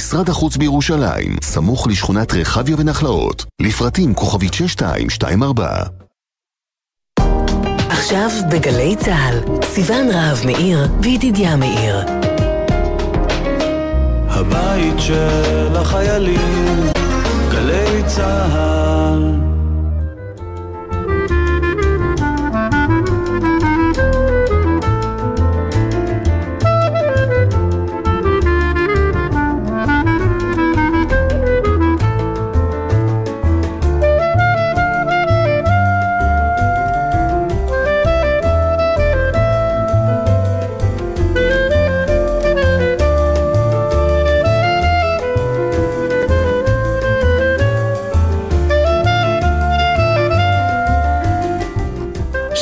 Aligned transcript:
משרד 0.00 0.28
החוץ 0.28 0.56
בירושלים, 0.56 1.36
סמוך 1.42 1.86
לשכונת 1.86 2.34
רחביה 2.34 2.76
ונחלאות. 2.78 3.44
לפרטים 3.62 4.14
כוכבית 4.14 4.54
6224 4.54 5.82
עכשיו 7.88 8.30
בגלי 8.50 8.96
צה"ל, 8.96 9.40
סיון 9.64 10.10
רהב 10.10 10.46
מאיר 10.46 10.88
וידידיה 11.02 11.56
מאיר. 11.56 11.96
הבית 14.28 14.98
של 14.98 15.76
החיילים, 15.76 16.76
גלי 17.50 18.02
צה"ל 18.06 19.49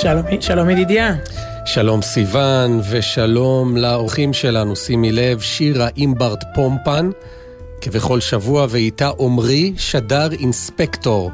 שלום, 0.02 0.24
שלום 0.40 0.70
ידידיה. 0.70 1.14
שלום 1.64 2.02
סיון 2.02 2.80
ושלום 2.90 3.76
לאורחים 3.76 4.32
שלנו, 4.32 4.76
שימי 4.76 5.12
לב, 5.12 5.40
שירה 5.40 5.88
אימברט 5.96 6.44
פומפן, 6.54 7.10
כבכל 7.80 8.20
שבוע, 8.20 8.66
ואיתה 8.70 9.10
עמרי 9.18 9.72
שדר 9.76 10.32
אינספקטור. 10.32 11.30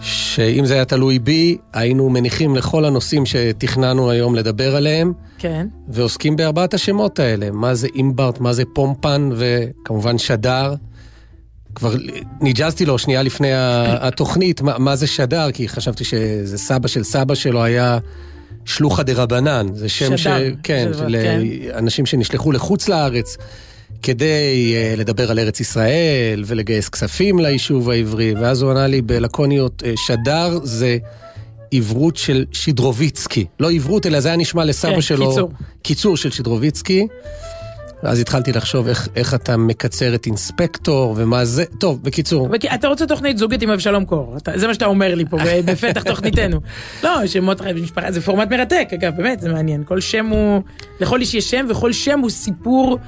שאם 0.00 0.66
זה 0.66 0.74
היה 0.74 0.84
תלוי 0.84 1.18
בי, 1.18 1.56
היינו 1.72 2.08
מניחים 2.08 2.56
לכל 2.56 2.84
הנושאים 2.84 3.26
שתכננו 3.26 4.10
היום 4.10 4.34
לדבר 4.34 4.76
עליהם. 4.76 5.12
כן. 5.38 5.66
ועוסקים 5.88 6.36
בארבעת 6.36 6.74
השמות 6.74 7.18
האלה, 7.18 7.50
מה 7.50 7.74
זה 7.74 7.88
אימברט, 7.94 8.40
מה 8.40 8.52
זה 8.52 8.62
פומפן, 8.74 9.30
וכמובן 9.36 10.18
שדר. 10.18 10.74
כבר 11.78 11.94
ניג'זתי 12.40 12.86
לו 12.86 12.98
שנייה 12.98 13.22
לפני 13.22 13.50
התוכנית, 13.54 14.60
מה, 14.60 14.78
מה 14.78 14.96
זה 14.96 15.06
שדר, 15.06 15.50
כי 15.52 15.68
חשבתי 15.68 16.04
שזה 16.04 16.58
סבא 16.58 16.88
של 16.88 17.04
סבא 17.04 17.34
שלו 17.34 17.62
היה 17.62 17.98
שלוחא 18.64 19.02
דה 19.02 19.12
רבנן. 19.12 19.66
זה 19.74 19.88
שם 19.88 20.16
שדר, 20.16 20.38
ש... 20.38 20.56
כן, 20.62 20.88
של- 20.92 20.98
של 20.98 21.16
כן. 21.22 21.40
אנשים 21.78 22.06
שנשלחו 22.06 22.52
לחוץ 22.52 22.88
לארץ 22.88 23.36
כדי 24.02 24.74
uh, 24.94 25.00
לדבר 25.00 25.30
על 25.30 25.38
ארץ 25.38 25.60
ישראל 25.60 26.44
ולגייס 26.46 26.88
כספים 26.88 27.38
ליישוב 27.38 27.90
העברי, 27.90 28.34
ואז 28.40 28.62
הוא 28.62 28.70
ענה 28.70 28.86
לי 28.86 29.02
בלקוניות, 29.02 29.82
uh, 29.82 29.86
שדר 30.06 30.58
זה... 30.62 30.98
עברות 31.72 32.16
של 32.16 32.44
שדרוביצקי. 32.52 33.44
לא 33.60 33.70
עברות, 33.70 34.06
אלא 34.06 34.20
זה 34.20 34.28
היה 34.28 34.36
נשמע 34.36 34.64
לסבא 34.64 34.94
כן, 34.94 35.00
שלו... 35.00 35.28
קיצור. 35.28 35.50
קיצור 35.82 36.16
של 36.16 36.30
שדרוביצקי. 36.30 37.06
ואז 38.02 38.20
התחלתי 38.20 38.52
לחשוב 38.52 38.88
איך, 38.88 39.08
איך 39.16 39.34
אתה 39.34 39.56
מקצר 39.56 40.14
את 40.14 40.26
אינספקטור 40.26 41.14
ומה 41.16 41.44
זה... 41.44 41.64
טוב, 41.78 42.02
בקיצור. 42.02 42.48
בק- 42.48 42.64
אתה 42.74 42.88
רוצה 42.88 43.06
תוכנית 43.06 43.38
זוגית 43.38 43.62
עם 43.62 43.70
אבשלום 43.70 44.04
קור, 44.04 44.34
אתה- 44.36 44.52
זה 44.58 44.66
מה 44.66 44.74
שאתה 44.74 44.86
אומר 44.86 45.14
לי 45.14 45.24
פה 45.30 45.36
בפתח 45.66 46.02
תוכניתנו. 46.02 46.60
לא, 47.04 47.26
שמות 47.26 47.60
חיים 47.60 47.82
משפחה, 47.82 48.12
זה 48.12 48.20
פורמט 48.20 48.50
מרתק, 48.50 48.88
אגב, 48.94 49.12
באמת, 49.16 49.40
זה 49.40 49.52
מעניין. 49.52 49.84
כל 49.84 50.00
שם 50.00 50.26
הוא, 50.26 50.62
לכל 51.00 51.20
איש 51.20 51.34
יש 51.34 51.50
שם, 51.50 51.66
וכל 51.70 51.92
שם 51.92 52.18
הוא 52.20 52.30
סיפור 52.30 52.98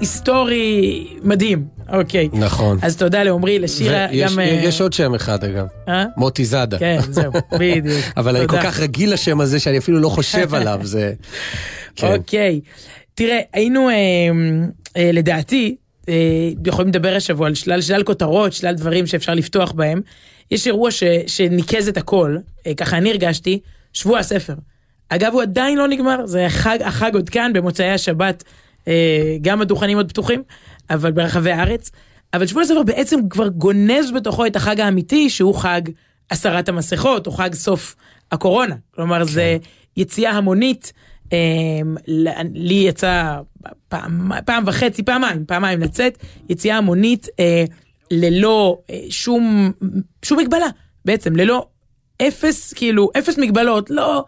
היסטורי 0.00 1.06
מדהים. 1.22 1.64
אוקיי. 1.92 2.28
נכון. 2.32 2.78
אז 2.82 2.96
תודה 2.96 3.22
לעמרי, 3.22 3.58
לשירה, 3.58 4.06
ויש, 4.10 4.32
גם... 4.32 4.38
אה, 4.40 4.44
יש 4.44 4.80
עוד 4.80 4.92
שם 4.92 5.14
אחד 5.14 5.44
אגב, 5.44 5.66
אה? 5.88 6.04
מוטי 6.16 6.44
זאדה. 6.44 6.78
כן, 6.78 6.98
זהו, 7.10 7.32
בדיוק. 7.60 8.04
אבל 8.16 8.36
אני 8.36 8.48
כל. 8.48 8.56
כך 8.62 8.80
רגיל 8.80 9.12
לשם 9.12 9.40
הזה 9.40 9.60
שאני 9.60 9.78
אפילו 9.78 10.00
לא 10.00 10.08
חושב 10.08 10.54
עליו, 10.54 10.80
זה... 10.82 11.12
כן. 11.96 12.12
אוקיי. 12.16 12.60
תראה, 13.16 13.40
היינו, 13.52 13.88
אה, 13.88 13.94
אה, 14.96 15.10
לדעתי, 15.12 15.76
אה, 16.08 16.50
יכולים 16.66 16.88
לדבר 16.88 17.16
השבוע 17.16 17.46
על 17.46 17.54
שלל 17.54 17.80
שלל 17.80 18.02
כותרות, 18.02 18.52
שלל 18.52 18.74
דברים 18.74 19.06
שאפשר 19.06 19.34
לפתוח 19.34 19.72
בהם. 19.72 20.00
יש 20.50 20.66
אירוע 20.66 20.90
ש, 20.90 21.02
שניקז 21.26 21.88
את 21.88 21.96
הכל, 21.96 22.36
אה, 22.66 22.74
ככה 22.74 22.96
אני 22.96 23.10
הרגשתי, 23.10 23.60
שבוע 23.92 24.18
הספר. 24.18 24.54
אגב, 25.08 25.32
הוא 25.32 25.42
עדיין 25.42 25.78
לא 25.78 25.88
נגמר, 25.88 26.26
זה 26.26 26.46
החג, 26.46 26.78
החג 26.84 27.14
עוד 27.14 27.28
כאן, 27.28 27.52
במוצאי 27.54 27.90
השבת, 27.90 28.44
אה, 28.88 29.36
גם 29.40 29.60
הדוכנים 29.60 29.96
עוד 29.96 30.08
פתוחים, 30.08 30.42
אבל 30.90 31.12
ברחבי 31.12 31.50
הארץ. 31.50 31.90
אבל 32.34 32.46
שבוע 32.46 32.62
הספר 32.62 32.82
בעצם 32.82 33.28
כבר 33.30 33.48
גונז 33.48 34.10
בתוכו 34.10 34.46
את 34.46 34.56
החג 34.56 34.80
האמיתי, 34.80 35.30
שהוא 35.30 35.54
חג 35.54 35.80
הסרת 36.30 36.68
המסכות, 36.68 37.26
או 37.26 37.32
חג 37.32 37.54
סוף 37.54 37.96
הקורונה. 38.32 38.74
כלומר, 38.94 39.24
זה 39.24 39.56
יציאה 39.96 40.30
המונית. 40.30 40.92
ל- 42.06 42.28
לי 42.54 42.74
יצא 42.74 43.34
פעם, 43.88 44.30
פעם 44.46 44.64
וחצי, 44.66 45.02
פעמיים, 45.02 45.44
פעמיים 45.46 45.80
לצאת, 45.80 46.18
יציאה 46.48 46.76
המונית 46.76 47.28
אה, 47.40 47.64
ללא 48.10 48.78
אה, 48.90 49.00
שום, 49.10 49.72
שום 50.22 50.38
מגבלה, 50.38 50.66
בעצם, 51.04 51.36
ללא 51.36 51.66
אפס, 52.22 52.72
כאילו, 52.72 53.10
אפס 53.18 53.38
מגבלות, 53.38 53.90
לא 53.90 54.24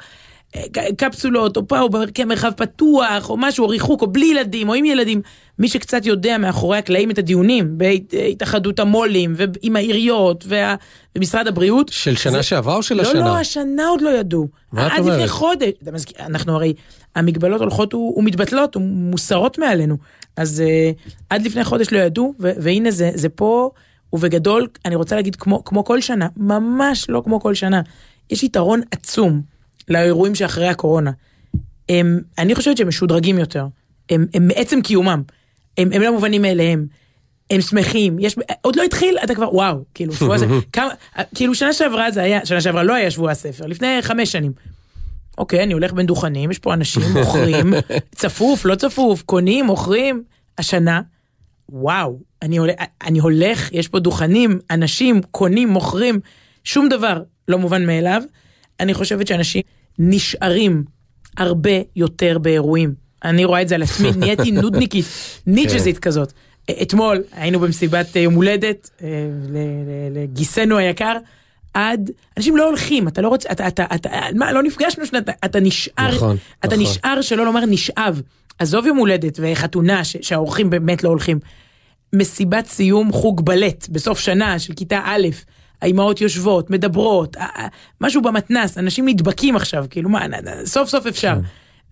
קפסולות, 0.96 1.56
או 1.56 1.68
פה, 1.68 1.80
או 1.80 1.88
כמרחב 2.14 2.50
פתוח, 2.56 3.30
או 3.30 3.36
משהו, 3.36 3.64
או 3.64 3.68
ריחוק, 3.68 4.02
או 4.02 4.06
בלי 4.06 4.26
ילדים, 4.26 4.68
או 4.68 4.74
עם 4.74 4.84
ילדים. 4.84 5.20
מי 5.58 5.68
שקצת 5.68 6.06
יודע 6.06 6.38
מאחורי 6.38 6.78
הקלעים 6.78 7.10
את 7.10 7.18
הדיונים, 7.18 7.78
בהתאחדות 7.78 8.80
המו"לים, 8.80 9.34
ועם 9.36 9.76
העיריות, 9.76 10.44
וה, 10.48 10.74
ומשרד 11.16 11.46
הבריאות. 11.46 11.88
של 11.88 12.16
שנה 12.16 12.42
שעברה 12.42 12.76
או 12.76 12.82
של 12.82 12.94
לא, 12.94 13.02
השנה? 13.02 13.20
לא, 13.20 13.36
השנה 13.38 13.86
עוד 13.86 14.00
לא 14.00 14.10
ידעו. 14.10 14.48
מה 14.72 14.86
את 14.86 14.92
עד 14.92 14.98
לפני 14.98 15.14
אומרת? 15.14 15.30
חודש. 15.30 15.70
אנחנו 16.20 16.54
הרי, 16.54 16.74
המגבלות 17.14 17.60
הולכות 17.60 17.94
ו- 17.94 17.98
ומתבטלות 18.16 18.76
ומוסרות 18.76 19.58
מעלינו. 19.58 19.96
אז 20.36 20.62
uh, 20.66 21.14
עד 21.30 21.42
לפני 21.42 21.64
חודש 21.64 21.92
לא 21.92 21.98
ידעו, 21.98 22.34
ו- 22.40 22.52
והנה 22.56 22.90
זה, 22.90 23.10
זה 23.14 23.28
פה, 23.28 23.70
ובגדול, 24.12 24.66
אני 24.84 24.94
רוצה 24.94 25.16
להגיד, 25.16 25.36
כמו, 25.36 25.64
כמו 25.64 25.84
כל 25.84 26.00
שנה, 26.00 26.28
ממש 26.36 27.06
לא 27.08 27.22
כמו 27.24 27.40
כל 27.40 27.54
שנה. 27.54 27.80
יש 28.30 28.42
יתרון 28.42 28.80
עצום 28.90 29.57
לאירועים 29.88 30.34
שאחרי 30.34 30.68
הקורונה. 30.68 31.10
הם, 31.88 32.20
אני 32.38 32.54
חושבת 32.54 32.76
שהם 32.76 32.88
משודרגים 32.88 33.38
יותר. 33.38 33.66
הם, 34.10 34.26
הם 34.34 34.48
מעצם 34.48 34.82
קיומם. 34.82 35.22
הם, 35.78 35.92
הם 35.92 36.02
לא 36.02 36.12
מובנים 36.12 36.42
מאליהם. 36.42 36.86
הם 37.50 37.60
שמחים, 37.60 38.18
יש, 38.18 38.36
עוד 38.60 38.76
לא 38.76 38.82
התחיל, 38.82 39.18
אתה 39.24 39.34
כבר, 39.34 39.54
וואו, 39.54 39.84
כאילו, 39.94 40.12
שבוע 40.12 40.34
הזה, 40.34 40.46
כמה, 40.72 40.88
כאילו 41.34 41.54
שנה 41.54 41.72
שעברה 41.72 42.10
זה 42.10 42.22
היה, 42.22 42.46
שנה 42.46 42.60
שעברה 42.60 42.82
לא 42.82 42.94
היה 42.94 43.10
שבוע 43.10 43.30
הספר, 43.30 43.66
לפני 43.66 44.02
חמש 44.02 44.32
שנים. 44.32 44.52
אוקיי, 45.38 45.62
אני 45.62 45.72
הולך 45.72 45.92
בין 45.92 46.06
דוכנים, 46.06 46.50
יש 46.50 46.58
פה 46.58 46.74
אנשים 46.74 47.02
מוכרים, 47.12 47.74
צפוף, 48.14 48.64
לא 48.64 48.74
צפוף, 48.74 49.22
קונים, 49.22 49.66
מוכרים. 49.66 50.22
השנה, 50.58 51.00
וואו, 51.68 52.18
אני 52.42 52.56
הולך, 52.56 52.74
אני 53.02 53.18
הולך, 53.18 53.72
יש 53.72 53.88
פה 53.88 53.98
דוכנים, 53.98 54.58
אנשים 54.70 55.20
קונים, 55.30 55.68
מוכרים, 55.68 56.20
שום 56.64 56.88
דבר 56.88 57.22
לא 57.48 57.58
מובן 57.58 57.86
מאליו. 57.86 58.22
אני 58.80 58.94
חושבת 58.94 59.26
שאנשים 59.26 59.62
נשארים 59.98 60.84
הרבה 61.36 61.70
יותר 61.96 62.38
באירועים. 62.38 62.94
אני 63.24 63.44
רואה 63.44 63.62
את 63.62 63.68
זה 63.68 63.74
על 63.74 63.82
עצמי, 63.82 64.10
נהייתי 64.16 64.50
נודניקית, 64.50 65.04
ניג'זית 65.46 65.98
כזאת. 65.98 66.32
אתמול 66.82 67.22
היינו 67.32 67.60
במסיבת 67.60 68.16
אה, 68.16 68.22
יום 68.22 68.34
הולדת 68.34 68.90
אה, 69.02 69.08
לגיסנו 70.14 70.76
היקר. 70.78 71.16
עד, 71.74 72.10
אנשים 72.36 72.56
לא 72.56 72.66
הולכים, 72.68 73.08
אתה 73.08 73.20
לא 73.22 73.28
רוצה, 73.28 73.48
אתה, 73.52 73.68
אתה, 73.68 73.84
אתה, 73.94 74.08
מה, 74.34 74.52
לא 74.52 74.62
נפגשנו 74.62 75.06
שנתיים, 75.06 75.36
אתה 75.44 75.60
נשאר, 75.60 76.08
נכון, 76.14 76.36
אתה 76.60 76.66
נכון. 76.66 76.82
נשאר 76.82 77.20
שלא 77.22 77.44
לומר 77.44 77.66
נשאב. 77.66 78.22
עזוב 78.58 78.86
יום 78.86 78.96
הולדת 78.96 79.40
וחתונה 79.42 80.04
ש- 80.04 80.16
שהאורחים 80.22 80.70
באמת 80.70 81.04
לא 81.04 81.08
הולכים. 81.08 81.38
מסיבת 82.12 82.66
סיום 82.66 83.12
חוג 83.12 83.44
בלט 83.44 83.88
בסוף 83.88 84.18
שנה 84.18 84.58
של 84.58 84.74
כיתה 84.74 85.00
א', 85.04 85.26
האימהות 85.82 86.20
יושבות, 86.20 86.70
מדברות, 86.70 87.36
משהו 88.00 88.22
במתנס, 88.22 88.78
אנשים 88.78 89.08
נדבקים 89.08 89.56
עכשיו, 89.56 89.86
כאילו 89.90 90.10
מה, 90.10 90.26
סוף 90.64 90.88
סוף 90.88 91.06
אפשר. 91.06 91.34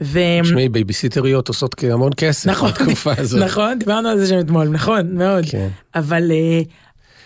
ו... 0.00 0.20
תשמעי, 0.42 0.68
בייביסיטריות 0.68 1.48
עושות 1.48 1.84
המון 1.84 2.12
כסף 2.16 2.50
נכון, 2.50 2.70
בתקופה 2.70 3.12
הזאת. 3.18 3.42
נכון, 3.42 3.78
דיברנו 3.78 4.08
על 4.08 4.18
זה 4.18 4.26
שם 4.26 4.40
אתמול, 4.40 4.68
נכון, 4.68 5.16
מאוד. 5.16 5.44
כן. 5.50 5.68
אבל 5.94 6.30
אה, 6.30 6.60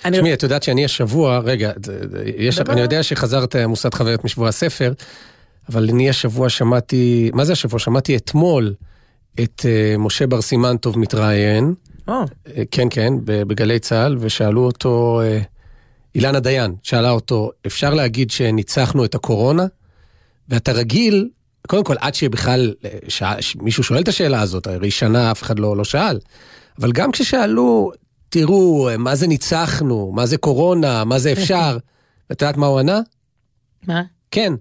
אני... 0.04 0.16
תשמעי, 0.16 0.34
את 0.34 0.42
יודעת 0.42 0.62
שאני 0.62 0.84
השבוע, 0.84 1.38
רגע, 1.38 1.72
יש. 2.36 2.60
אני 2.60 2.80
יודע 2.80 3.02
שחזרת 3.02 3.56
מוסד 3.56 3.94
חוויות 3.94 4.24
משבוע 4.24 4.48
הספר, 4.48 4.92
אבל 5.68 5.88
אני 5.90 6.10
השבוע 6.10 6.48
שמעתי, 6.48 7.30
מה 7.34 7.44
זה 7.44 7.52
השבוע? 7.52 7.78
שמעתי 7.78 8.16
אתמול 8.16 8.74
את 9.40 9.66
אה, 9.68 9.98
משה 9.98 10.26
בר 10.26 10.42
סימן 10.42 10.76
טוב 10.76 10.98
מתראיין, 10.98 11.74
אה, 12.08 12.24
כן, 12.70 12.88
כן, 12.90 13.14
בגלי 13.24 13.78
צה"ל, 13.78 14.16
ושאלו 14.20 14.64
אותו, 14.64 15.20
אה, 15.24 15.40
אילנה 16.14 16.40
דיין, 16.40 16.74
שאלה 16.82 17.10
אותו, 17.10 17.50
אפשר 17.66 17.94
להגיד 17.94 18.30
שניצחנו 18.30 19.04
את 19.04 19.14
הקורונה? 19.14 19.66
ואתה 20.48 20.72
רגיל, 20.72 21.28
קודם 21.66 21.84
כל, 21.84 21.96
עד 22.00 22.14
שבכלל 22.14 22.74
ש- 23.08 23.56
מישהו 23.56 23.82
שואל 23.84 24.00
את 24.02 24.08
השאלה 24.08 24.40
הזאת, 24.40 24.66
הרי 24.66 24.90
שנה 24.90 25.30
אף 25.30 25.42
אחד 25.42 25.58
לא, 25.58 25.76
לא 25.76 25.84
שאל, 25.84 26.18
אבל 26.80 26.92
גם 26.92 27.12
כששאלו, 27.12 27.92
תראו, 28.28 28.88
מה 28.98 29.14
זה 29.14 29.26
ניצחנו, 29.26 30.12
מה 30.14 30.26
זה 30.26 30.36
קורונה, 30.36 31.04
מה 31.04 31.18
זה 31.18 31.32
אפשר, 31.32 31.78
את 32.32 32.42
יודעת 32.42 32.56
מה 32.56 32.66
הוא 32.66 32.78
ענה? 32.78 33.00
מה? 33.86 34.02
כן. 34.30 34.52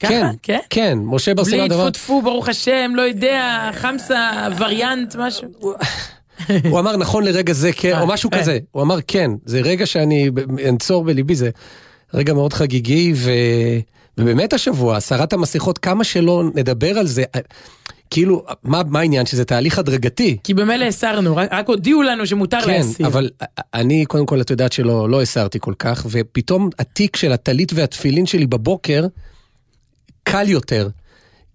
ככה? 0.00 0.08
כן, 0.10 0.26
כן? 0.42 0.58
כן, 0.70 0.98
משה 1.02 1.34
בר 1.34 1.42
בלי 1.42 1.50
סימן 1.52 1.68
דבר. 1.68 1.90
טפו 1.90 1.90
טפו, 1.90 2.22
ברוך 2.22 2.48
השם, 2.48 2.92
לא 2.94 3.02
יודע, 3.02 3.70
חמסה, 3.72 4.48
וריאנט, 4.58 5.16
משהו. 5.18 5.48
הוא 6.70 6.80
אמר 6.80 6.96
נכון 6.96 7.24
לרגע 7.24 7.52
זה 7.52 7.72
כן, 7.72 7.98
או 8.00 8.06
משהו 8.06 8.30
כן. 8.30 8.40
כזה. 8.40 8.58
הוא 8.72 8.82
אמר 8.82 8.98
כן, 9.06 9.30
זה 9.44 9.60
רגע 9.60 9.86
שאני 9.86 10.30
אנצור 10.68 11.04
בליבי, 11.04 11.34
זה 11.34 11.50
רגע 12.14 12.34
מאוד 12.34 12.52
חגיגי, 12.52 13.12
ו... 13.16 13.30
ובאמת 14.18 14.52
השבוע, 14.52 14.96
הסרת 14.96 15.32
המסכות, 15.32 15.78
כמה 15.78 16.04
שלא 16.04 16.42
נדבר 16.54 16.98
על 16.98 17.06
זה, 17.06 17.24
אה, 17.34 17.40
כאילו, 18.10 18.44
מה, 18.62 18.82
מה 18.88 18.98
העניין? 19.00 19.26
שזה 19.26 19.44
תהליך 19.44 19.78
הדרגתי. 19.78 20.36
כי 20.44 20.54
במילא 20.54 20.84
הסרנו, 20.84 21.36
רק- 21.36 21.48
רק 21.52 21.68
הודיעו 21.68 22.02
לנו 22.02 22.26
שמותר 22.26 22.60
כן, 22.60 22.70
להסיר. 22.70 23.06
אבל 23.06 23.30
אני, 23.74 24.04
קודם 24.06 24.26
כל, 24.26 24.40
את 24.40 24.50
יודעת 24.50 24.72
שלא 24.72 25.10
לא 25.10 25.22
הסרתי 25.22 25.58
כל 25.60 25.74
כך, 25.78 26.06
ופתאום 26.10 26.70
התיק 26.78 27.16
של 27.16 27.32
הטלית 27.32 27.72
והתפילין 27.74 28.26
שלי 28.26 28.46
בבוקר 28.46 29.06
קל 30.22 30.48
יותר. 30.48 30.88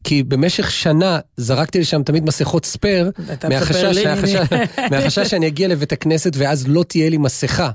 כי 0.03 0.24
במשך 0.24 0.71
שנה 0.71 1.19
זרקתי 1.38 1.80
לשם 1.80 2.03
תמיד 2.03 2.25
מסכות 2.25 2.65
ספייר, 2.65 3.12
מהחשש, 3.50 3.98
מהחשש, 4.06 4.45
מהחשש 4.92 5.30
שאני 5.30 5.48
אגיע 5.48 5.68
לבית 5.68 5.92
הכנסת 5.92 6.31
ואז 6.36 6.68
לא 6.68 6.83
תהיה 6.83 7.09
לי 7.09 7.18
מסכה. 7.18 7.69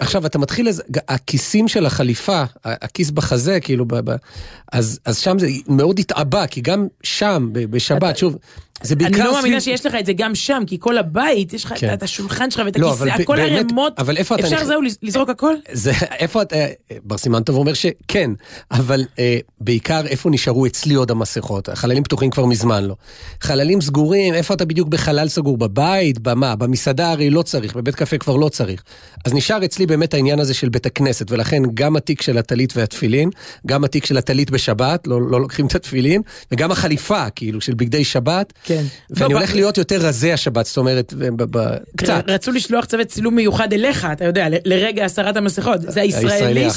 עכשיו 0.00 0.26
אתה 0.26 0.38
מתחיל, 0.38 0.68
הכיסים 1.08 1.68
של 1.68 1.86
החליפה, 1.86 2.42
הכיס 2.64 3.10
בחזה, 3.10 3.60
כאילו, 3.60 3.84
ב, 3.88 3.94
ב, 4.10 4.16
אז, 4.72 5.00
אז 5.04 5.18
שם 5.18 5.38
זה 5.38 5.48
מאוד 5.68 5.98
התעבה, 5.98 6.46
כי 6.46 6.60
גם 6.60 6.86
שם, 7.02 7.48
בשבת, 7.52 8.16
שוב, 8.16 8.36
זה 8.82 8.96
בעיקר 8.96 9.14
אני 9.16 9.24
לא 9.24 9.32
מאמינה 9.32 9.60
סביב- 9.60 9.76
שיש 9.76 9.86
לך 9.86 9.94
את 9.94 10.06
זה 10.06 10.12
גם 10.12 10.34
שם, 10.34 10.62
כי 10.66 10.76
כל 10.80 10.98
הבית, 10.98 11.52
יש 11.52 11.64
לך 11.64 11.74
כן. 11.76 11.92
את 11.92 12.02
השולחן 12.02 12.50
שלך 12.50 12.62
ואת 12.66 12.78
לא, 12.78 12.88
הכיסא, 12.92 13.04
הכל 13.22 13.36
באמת, 13.36 13.52
ערימות. 13.66 13.98
אבל 13.98 14.16
איפה 14.16 14.34
אתה 14.34 14.44
אפשר 14.44 14.56
נכנס- 14.56 14.66
זהו 14.68 14.80
לזרוק 15.02 15.28
הכל? 15.30 15.54
זה, 15.72 15.90
איפה 16.18 16.42
את, 16.42 16.52
אה, 16.52 16.66
בר 17.04 17.18
סימן 17.18 17.42
טוב 17.42 17.56
אומר 17.56 17.72
שכן, 17.74 18.30
אבל 18.70 19.04
אה, 19.18 19.38
בעיקר 19.60 20.06
איפה 20.06 20.30
נשארו 20.30 20.66
אצלי 20.66 20.94
עוד 20.94 21.10
המסכות, 21.10 21.68
החללים 21.68 22.02
פתוחים 22.04 22.30
כבר 22.30 22.44
מזמן 22.44 22.84
לא. 22.84 22.94
חללים 23.40 23.80
סגורים, 23.80 24.34
איפה 24.34 24.54
אתה 24.54 24.64
בדיוק 24.64 24.88
בחלל 24.88 25.28
סגור? 25.28 25.56
בבית? 25.58 26.18
במה? 26.18 26.56
במסעדה 26.56 27.10
הרי 27.12 27.30
לא 27.30 27.42
צריך, 27.42 27.76
בבית 27.76 27.94
קפה 27.94 28.18
כבר 28.18 28.36
לא 28.36 28.48
צריך. 28.48 28.82
אז 29.24 29.34
נשאר 29.34 29.64
אצלי 29.64 29.86
באמת 29.86 30.14
העניין 30.14 30.40
הזה 30.40 30.54
של 30.54 30.68
בית 30.68 30.86
הכנסת, 30.86 31.30
ולכן 31.32 31.62
גם 31.74 31.96
התיק 31.96 32.22
של 32.22 32.38
הטלית 32.38 32.72
והתפילין, 32.76 33.30
גם 33.66 33.84
התיק 33.84 34.04
של 34.04 34.16
הטלית 34.16 34.50
בשבת, 34.50 35.06
לא, 35.06 35.22
לא 35.30 35.40
לוקחים 35.40 35.66
את 35.66 35.74
התפילין, 35.74 36.22
וגם 36.52 36.70
החליפה, 36.70 37.30
כאילו, 37.30 37.60
של 37.60 37.74
בגדי 37.74 38.04
שבת. 38.04 38.52
כן. 38.70 38.84
ואני 39.10 39.32
לא, 39.34 39.38
הולך 39.38 39.52
ב- 39.52 39.54
להיות 39.54 39.78
יותר 39.78 39.96
רזה 39.96 40.34
השבת, 40.34 40.66
זאת 40.66 40.76
אומרת, 40.76 41.14
קצת. 41.96 42.24
רצו 42.28 42.50
לשלוח 42.52 42.84
צוות 42.84 43.06
צילום 43.06 43.34
מיוחד 43.34 43.72
אליך, 43.72 44.06
אתה 44.12 44.24
יודע, 44.24 44.46
לרגע 44.64 45.04
הסרת 45.04 45.36
המסכות. 45.36 45.80
זה 45.80 46.00
הישראלי 46.00 46.70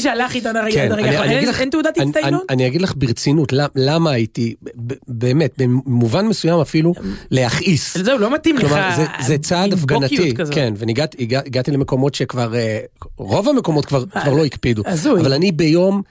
שהלך 0.00 0.34
איתנו 0.34 0.52
כן, 0.52 0.56
הרגע 0.92 1.08
אני- 1.08 1.16
האחרון. 1.16 1.28
אין- 1.30 1.70
תעודת 1.70 1.98
הצטיינות? 1.98 2.42
אני- 2.50 2.66
אגיד 2.66 2.82
לך 2.82 2.92
ברצינות, 2.96 3.52
למ- 3.52 3.68
למה 3.76 4.10
הייתי, 4.10 4.54
באמת, 5.08 5.50
במובן 5.58 6.26
מסוים 6.26 6.60
אפילו, 6.60 6.92
להכעיס. 7.30 7.98
זהו, 7.98 8.18
לא 8.18 8.34
מתאים 8.34 8.56
לך. 8.56 8.62
כלומר, 8.66 8.90
זה, 9.26 9.38
צעד 9.38 9.72
הפגנתי. 9.72 10.34
כן, 10.50 10.74
והגעתי 10.76 11.70
למקומות 11.70 12.14
שכבר, 12.14 12.54
אה, 12.54 12.78
רוב 13.16 13.48
המקומות 13.48 13.86
כבר, 13.86 14.04
כבר 14.22 14.32
לא 14.32 14.44
הקפידו. 14.44 14.82
אבל 15.20 15.32
אני 15.32 15.52
ביום 15.52 16.02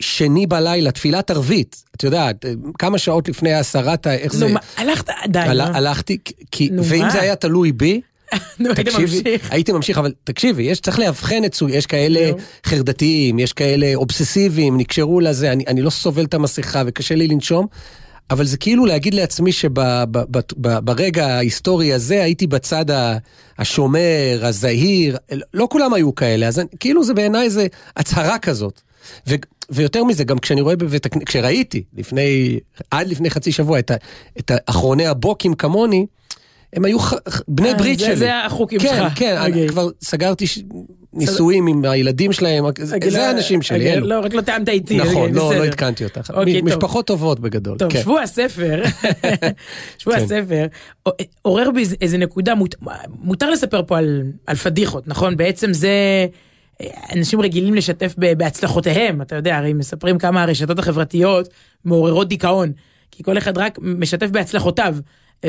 שני 0.00 0.46
בלילה, 0.46 0.90
תפילת 0.90 1.30
ערבית, 1.30 1.84
את 1.96 2.02
יודעת, 2.02 2.44
כמה 2.78 2.98
שעות 2.98 3.28
לפני 3.28 3.54
הסרת, 3.54 4.06
איך 4.06 4.34
זה, 4.34 4.48
נו, 4.48 4.58
הלכת 4.76 5.08
עדיין. 5.22 5.50
הל- 5.50 5.60
אה? 5.60 5.70
הלכתי, 5.76 6.18
כי, 6.50 6.68
נו, 6.72 6.84
ואם 6.84 7.00
מה? 7.02 7.10
זה 7.10 7.20
היה 7.20 7.36
תלוי 7.36 7.72
בי, 7.72 8.00
נו, 8.58 8.68
היית 8.68 8.80
תקשיבי, 8.80 9.02
ממשיך. 9.02 9.52
הייתי 9.52 9.72
ממשיך, 9.72 9.98
אבל 9.98 10.12
תקשיבי, 10.24 10.62
יש, 10.62 10.80
צריך 10.80 10.98
לאבחן 10.98 11.44
את 11.44 11.54
סוג, 11.54 11.70
יש 11.70 11.86
כאלה. 11.86 12.30
חרדתיים, 12.66 13.38
יש 13.38 13.52
כאלה 13.52 13.94
אובססיביים, 13.94 14.76
נקשרו 14.78 15.20
לזה, 15.20 15.52
אני, 15.52 15.64
אני 15.66 15.82
לא 15.82 15.90
סובל 15.90 16.24
את 16.24 16.34
המסכה 16.34 16.82
וקשה 16.86 17.14
לי 17.14 17.28
לנשום, 17.28 17.66
אבל 18.30 18.44
זה 18.44 18.56
כאילו 18.56 18.86
להגיד 18.86 19.14
לעצמי 19.14 19.52
שברגע 19.52 21.26
ההיסטורי 21.26 21.92
הזה 21.92 22.22
הייתי 22.22 22.46
בצד 22.46 22.84
השומר, 23.58 24.40
הזהיר, 24.42 25.16
לא 25.54 25.68
כולם 25.70 25.94
היו 25.94 26.14
כאלה, 26.14 26.48
אז 26.48 26.62
כאילו 26.80 27.04
זה 27.04 27.14
בעיניי 27.14 27.50
זה 27.50 27.66
הצהרה 27.96 28.38
כזאת. 28.38 28.80
ו, 29.26 29.34
ויותר 29.70 30.04
מזה, 30.04 30.24
גם 30.24 30.38
כשאני 30.38 30.60
רואה 30.60 30.76
בבית 30.76 31.06
הכנסת, 31.06 31.26
כשראיתי 31.26 31.82
לפני, 31.96 32.58
עד 32.90 33.08
לפני 33.08 33.30
חצי 33.30 33.52
שבוע 33.52 33.78
את, 33.78 33.90
ה, 33.90 33.94
את 34.38 34.50
האחרוני 34.54 35.06
הבוקים 35.06 35.54
כמוני, 35.54 36.06
הם 36.72 36.84
היו 36.84 36.98
ח, 36.98 37.12
בני 37.48 37.68
אה, 37.68 37.74
ברית 37.74 37.98
זה- 37.98 38.04
שלי. 38.06 38.16
זה 38.16 38.44
החוקים 38.44 38.80
כן, 38.80 38.88
שלך. 38.96 39.12
כן, 39.18 39.36
אוקיי. 39.38 39.52
אני 39.62 39.68
כבר 39.68 39.88
סגרתי 40.02 40.46
ש... 40.46 40.58
נישואים 41.16 41.66
עם 41.66 41.84
הילדים 41.84 42.32
שלהם, 42.32 42.64
זה, 42.78 42.94
רגע, 42.94 43.10
זה 43.10 43.18
לא- 43.18 43.22
האנשים 43.22 43.62
שלי, 43.62 43.78
רגע, 43.78 43.92
אלו. 43.92 44.06
לא, 44.06 44.20
רק 44.24 44.34
לא 44.34 44.40
טעמת 44.40 44.68
איתי. 44.68 44.96
נכון, 44.96 45.14
אוקיי, 45.16 45.32
לא. 45.32 45.54
לא 45.54 45.64
עדכנתי 45.64 46.04
אותך. 46.04 46.32
אוקיי. 46.34 46.62
משפחות 46.62 47.06
טובות 47.06 47.40
בגדול. 47.40 47.78
טוב, 47.78 47.92
כן. 47.92 48.00
שבוע 48.02 48.20
הספר, 48.22 48.82
שבוע 49.98 50.16
כן. 50.18 50.24
הספר, 50.24 50.66
עורר 51.42 51.70
בי 51.70 51.84
איזה- 52.00 52.18
נקודה, 52.18 52.54
מות- 52.54 52.74
מותר 53.22 53.50
לספר 53.50 53.82
פה 53.86 53.98
על 54.46 54.56
פדיחות, 54.56 55.08
נכון? 55.08 55.36
בעצם 55.36 55.72
זה, 55.72 56.26
אנשים 57.16 57.40
רגילים 57.40 57.74
לשתף 57.74 58.14
בהצלחותיהם, 58.18 59.22
אתה 59.22 59.36
יודע, 59.36 59.56
הרי 59.56 59.72
מספרים 59.72 60.18
כמה 60.18 60.42
הרשתות 60.42 60.78
החברתיות 60.78 61.48
מעוררות 61.84 62.28
דיכאון, 62.28 62.72
כי 63.10 63.22
כל 63.22 63.38
אחד 63.38 63.58
רק 63.58 63.78
משתף 63.82 64.30
בהצלחותיו. 64.30 64.96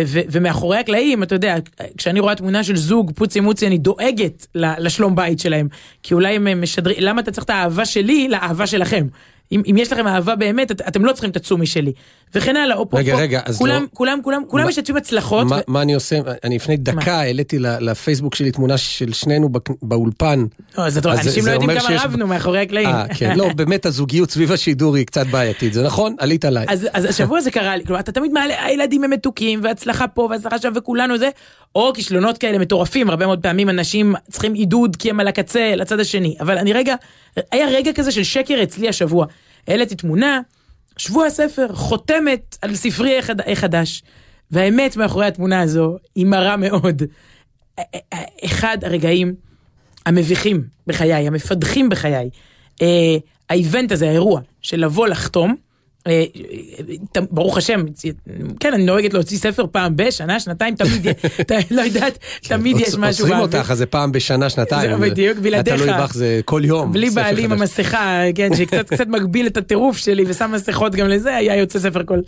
ומאחורי 0.07 0.77
הקלעים, 0.77 1.23
אתה 1.23 1.35
יודע, 1.35 1.55
כשאני 1.97 2.19
רואה 2.19 2.35
תמונה 2.35 2.63
של 2.63 2.75
זוג 2.75 3.11
פוצי 3.15 3.39
מוצי, 3.39 3.67
אני 3.67 3.77
דואגת 3.77 4.47
לשלום 4.55 5.15
בית 5.15 5.39
שלהם. 5.39 5.67
כי 6.03 6.13
אולי 6.13 6.35
הם 6.35 6.61
משדרים, 6.61 6.97
למה 6.99 7.21
אתה 7.21 7.31
צריך 7.31 7.45
את 7.45 7.49
האהבה 7.49 7.85
שלי 7.85 8.27
לאהבה 8.27 8.67
שלכם? 8.67 9.07
אם, 9.51 9.61
אם 9.71 9.75
יש 9.77 9.91
לכם 9.91 10.07
אהבה 10.07 10.35
באמת, 10.35 10.71
את, 10.71 10.81
אתם 10.87 11.05
לא 11.05 11.11
צריכים 11.11 11.29
את 11.31 11.35
הצומי 11.35 11.65
שלי. 11.65 11.91
וכן 12.35 12.55
הלאה, 12.55 12.75
או 12.77 12.89
פה, 12.89 12.97
רגע, 12.97 13.15
פה, 13.15 13.21
רגע, 13.21 13.41
אז 13.45 13.57
כולם, 13.57 13.81
לא- 13.81 13.87
כולם, 13.93 14.19
כולם, 14.23 14.41
כולם 14.47 14.63
מה- 14.63 14.69
משתפים 14.69 14.97
הצלחות. 14.97 15.47
מה, 15.47 15.55
ו- 15.55 15.59
מה 15.67 15.81
אני 15.81 15.93
עושה? 15.93 16.19
אני 16.43 16.55
לפני 16.55 16.77
דקה 16.77 17.13
העליתי 17.19 17.59
ל- 17.59 17.89
לפייסבוק 17.91 18.35
שלי 18.35 18.51
תמונה 18.51 18.77
של 18.77 19.13
שנינו 19.13 19.49
בק- 19.49 19.69
באולפן. 19.81 20.45
לא, 20.77 20.85
אז 20.85 20.97
אתה 20.97 21.09
רואה, 21.09 21.21
אנשים 21.21 21.45
לא 21.45 21.51
יודעים 21.51 21.71
כמה 21.79 21.81
שיש- 21.89 22.01
רבנו 22.05 22.27
מאחורי 22.27 22.59
הקלעים. 22.59 22.87
אה, 22.89 23.05
כן, 23.17 23.37
לא, 23.37 23.49
באמת 23.55 23.85
הזוגיות 23.85 24.31
סביב 24.31 24.51
השידור 24.51 24.95
היא 24.95 25.05
קצת 25.05 25.27
בעייתית, 25.27 25.73
זה 25.73 25.83
נכון? 25.83 26.15
עלית 26.19 26.45
עליי. 26.45 26.65
אז, 26.69 26.87
אז 26.93 27.05
השבוע 27.05 27.41
זה 27.41 27.51
קרה 27.51 27.77
לי, 27.77 27.83
כלומר 27.85 27.99
אתה 27.99 28.11
תמיד 28.11 28.31
מעלה, 28.31 28.65
הילדים 28.65 29.03
הם 29.03 29.09
מתוקים 29.11 29.59
והצלחה 29.63 30.07
פה 30.07 30.27
והצלחה 30.31 30.59
שם 30.59 30.71
וכולנו 30.75 31.17
זה, 31.17 31.29
או 31.75 31.91
כישלונות 31.93 32.37
כאלה 32.37 32.57
מטורפים, 32.59 33.09
הרבה 33.09 33.25
מאוד 33.25 33.39
פעמים 33.41 33.69
אנשים 33.69 34.15
צריכים 34.31 34.53
עידוד 34.53 34.95
כי 34.95 35.09
הם 35.09 35.19
על 35.19 35.27
הקצה 35.27 35.73
לצד 35.75 35.99
השני, 35.99 36.35
אבל 36.39 36.57
אני 36.57 36.73
רגע, 36.73 36.95
היה 37.51 37.67
רגע 37.67 37.91
כזה 37.93 38.11
של 38.11 38.23
שקר 38.23 38.63
אצלי 38.63 38.89
השבוע, 38.89 39.25
העליתי 39.67 39.95
תמונה, 39.95 40.41
שבוע 40.97 41.25
הספר, 41.25 41.67
חותמת 41.73 42.57
על 42.61 42.75
ספרי 42.75 43.19
החד- 43.19 43.41
החדש, 43.51 44.03
והאמת 44.51 44.97
מאחורי 44.97 45.25
התמונה 45.25 45.61
הזו 45.61 45.97
היא 46.15 46.25
מרה 46.25 46.57
מאוד. 46.57 47.01
אחד 48.45 48.77
הרגעים 48.81 49.35
המביכים 50.05 50.63
בחיי, 50.87 51.27
המפדחים 51.27 51.89
בחיי, 51.89 52.29
אה, 52.81 53.17
האיבנט 53.49 53.91
הזה, 53.91 54.09
האירוע 54.09 54.41
של 54.61 54.79
לבוא 54.85 55.07
לחתום, 55.07 55.49
אה, 55.49 55.55
אה, 55.55 55.64
ברוך 57.31 57.57
השם, 57.57 57.83
כן, 58.59 58.73
אני 58.73 58.83
נוהגת 58.83 59.13
להוציא 59.13 59.37
ספר 59.37 59.65
פעם 59.71 59.95
בשנה, 59.95 60.39
שנתיים, 60.39 60.75
תמיד, 60.75 61.07
לא 61.71 61.81
יודעת, 61.81 62.17
תמיד 62.41 62.77
יש 62.79 62.95
משהו 62.97 63.25
עוצרים. 63.25 63.39
אותך, 63.39 63.71
אז 63.71 63.77
זה 63.77 63.85
פעם 63.85 64.11
בשנה, 64.11 64.49
שנתיים. 64.49 64.91
זה 64.91 65.09
בדיוק, 65.09 65.37
בלעדיך. 65.37 65.73
תלוי 65.73 65.89
בך, 65.89 66.13
זה 66.13 66.41
כל 66.45 66.61
יום. 66.65 66.93
בלי 66.93 67.09
בעלי 67.09 67.43
עם. 67.43 67.51
המסכה, 67.51 68.21
כן, 68.35 68.55
שקצת 68.55 68.89
קצת 68.89 69.07
מגביל 69.07 69.47
את 69.47 69.57
הטירוף 69.57 69.97
שלי 69.97 70.23
ושם 70.27 70.51
מסכות 70.51 70.95
גם 70.95 71.07
לזה, 71.07 71.35
היה 71.35 71.55
יוצא 71.55 71.79
ספר 71.79 72.03
כל, 72.05 72.19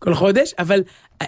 כל 0.00 0.14
חודש, 0.14 0.54
אבל 0.58 0.82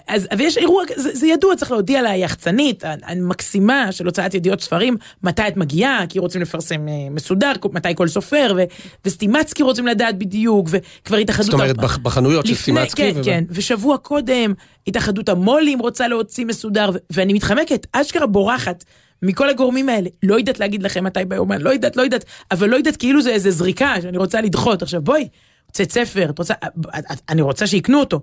אז, 0.07 0.27
ויש 0.37 0.57
אירוע, 0.57 0.83
זה, 0.95 1.09
זה 1.13 1.27
ידוע, 1.27 1.55
צריך 1.55 1.71
להודיע 1.71 2.01
ליחצנית 2.01 2.83
המקסימה 3.03 3.91
של 3.91 4.05
הוצאת 4.05 4.33
ידיעות 4.33 4.61
ספרים, 4.61 4.97
מתי 5.23 5.47
את 5.47 5.57
מגיעה, 5.57 6.03
כי 6.09 6.19
רוצים 6.19 6.41
לפרסם 6.41 6.87
אה, 6.87 6.93
מסודר, 7.11 7.51
מתי 7.73 7.95
כל 7.95 8.07
סופר, 8.07 8.53
ו, 8.57 8.63
וסטימצקי 9.05 9.63
רוצים 9.63 9.87
לדעת 9.87 10.17
בדיוק, 10.17 10.67
וכבר 10.71 11.17
התאחדות... 11.17 11.45
זאת 11.45 11.53
אומרת, 11.53 11.79
ה- 11.79 11.81
בח- 11.81 11.97
בחנויות 11.97 12.45
של 12.45 12.51
לפני- 12.53 12.61
סטימצקי. 12.63 13.13
כן, 13.13 13.19
ו- 13.19 13.23
כן, 13.23 13.43
ושבוע 13.49 13.97
קודם 13.97 14.53
התאחדות 14.87 15.29
המו"לים 15.29 15.79
רוצה 15.79 16.07
להוציא 16.07 16.45
מסודר, 16.45 16.89
ו- 16.93 16.97
ואני 17.11 17.33
מתחמקת, 17.33 17.87
אשכרה 17.91 18.27
בורחת. 18.27 18.83
מכל 19.25 19.49
הגורמים 19.49 19.89
האלה, 19.89 20.09
לא 20.23 20.35
יודעת 20.35 20.59
להגיד 20.59 20.83
לכם 20.83 21.03
מתי 21.03 21.25
ביומן, 21.27 21.61
לא 21.61 21.69
יודעת, 21.69 21.95
לא 21.95 22.01
יודעת, 22.01 22.25
אבל 22.51 22.69
לא 22.69 22.75
יודעת 22.75 22.95
כאילו 22.97 23.21
זה 23.21 23.29
איזה 23.29 23.51
זריקה 23.51 23.93
שאני 24.01 24.17
רוצה 24.17 24.41
לדחות. 24.41 24.81
עכשיו 24.81 25.01
בואי, 25.01 25.27
הוצאת 25.65 25.91
ספר, 25.91 26.29
את 26.29 26.39
רוצה, 26.39 26.53
את- 26.53 27.05
את- 27.11 27.21
אני 27.29 27.41
רוצה 27.41 27.67
שיקנו 27.67 27.99
אותו. 27.99 28.21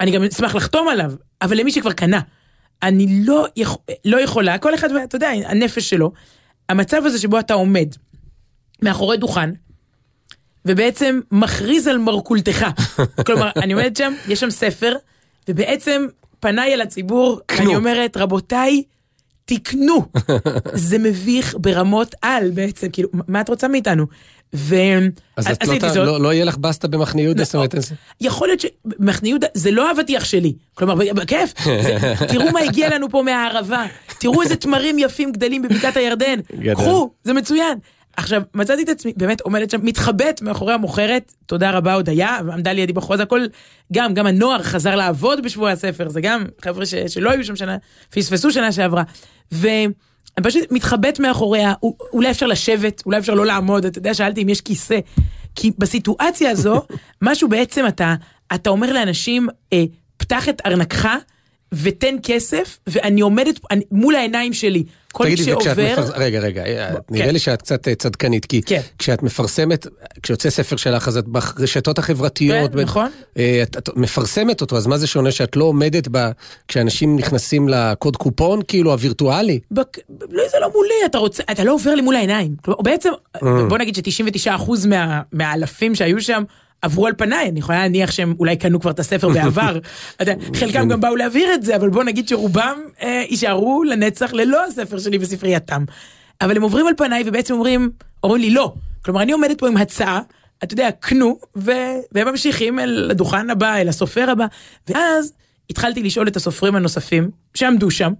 אני 0.00 0.10
גם 0.10 0.22
אשמח 0.22 0.54
לחתום 0.54 0.88
עליו, 0.88 1.12
אבל 1.42 1.56
למי 1.56 1.72
שכבר 1.72 1.92
קנה. 1.92 2.20
אני 2.82 3.22
לא, 3.24 3.46
יכ... 3.56 3.76
לא 4.04 4.20
יכולה, 4.20 4.58
כל 4.58 4.74
אחד, 4.74 4.88
אתה 4.94 5.16
יודע, 5.16 5.28
הנפש 5.28 5.90
שלו. 5.90 6.12
המצב 6.68 7.02
הזה 7.06 7.18
שבו 7.18 7.38
אתה 7.38 7.54
עומד 7.54 7.88
מאחורי 8.82 9.16
דוכן, 9.16 9.50
ובעצם 10.64 11.20
מכריז 11.32 11.86
על 11.86 11.98
מרכולתך. 11.98 12.66
כלומר, 13.26 13.50
אני 13.56 13.72
עומדת 13.72 13.96
שם, 13.96 14.12
יש 14.28 14.40
שם 14.40 14.50
ספר, 14.50 14.94
ובעצם 15.48 16.06
פניי 16.40 16.74
אל 16.74 16.80
הציבור, 16.80 17.40
קנו. 17.46 17.66
אני 17.66 17.76
אומרת, 17.76 18.16
רבותיי, 18.16 18.82
תקנו. 19.44 20.06
זה 20.88 20.98
מביך 20.98 21.54
ברמות 21.58 22.14
על 22.22 22.50
בעצם, 22.50 22.88
כאילו, 22.90 23.08
מה 23.28 23.40
את 23.40 23.48
רוצה 23.48 23.68
מאיתנו? 23.68 24.06
ו... 24.54 24.74
אז 25.36 25.46
את 25.46 25.82
לא 25.82 25.88
זאת. 25.88 25.96
לא- 25.96 26.20
לא 26.20 26.32
יהיה 26.32 26.44
לך 26.44 26.56
בסטה 26.56 26.88
במחנה 26.88 27.20
יהודה? 27.20 27.44
זאת 27.44 27.54
אומרת, 27.54 27.74
יכול 28.20 28.48
להיות 28.48 28.60
שמחנה 28.60 29.28
יהודה 29.28 29.46
זה 29.54 29.70
לא 29.70 29.88
האבטיח 29.88 30.24
שלי. 30.24 30.52
כלומר, 30.74 30.94
בכיף, 31.14 31.52
זה- 31.64 31.98
תראו 32.28 32.50
מה 32.52 32.60
הגיע 32.60 32.94
לנו 32.94 33.10
פה 33.10 33.22
מהערבה, 33.22 33.86
תראו 34.20 34.42
איזה 34.42 34.56
תמרים 34.56 34.98
יפים 34.98 35.32
גדלים 35.32 35.62
בבקעת 35.62 35.96
הירדן. 35.96 36.38
קחו, 36.74 37.10
זה 37.24 37.32
מצוין. 37.32 37.78
עכשיו, 38.16 38.42
מצאתי 38.54 38.82
את 38.82 38.88
עצמי 38.88 39.12
באמת 39.16 39.40
עומדת 39.40 39.70
שם, 39.70 39.78
מתחבאת 39.82 40.42
מאחורי 40.42 40.74
המוכרת, 40.74 41.32
תודה 41.46 41.70
רבה 41.70 41.94
הודיה, 41.94 42.36
עמדה 42.52 42.72
לידי 42.72 42.92
בחוץ, 42.92 43.20
הכל, 43.20 43.40
גם, 43.92 44.14
גם 44.14 44.26
הנוער 44.26 44.62
חזר 44.62 44.96
לעבוד 44.96 45.42
בשבוע 45.44 45.70
הספר, 45.70 46.08
זה 46.08 46.20
גם 46.20 46.44
חבר'ה 46.64 46.86
ש, 46.86 46.94
שלא 46.94 47.30
היו 47.30 47.44
שם 47.44 47.56
שנה, 47.56 47.76
פספסו 48.10 48.50
שנה 48.50 48.72
שעברה. 48.72 49.02
ואני 50.36 50.50
פשוט 50.50 50.72
מתחבאת 50.72 51.20
מאחוריה, 51.20 51.74
אולי 52.12 52.30
אפשר 52.30 52.46
לשבת, 52.46 53.02
אולי 53.06 53.18
אפשר 53.18 53.34
לא 53.34 53.46
לעמוד, 53.46 53.84
אתה 53.84 53.98
יודע, 53.98 54.14
שאלתי 54.14 54.42
אם 54.42 54.48
יש 54.48 54.60
כיסא. 54.60 54.98
כי 55.54 55.70
בסיטואציה 55.78 56.50
הזו, 56.50 56.82
משהו 57.22 57.48
בעצם 57.48 57.86
אתה, 57.88 58.14
אתה 58.54 58.70
אומר 58.70 58.92
לאנשים, 58.92 59.48
אה, 59.72 59.84
פתח 60.16 60.48
את 60.48 60.62
ארנקך 60.66 61.08
ותן 61.72 62.14
כסף, 62.22 62.78
ואני 62.86 63.20
עומדת 63.20 63.60
אני, 63.70 63.84
מול 63.90 64.14
העיניים 64.14 64.52
שלי. 64.52 64.84
כל 65.16 65.24
מי 65.24 65.34
תגידי, 65.34 65.54
וכשאת 65.54 65.76
שעובר... 65.76 65.92
מפרס... 65.92 66.10
רגע, 66.14 66.38
רגע, 66.40 66.64
אה, 66.64 66.90
נראה 67.10 67.26
כן. 67.26 67.32
לי 67.32 67.38
שאת 67.38 67.62
קצת 67.62 67.88
אה, 67.88 67.94
צדקנית, 67.94 68.44
כי 68.46 68.62
כן. 68.62 68.80
כשאת 68.98 69.22
מפרסמת, 69.22 69.86
כשיוצא 70.22 70.50
ספר 70.50 70.76
שלך, 70.76 71.08
אז 71.08 71.16
את 71.16 71.28
ברשתות 71.28 71.98
החברתיות, 71.98 72.72
כן, 72.72 72.78
נכון. 72.78 73.10
אה, 73.38 73.60
את, 73.62 73.76
את 73.76 73.88
מפרסמת 73.96 74.60
אותו, 74.60 74.76
אז 74.76 74.86
מה 74.86 74.98
זה 74.98 75.06
שונה 75.06 75.30
שאת 75.30 75.56
לא 75.56 75.64
עומדת 75.64 76.08
ב... 76.10 76.30
כשאנשים 76.68 77.16
נכנסים 77.16 77.68
לקוד 77.68 78.16
קופון, 78.16 78.60
כאילו, 78.68 78.92
הווירטואלי? 78.92 79.60
בק... 79.70 79.98
לא, 80.30 80.42
זה 80.52 80.58
לא 80.60 80.70
מולי, 80.74 80.94
אתה 81.06 81.18
רוצה, 81.18 81.42
אתה 81.50 81.64
לא 81.64 81.74
עובר 81.74 81.94
לי 81.94 82.02
מול 82.02 82.16
העיניים. 82.16 82.54
בעצם, 82.82 83.10
Mm. 83.36 83.68
בוא 83.68 83.78
נגיד 83.78 83.94
ש-99% 83.94 84.88
מה, 84.88 85.20
מהאלפים 85.32 85.94
שהיו 85.94 86.20
שם 86.20 86.42
עברו 86.86 87.06
על 87.06 87.12
פניי, 87.16 87.48
אני 87.48 87.58
יכולה 87.58 87.78
להניח 87.78 88.10
שהם 88.10 88.34
אולי 88.38 88.56
קנו 88.56 88.80
כבר 88.80 88.90
את 88.90 88.98
הספר 88.98 89.28
בעבר. 89.28 89.78
חלקם 90.58 90.88
גם 90.88 91.00
באו 91.00 91.16
להעביר 91.16 91.54
את 91.54 91.62
זה, 91.62 91.76
אבל 91.76 91.88
בוא 91.88 92.04
נגיד 92.04 92.28
שרובם 92.28 92.78
אה, 93.02 93.24
יישארו 93.30 93.84
לנצח 93.84 94.32
ללא 94.32 94.64
הספר 94.64 94.98
שלי 94.98 95.18
בספרייתם. 95.18 95.84
אבל 96.40 96.56
הם 96.56 96.62
עוברים 96.62 96.86
על 96.86 96.94
פניי 96.96 97.22
ובעצם 97.26 97.54
אומרים, 97.54 97.90
אומרים 98.22 98.42
לי 98.42 98.50
לא. 98.50 98.74
כלומר, 99.04 99.22
אני 99.22 99.32
עומדת 99.32 99.58
פה 99.58 99.68
עם 99.68 99.76
הצעה, 99.76 100.20
אתה 100.64 100.74
יודע, 100.74 100.90
קנו, 101.00 101.38
ו... 101.56 101.70
והם 102.12 102.28
ממשיכים 102.28 102.78
אל 102.78 103.08
הדוכן 103.10 103.50
הבא, 103.50 103.76
אל 103.76 103.88
הסופר 103.88 104.30
הבא, 104.30 104.46
ואז 104.88 105.32
התחלתי 105.70 106.02
לשאול 106.02 106.28
את 106.28 106.36
הסופרים 106.36 106.76
הנוספים 106.76 107.30
שעמדו 107.54 107.90
שם, 107.90 108.12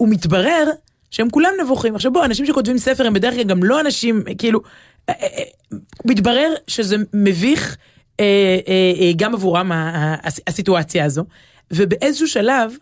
ומתברר 0.00 0.70
שהם 1.10 1.30
כולם 1.30 1.50
נבוכים. 1.62 1.94
עכשיו 1.94 2.12
בוא, 2.12 2.24
אנשים 2.24 2.46
שכותבים 2.46 2.78
ספר 2.78 3.06
הם 3.06 3.12
בדרך 3.12 3.34
כלל 3.34 3.44
גם 3.44 3.62
לא 3.62 3.80
אנשים, 3.80 4.22
כאילו, 4.38 4.60
מתברר 6.04 6.54
שזה 6.66 6.96
מביך 7.14 7.76
אה, 8.20 8.58
אה, 8.68 8.92
אה, 9.00 9.12
גם 9.16 9.34
עבורם 9.34 9.72
הסיטואציה 10.46 11.04
הזו, 11.04 11.24
ובאיזשהו 11.70 12.28
שלב, 12.28 12.72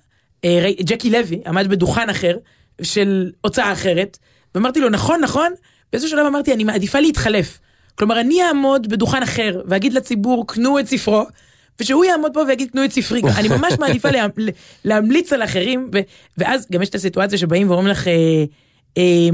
ג'קי 0.81 1.11
לוי 1.11 1.41
עמד 1.47 1.67
בדוכן 1.69 2.11
אחר 2.11 2.37
של 2.83 3.33
הוצאה 3.41 3.73
אחרת, 3.73 4.19
ואמרתי 4.55 4.81
לו, 4.81 4.89
נכון, 4.89 5.21
נכון, 5.21 5.53
באיזשהו 5.93 6.11
שלב 6.11 6.27
אמרתי, 6.27 6.55
אני 6.55 6.65
מעדיפה 6.65 7.01
להתחלף. 7.01 7.61
כלומר, 7.95 8.21
אני 8.21 8.43
אעמוד 8.43 8.89
בדוכן 8.89 9.23
אחר 9.23 9.61
ואגיד 9.67 9.93
לציבור, 9.93 10.47
קנו 10.47 10.79
את 10.79 10.87
ספרו, 10.87 11.23
ושהוא 11.81 12.05
יעמוד 12.05 12.35
פה 12.35 12.41
ויגיד 12.49 12.71
קנו 12.71 12.85
את 12.85 12.93
ספרי, 12.93 13.23
אני 13.39 13.49
ממש 13.49 13.75
מעדיפה 13.79 14.11
לה, 14.11 14.27
להמליץ 14.85 15.33
על 15.33 15.43
אחרים, 15.43 15.91
ו, 15.95 15.99
ואז 16.39 16.67
גם 16.73 16.83
יש 16.83 16.89
את 16.89 16.95
הסיטואציה 16.95 17.39
שבאים 17.39 17.71
ואומרים 17.71 17.89
לך, 17.89 18.09
אה, 18.09 18.45
אה, 18.99 19.29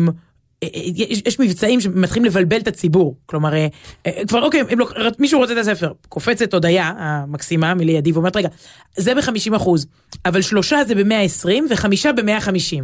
יש, 0.65 1.23
יש 1.27 1.41
מבצעים 1.41 1.81
שמתחילים 1.81 2.25
לבלבל 2.25 2.57
את 2.57 2.69
הציבור, 2.69 3.17
כלומר, 3.27 3.55
אה, 3.55 3.67
אה, 4.07 4.23
כבר 4.29 4.43
אוקיי, 4.43 4.61
אם 4.73 4.79
לא, 4.79 4.87
מישהו 5.19 5.41
רוצה 5.41 5.53
את 5.53 5.59
הספר, 5.59 5.93
קופצת 6.09 6.55
הודיה 6.55 6.93
המקסימה 6.97 7.75
מלידי 7.75 8.13
ואומרת 8.13 8.37
רגע, 8.37 8.49
זה 8.97 9.15
ב-50 9.15 9.57
אחוז, 9.57 9.87
אבל 10.25 10.43
שלושה 10.43 10.85
זה 10.85 10.95
ב-120 10.95 11.49
וחמישה 11.71 12.13
ב-150, 12.13 12.83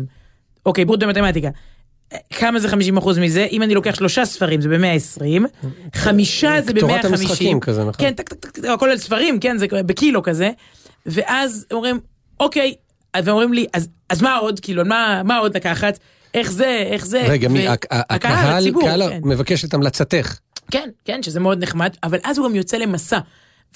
אוקיי, 0.66 0.84
ברוט 0.84 1.02
במתמטיקה. 1.02 1.48
כמה 2.30 2.60
זה 2.60 2.68
50 2.68 2.96
אחוז 2.96 3.18
מזה? 3.18 3.46
אם 3.52 3.62
אני 3.62 3.74
לוקח 3.74 3.94
שלושה 3.94 4.24
ספרים 4.24 4.60
זה 4.60 4.68
ב-120, 4.68 5.46
חמישה 5.94 6.60
זה 6.60 6.72
ב-150. 6.72 6.80
תורת 6.80 7.04
המשחקים 7.04 7.60
כזה, 7.60 7.80
נכון? 7.80 7.92
כן, 7.98 8.14
טק, 8.14 8.28
טק, 8.28 8.50
טק, 8.50 8.50
טק, 8.50 8.68
הכל 8.68 8.90
על 8.90 8.98
ספרים, 8.98 9.40
כן, 9.40 9.58
זה 9.58 9.66
בקילו 9.70 10.22
כזה. 10.22 10.50
ואז 11.06 11.66
אומרים, 11.72 12.00
אוקיי, 12.40 12.74
ואומרים 13.24 13.52
לי, 13.52 13.66
אז, 13.72 13.88
אז 14.08 14.22
מה 14.22 14.36
עוד? 14.36 14.60
כאילו, 14.60 14.84
מה, 14.84 15.22
מה 15.24 15.36
עוד 15.38 15.56
לקחת? 15.56 15.98
איך 16.36 16.52
זה, 16.52 16.84
איך 16.90 17.06
זה? 17.06 17.22
רגע, 17.28 17.48
מי, 17.48 17.68
ו- 17.68 17.70
הק- 17.72 17.92
ה- 17.92 18.14
הקהל, 18.14 18.58
הציבור, 18.58 18.82
קהל 18.82 19.02
כן. 19.10 19.20
מבקש 19.24 19.64
את 19.64 19.74
המלצתך. 19.74 20.38
כן, 20.70 20.88
כן, 21.04 21.22
שזה 21.22 21.40
מאוד 21.40 21.62
נחמד, 21.62 21.90
אבל 22.02 22.18
אז 22.24 22.38
הוא 22.38 22.48
גם 22.48 22.54
יוצא 22.54 22.76
למסע. 22.76 23.18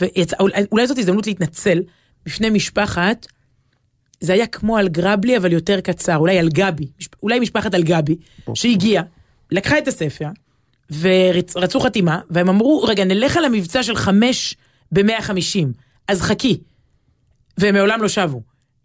ויצא, 0.00 0.36
אולי, 0.40 0.62
אולי 0.72 0.86
זאת 0.86 0.98
הזדמנות 0.98 1.26
להתנצל 1.26 1.82
בפני 2.26 2.50
משפחת, 2.50 3.26
זה 4.20 4.32
היה 4.32 4.46
כמו 4.46 4.76
על 4.76 4.88
גרבלי, 4.88 5.36
אבל 5.36 5.52
יותר 5.52 5.80
קצר, 5.80 6.16
אולי 6.16 6.38
על 6.38 6.48
גבי, 6.48 6.86
אולי 7.22 7.40
משפחת 7.40 7.74
על 7.74 7.82
גבי, 7.82 8.16
שהגיעה, 8.54 9.02
לקחה 9.50 9.78
את 9.78 9.88
הספר, 9.88 10.28
ורצו 11.00 11.80
חתימה, 11.80 12.20
והם 12.30 12.48
אמרו, 12.48 12.82
רגע, 12.82 13.04
נלך 13.04 13.36
על 13.36 13.44
המבצע 13.44 13.82
של 13.82 13.96
חמש 13.96 14.56
ב-150, 14.92 15.66
אז 16.08 16.22
חכי. 16.22 16.60
והם 17.58 17.74
מעולם 17.74 18.02
לא 18.02 18.08
שבו. 18.08 18.42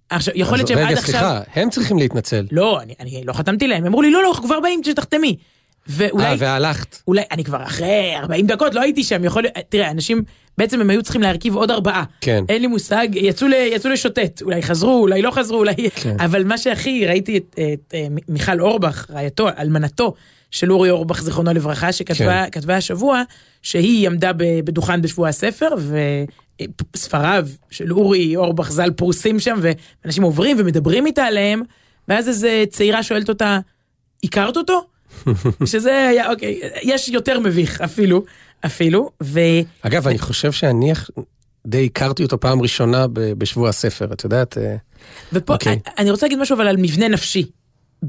עכשיו, 0.09 0.33
יכול 0.37 0.57
להיות 0.57 0.67
שהם 0.67 0.77
עד 0.77 0.85
רגע, 0.85 0.93
עכשיו... 0.93 1.05
סליחה, 1.05 1.41
הם 1.55 1.69
צריכים 1.69 1.97
להתנצל. 1.97 2.45
לא, 2.51 2.81
אני, 2.81 2.93
אני 2.99 3.23
לא 3.25 3.33
חתמתי 3.33 3.67
להם, 3.67 3.77
הם 3.77 3.87
אמרו 3.87 4.01
לי, 4.01 4.11
לא, 4.11 4.23
לא, 4.23 4.29
אנחנו 4.29 4.43
כבר 4.43 4.59
באים, 4.59 4.81
שתחתמי. 4.83 5.37
ואולי... 5.87 6.25
אה, 6.25 6.35
והלכת. 6.37 6.97
אולי, 7.07 7.21
אני 7.31 7.43
כבר 7.43 7.63
אחרי 7.63 8.15
40 8.15 8.47
דקות 8.47 8.75
לא 8.75 8.81
הייתי 8.81 9.03
שם, 9.03 9.23
יכול 9.23 9.41
להיות, 9.41 9.55
תראה, 9.69 9.91
אנשים, 9.91 10.23
בעצם 10.57 10.81
הם 10.81 10.89
היו 10.89 11.03
צריכים 11.03 11.21
להרכיב 11.21 11.55
עוד 11.55 11.71
ארבעה. 11.71 12.03
כן. 12.21 12.43
אין 12.49 12.61
לי 12.61 12.67
מושג, 12.67 13.07
יצאו, 13.13 13.47
ל, 13.47 13.53
יצאו 13.53 13.89
לשוטט, 13.89 14.41
אולי 14.41 14.61
חזרו, 14.61 15.01
אולי 15.01 15.21
לא 15.21 15.31
חזרו, 15.31 15.57
אולי... 15.57 15.73
כן. 15.95 16.15
אבל 16.19 16.43
מה 16.43 16.57
שהכי, 16.57 17.05
ראיתי 17.07 17.37
את, 17.37 17.55
את, 17.73 17.93
אה, 17.93 18.07
מיכל 18.29 18.61
אורבך, 18.61 19.05
רעייתו, 19.09 19.47
אלמנתו 19.59 20.13
של 20.51 20.71
אורי 20.71 20.89
אורבך, 20.89 21.21
זיכרונו 21.21 21.53
לברכה, 21.53 21.91
שכתבה 21.91 22.45
כן. 22.51 22.71
השבוע, 22.71 23.21
שהיא 23.61 24.07
עמדה 24.07 24.31
בדוכן 24.37 25.01
בשבוע 25.01 25.29
הספר, 25.29 25.67
וספריו 26.95 27.47
של 27.69 27.93
אורי 27.93 28.35
אורבך 28.35 28.71
ז"ל 28.71 28.91
פרוסים 28.91 29.39
שם, 29.39 29.59
ואנשים 30.03 30.23
עוברים 30.23 30.57
ומדברים 30.59 31.05
איתה 31.05 31.23
עליהם, 31.23 31.61
ואז 32.07 32.27
איזה 32.27 32.63
צעירה 32.69 33.03
שואלת 33.03 33.29
אותה, 33.29 33.59
הכרת 34.23 34.57
אותו? 34.57 34.87
שזה 35.65 36.07
היה, 36.07 36.31
אוקיי, 36.31 36.59
יש 36.81 37.09
יותר 37.09 37.39
מביך 37.39 37.81
אפילו, 37.81 38.23
אפילו, 38.65 39.11
ו... 39.23 39.39
אגב, 39.81 40.07
אני 40.07 40.19
חושב 40.19 40.51
שאני 40.51 40.93
די 41.67 41.85
הכרתי 41.85 42.23
אותו 42.23 42.39
פעם 42.39 42.61
ראשונה 42.61 43.05
בשבוע 43.13 43.69
הספר, 43.69 44.13
את 44.13 44.23
יודעת? 44.23 44.57
אה, 44.57 44.75
ופה, 45.33 45.53
אוקיי. 45.53 45.79
אני 45.97 46.11
רוצה 46.11 46.25
להגיד 46.25 46.39
משהו 46.39 46.55
אבל 46.55 46.67
על 46.67 46.77
מבנה 46.77 47.07
נפשי. 47.07 47.45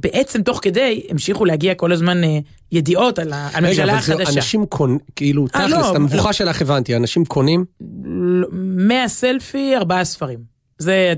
בעצם 0.00 0.42
תוך 0.42 0.58
כדי 0.62 1.02
המשיכו 1.10 1.44
להגיע 1.44 1.74
כל 1.74 1.92
הזמן 1.92 2.24
אה, 2.24 2.38
ידיעות 2.72 3.18
על 3.18 3.32
ה- 3.32 3.48
על 3.54 3.66
רגע, 3.66 3.82
הממשלה 3.82 3.92
אבל 3.92 4.02
זה 4.02 4.14
החדשה. 4.14 4.36
אנשים 4.36 4.66
קונים, 4.66 4.98
כאילו, 5.16 5.42
אה, 5.44 5.48
תכלס, 5.48 5.70
לא, 5.72 5.90
את 5.90 5.96
המבוכה 5.96 6.26
לא. 6.26 6.32
שלך 6.32 6.62
הבנתי, 6.62 6.96
אנשים 6.96 7.24
קונים, 7.24 7.64
מהסלפי 8.52 9.76
ארבעה 9.76 10.04
ספרים. 10.04 10.55
זה 10.78 11.14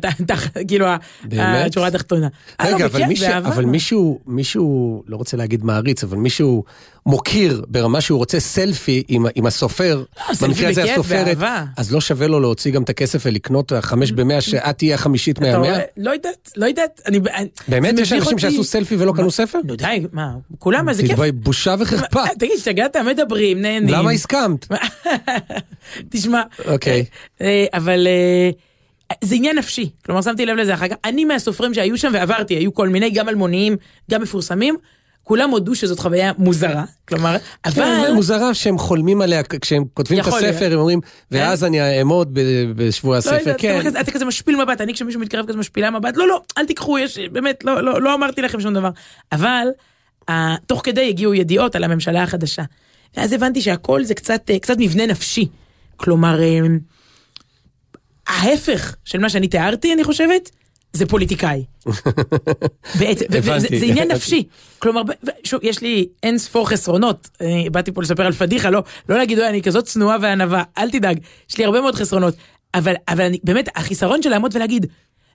כאילו 0.69 0.87
ה- 0.87 0.97
באמת? 1.25 1.71
השורה 1.71 1.87
התחתונה. 1.87 2.29
אה, 2.61 2.71
לא, 2.71 2.75
רגע, 2.75 2.85
אבל, 2.87 2.95
בכיף, 2.95 3.09
מי 3.09 3.17
ש... 3.17 3.23
באהבה. 3.23 3.49
אבל 3.49 3.65
מישהו, 3.65 4.19
מישהו, 4.27 5.03
לא 5.07 5.17
רוצה 5.17 5.37
להגיד 5.37 5.65
מעריץ, 5.65 6.05
אבל 6.05 6.17
מישהו 6.17 6.65
מוקיר 7.07 7.65
ברמה 7.69 8.01
שהוא 8.01 8.19
רוצה 8.19 8.41
סלפי 8.41 9.03
עם, 9.09 9.27
עם 9.35 9.47
הסופר, 9.47 10.05
לא, 10.19 10.35
במקרה 10.43 10.71
הזה 10.71 10.93
הסופרת, 10.93 11.25
באהבה. 11.25 11.65
אז 11.77 11.93
לא 11.93 12.01
שווה 12.01 12.27
לו 12.27 12.41
להוציא 12.41 12.73
גם 12.73 12.83
את 12.83 12.89
הכסף 12.89 13.23
ולקנות 13.27 13.73
החמש 13.73 14.13
במאה 14.13 14.41
שאת 14.41 14.79
תהיה 14.79 14.95
החמישית 14.95 15.41
מהמאה? 15.41 15.79
לא 15.97 16.11
יודעת, 16.11 16.53
לא 16.57 16.67
יודעת. 16.67 17.01
באמת 17.69 17.99
יש 17.99 18.13
אנשים. 18.13 18.39
שעשו 18.39 18.65
סלפי 18.65 18.97
ולא 18.97 19.13
קנו 19.17 19.31
ספר? 19.31 19.59
נו 19.65 19.77
די, 19.77 20.07
מה, 20.13 20.35
כולם, 20.59 20.87
מה 20.87 20.95
זה 20.95 21.03
כיף. 21.03 21.11
תתבואי, 21.11 21.33
בושה 21.33 21.75
וחרפה. 21.79 22.23
תגיד, 22.39 22.53
השתגעת, 22.57 22.97
מדברים, 22.97 23.63
נהנים. 23.63 23.95
למה 23.95 24.11
הסכמת? 24.11 24.67
תשמע, 26.11 26.43
אוקיי. 26.65 27.05
אה, 27.41 27.67
אבל 27.73 28.07
אה, 28.07 28.51
זה 29.25 29.35
עניין 29.35 29.59
נפשי, 29.59 29.91
כלומר 30.05 30.23
שמתי 30.23 30.47
לב 30.47 30.57
לזה 30.57 30.75
אחר 30.75 30.89
כך, 30.89 30.97
אני 31.05 31.25
מהסופרים 31.25 31.75
שהיו 31.75 31.99
שם 31.99 32.11
ועברתי, 32.15 32.55
היו 32.55 32.75
כל 32.75 32.89
מיני, 32.89 33.11
גם 33.11 33.29
אלמוניים, 33.29 33.77
גם 34.11 34.23
מפורסמים, 34.23 34.77
כולם 35.23 35.51
הודו 35.51 35.75
שזאת 35.75 35.99
חוויה 35.99 36.33
מוזרה, 36.39 36.85
כלומר, 37.09 37.37
אבל... 37.65 37.75
כן, 37.75 38.15
מוזרה 38.15 38.55
שהם 38.55 38.79
חולמים 38.79 39.21
עליה 39.21 39.43
כשהם 39.43 39.85
כותבים 39.95 40.21
את. 40.21 40.27
הספר, 40.27 40.73
הם 40.73 40.79
אומרים, 40.79 41.01
ואז 41.31 41.65
אני 41.65 41.99
אעמוד 41.99 42.39
בשבוע 42.77 43.13
לא 43.13 43.19
הספר, 43.19 43.55
כן. 43.59 43.81
אתה 44.01 44.11
כזה- 44.11 44.25
משפיל 44.25 44.65
מבט, 44.65 44.81
אני 44.81 44.95
כשמישהו 44.95 45.21
מתקרב 45.21 45.47
כזה 45.49 45.59
משפילה 45.59 45.91
מבט, 45.91 46.17
לא, 46.17 46.29
לא, 46.29 46.43
אל 46.59 46.67
תיקחו, 46.67 46.99
יש, 46.99 47.19
באמת, 47.19 47.65
לא, 47.65 47.83
לא, 47.83 48.03
לא 48.03 48.15
אמרתי 48.15 48.43
לכם 48.43 48.61
שום 48.61 48.75
דבר. 48.75 48.91
אבל, 49.33 49.69
תוך 50.67 50.81
כדי 50.85 51.09
הגיעו 51.09 51.35
ידיעות 51.35 51.77
על 51.77 51.85
הממשלה 51.85 52.23
החדשה. 52.23 52.63
ואז 53.17 53.33
הבנתי 53.33 53.61
שהכל 53.61 54.05
זה 54.05 54.15
קצת, 54.15 54.51
אה, 54.51 54.57
מבנה 54.79 55.07
נפשי. 55.07 55.49
כלומר, 55.97 56.43
אה, 56.43 56.59
ההפך 58.29 58.95
של 59.05 59.19
מה 59.19 59.29
שאני 59.31 59.49
תיארתי, 59.49 59.93
אני 59.93 60.05
חושבת, 60.05 60.51
זה 60.93 61.07
פוליטיקאי. 61.07 61.65
וזה 62.97 63.25
הבנתי. 63.39 63.79
זה 63.81 63.87
עניין 63.87 64.11
נפשי. 64.11 64.43
כלומר, 64.79 65.03
שוב, 65.45 65.61
יש 65.63 65.81
לי 65.81 66.09
אין 66.23 66.39
ספור 66.39 66.69
חסרונות. 66.69 67.29
אני 67.41 67.71
באתי 67.71 67.93
פה 67.93 68.03
לספר 68.03 68.27
על 68.27 68.33
פדיחה, 68.33 68.71
לא, 68.71 68.83
לא 69.09 69.17
להגיד, 69.19 69.39
"אוי, 69.39 69.49
אני 69.49 69.63
כזאת 69.63 69.85
צנועה 69.85 70.17
וענווה, 70.23 70.63
אל 70.79 70.91
תדאג, 70.91 71.19
יש 71.51 71.59
לי 71.59 71.65
הרבה 71.65 71.81
מאוד 71.81 71.95
חסרונות. 71.95 72.35
אבל, 72.75 72.95
אבל 73.09 73.25
אני, 73.25 73.39
באמת, 73.45 73.69
החיסרון 73.77 74.23
של 74.23 74.31
לעמוד 74.31 74.57
ולהגיד, 74.57 74.87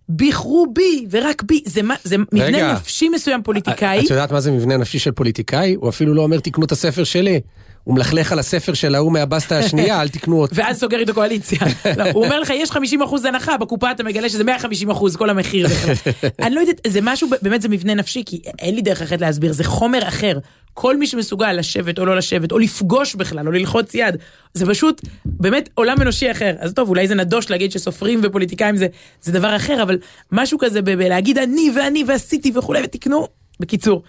ביחרו 0.10 0.68
בי 0.74 1.06
ורק 1.12 1.44
בי, 1.44 1.62
זה, 1.66 1.82
מה- 1.84 1.96
זה 2.04 2.18
מבנה 2.18 2.46
רגע. 2.46 2.74
נפשי 2.74 3.10
מסוים 3.10 3.44
פוליטיקאי. 3.44 4.00
את 4.06 4.10
יודעת 4.10 4.32
מה 4.32 4.40
זה 4.42 4.52
מבנה 4.52 4.78
נפשי 4.78 5.00
של 5.00 5.12
פוליטיקאי? 5.12 5.74
הוא 5.74 5.90
אפילו 5.90 6.14
לא 6.14 6.22
אומר 6.22 6.40
תקנו 6.40 6.66
את 6.66 6.72
הספר 6.72 7.04
שלי. 7.04 7.42
הוא 7.84 7.96
מלכלך 7.96 8.32
על 8.32 8.40
הספר 8.40 8.74
של 8.74 8.96
ההוא 8.96 9.12
מהבסטה 9.12 9.60
השנייה, 9.60 10.02
אל 10.02 10.10
תקנו 10.10 10.42
אותו. 10.42 10.56
ואז 10.56 10.80
סוגר 10.80 11.00
איתו 11.00 11.14
קואליציה. 11.14 11.60
לא, 11.98 12.04
הוא 12.14 12.26
אומר 12.26 12.40
לך, 12.40 12.50
יש 12.50 12.72
50 12.72 13.02
אחוז 13.02 13.26
הנחה, 13.26 13.58
בקופה 13.58 13.92
אתה 13.92 14.04
מגלה 14.04 14.30
שזה 14.30 14.44
150 14.44 14.90
אחוז, 14.90 15.16
כל 15.16 15.30
המחיר. 15.30 15.68
אני 16.42 16.56
לא 16.56 16.60
יודעת, 16.60 16.82
זה 16.88 17.00
משהו, 17.02 17.28
באמת 17.42 17.62
זה 17.62 17.70
מבנה 17.70 17.94
נפשי, 17.94 18.24
כי 18.26 18.42
אין 18.60 18.76
לי 18.76 18.82
דרך 18.82 19.02
אחרת 19.02 19.22
להסביר, 19.22 19.54
זה 19.54 19.64
חומר 19.64 20.08
אחר. 20.08 20.40
כל 20.74 20.98
מי 20.98 21.08
שמסוגל 21.08 21.52
לשבת 21.54 22.00
או 22.00 22.06
לא 22.06 22.18
לשבת, 22.18 22.52
או 22.52 22.58
לפגוש 22.60 23.16
בכלל, 23.16 23.48
או 23.48 23.52
ללחוץ 23.52 23.96
יד, 23.96 24.16
זה 24.54 24.66
פשוט 24.66 25.02
באמת 25.26 25.70
עולם 25.74 26.02
אנושי 26.02 26.32
אחר. 26.32 26.56
אז 26.60 26.74
טוב, 26.74 26.90
אולי 26.90 27.08
זה 27.08 27.16
נדוש 27.16 27.50
להגיד 27.50 27.72
שסופרים 27.72 28.20
ופוליטיקאים 28.24 28.76
זה, 28.76 28.88
זה 29.22 29.32
דבר 29.32 29.56
אחר, 29.56 29.84
אבל 29.84 29.98
משהו 30.32 30.58
כזה 30.60 30.82
בלהגיד 30.82 31.38
אני 31.38 31.72
ואני 31.76 32.04
ועשיתי 32.08 32.52
וכולי, 32.56 32.82
ותקנו. 32.84 33.28
בקיצור. 33.60 34.04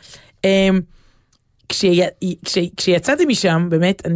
כשי, 1.68 2.00
כש, 2.44 2.58
כשיצאתי 2.76 3.26
משם, 3.26 3.66
באמת, 3.70 4.02
אני 4.06 4.14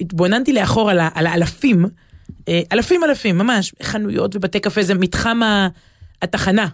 התבוננתי 0.00 0.52
לאחור 0.52 0.90
על, 0.90 1.00
על 1.14 1.26
האלפים, 1.26 1.86
אה, 2.48 2.60
אלפים 2.72 3.04
אלפים, 3.04 3.38
ממש, 3.38 3.74
חנויות 3.82 4.36
ובתי 4.36 4.60
קפה, 4.60 4.82
זה 4.82 4.94
מתחם 4.94 5.40
התחנה. 6.22 6.66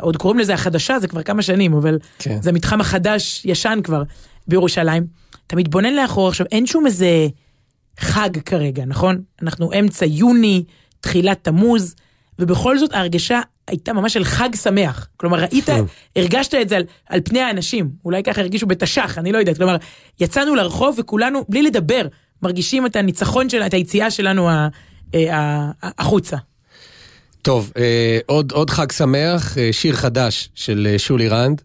עוד 0.00 0.16
קוראים 0.16 0.38
לזה 0.38 0.54
החדשה, 0.54 0.98
זה 0.98 1.08
כבר 1.08 1.22
כמה 1.22 1.42
שנים, 1.42 1.74
אבל 1.74 1.98
כן. 2.18 2.42
זה 2.42 2.50
המתחם 2.50 2.80
החדש, 2.80 3.42
ישן 3.44 3.78
כבר, 3.84 4.02
בירושלים. 4.48 5.06
אתה 5.46 5.56
מתבונן 5.56 5.94
לאחור, 5.94 6.28
עכשיו, 6.28 6.46
אין 6.52 6.66
שום 6.66 6.86
איזה 6.86 7.28
חג 7.98 8.30
כרגע, 8.44 8.84
נכון? 8.84 9.22
אנחנו 9.42 9.72
אמצע 9.78 10.06
יוני, 10.06 10.64
תחילת 11.00 11.38
תמוז, 11.44 11.94
ובכל 12.38 12.78
זאת 12.78 12.92
ההרגשה 12.92 13.40
הייתה 13.70 13.92
ממש 13.92 14.12
של 14.12 14.24
חג 14.24 14.48
שמח. 14.62 15.08
כלומר, 15.16 15.38
ראית, 15.40 15.68
הרגשת 16.16 16.54
את 16.54 16.68
זה 16.68 16.76
על, 16.76 16.82
על 17.08 17.20
פני 17.24 17.40
האנשים, 17.40 17.90
אולי 18.04 18.22
ככה 18.22 18.40
הרגישו 18.40 18.66
בתש"ח, 18.66 19.18
אני 19.18 19.32
לא 19.32 19.38
יודעת. 19.38 19.56
כלומר, 19.56 19.76
יצאנו 20.20 20.54
לרחוב 20.54 20.98
וכולנו, 20.98 21.44
בלי 21.48 21.62
לדבר, 21.62 22.06
מרגישים 22.42 22.86
את 22.86 22.96
הניצחון 22.96 23.48
שלה, 23.48 23.66
את 23.66 23.74
היציאה 23.74 24.10
שלנו 24.10 24.50
ה, 24.50 24.68
אה, 25.14 25.36
ה, 25.36 25.70
ה, 25.82 25.90
החוצה. 25.98 26.36
טוב, 27.42 27.72
אה, 27.76 28.18
עוד, 28.26 28.52
עוד 28.52 28.70
חג 28.70 28.92
שמח, 28.92 29.58
אה, 29.58 29.68
שיר 29.72 29.96
חדש 29.96 30.48
של 30.54 30.94
שולי 30.98 31.28
רנד. 31.28 31.62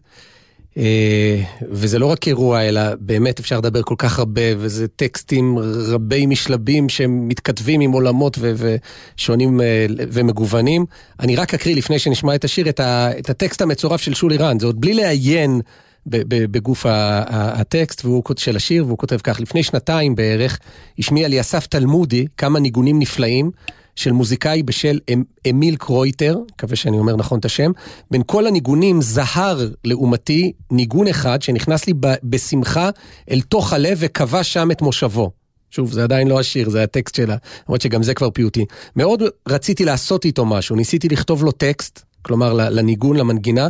אה, 0.76 1.42
וזה 1.70 1.98
לא 1.98 2.06
רק 2.06 2.28
אירוע, 2.28 2.62
אלא 2.62 2.80
באמת 3.00 3.38
אפשר 3.40 3.58
לדבר 3.58 3.82
כל 3.82 3.94
כך 3.98 4.18
הרבה, 4.18 4.42
וזה 4.58 4.88
טקסטים 4.88 5.58
רבי 5.88 6.26
משלבים 6.26 6.88
שמתכתבים 6.88 7.80
עם 7.80 7.92
עולמות 7.92 8.38
ושונים 8.56 9.60
אה, 9.60 9.86
ומגוונים. 9.98 10.84
אני 11.20 11.36
רק 11.36 11.54
אקריא 11.54 11.76
לפני 11.76 11.98
שנשמע 11.98 12.34
את 12.34 12.44
השיר, 12.44 12.68
את, 12.68 12.80
את 13.18 13.30
הטקסט 13.30 13.62
המצורף 13.62 14.00
של 14.00 14.14
שולי 14.14 14.36
רנד, 14.36 14.60
זה 14.60 14.66
עוד 14.66 14.80
בלי 14.80 14.94
לעיין 14.94 15.60
בגוף 16.06 16.86
הטקסט 17.28 18.06
של 18.36 18.56
השיר, 18.56 18.86
והוא 18.86 18.98
כותב 18.98 19.16
כך, 19.22 19.40
לפני 19.40 19.62
שנתיים 19.62 20.14
בערך 20.14 20.58
השמיע 20.98 21.28
לי 21.28 21.40
אסף 21.40 21.66
תלמודי 21.66 22.26
כמה 22.36 22.60
ניגונים 22.60 22.98
נפלאים. 22.98 23.50
של 23.96 24.12
מוזיקאי 24.12 24.62
בשל 24.62 24.98
אמ- 25.08 25.22
אמיל 25.50 25.76
קרויטר, 25.76 26.38
מקווה 26.54 26.76
שאני 26.76 26.98
אומר 26.98 27.16
נכון 27.16 27.38
את 27.38 27.44
השם, 27.44 27.70
בין 28.10 28.22
כל 28.26 28.46
הניגונים 28.46 29.02
זהר 29.02 29.68
לעומתי 29.84 30.52
ניגון 30.70 31.08
אחד 31.08 31.42
שנכנס 31.42 31.86
לי 31.86 31.92
ב- 32.00 32.14
בשמחה 32.24 32.90
אל 33.30 33.40
תוך 33.40 33.72
הלב 33.72 33.98
וקבע 34.00 34.42
שם 34.42 34.70
את 34.70 34.82
מושבו. 34.82 35.30
שוב, 35.70 35.92
זה 35.92 36.02
עדיין 36.02 36.28
לא 36.28 36.40
השיר, 36.40 36.70
זה 36.70 36.82
הטקסט 36.82 37.14
שלה, 37.14 37.36
למרות 37.68 37.80
שגם 37.80 38.02
זה 38.02 38.14
כבר 38.14 38.30
פיוטי. 38.30 38.64
מאוד 38.96 39.22
רציתי 39.48 39.84
לעשות 39.84 40.24
איתו 40.24 40.46
משהו, 40.46 40.76
ניסיתי 40.76 41.08
לכתוב 41.08 41.44
לו 41.44 41.52
טקסט, 41.52 42.02
כלומר 42.22 42.52
לניגון, 42.52 43.16
למנגינה, 43.16 43.68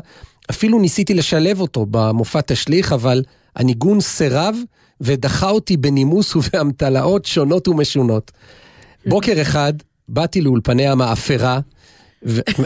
אפילו 0.50 0.78
ניסיתי 0.78 1.14
לשלב 1.14 1.60
אותו 1.60 1.86
במופע 1.90 2.40
תשליך, 2.40 2.92
אבל 2.92 3.22
הניגון 3.56 4.00
סירב 4.00 4.56
ודחה 5.00 5.50
אותי 5.50 5.76
בנימוס 5.76 6.36
ובאמתלאות 6.36 7.24
שונות 7.24 7.68
ומשונות. 7.68 8.32
בוקר 9.06 9.42
אחד 9.42 9.72
באתי 10.08 10.40
לאולפני 10.40 10.86
המאפרה, 10.86 11.60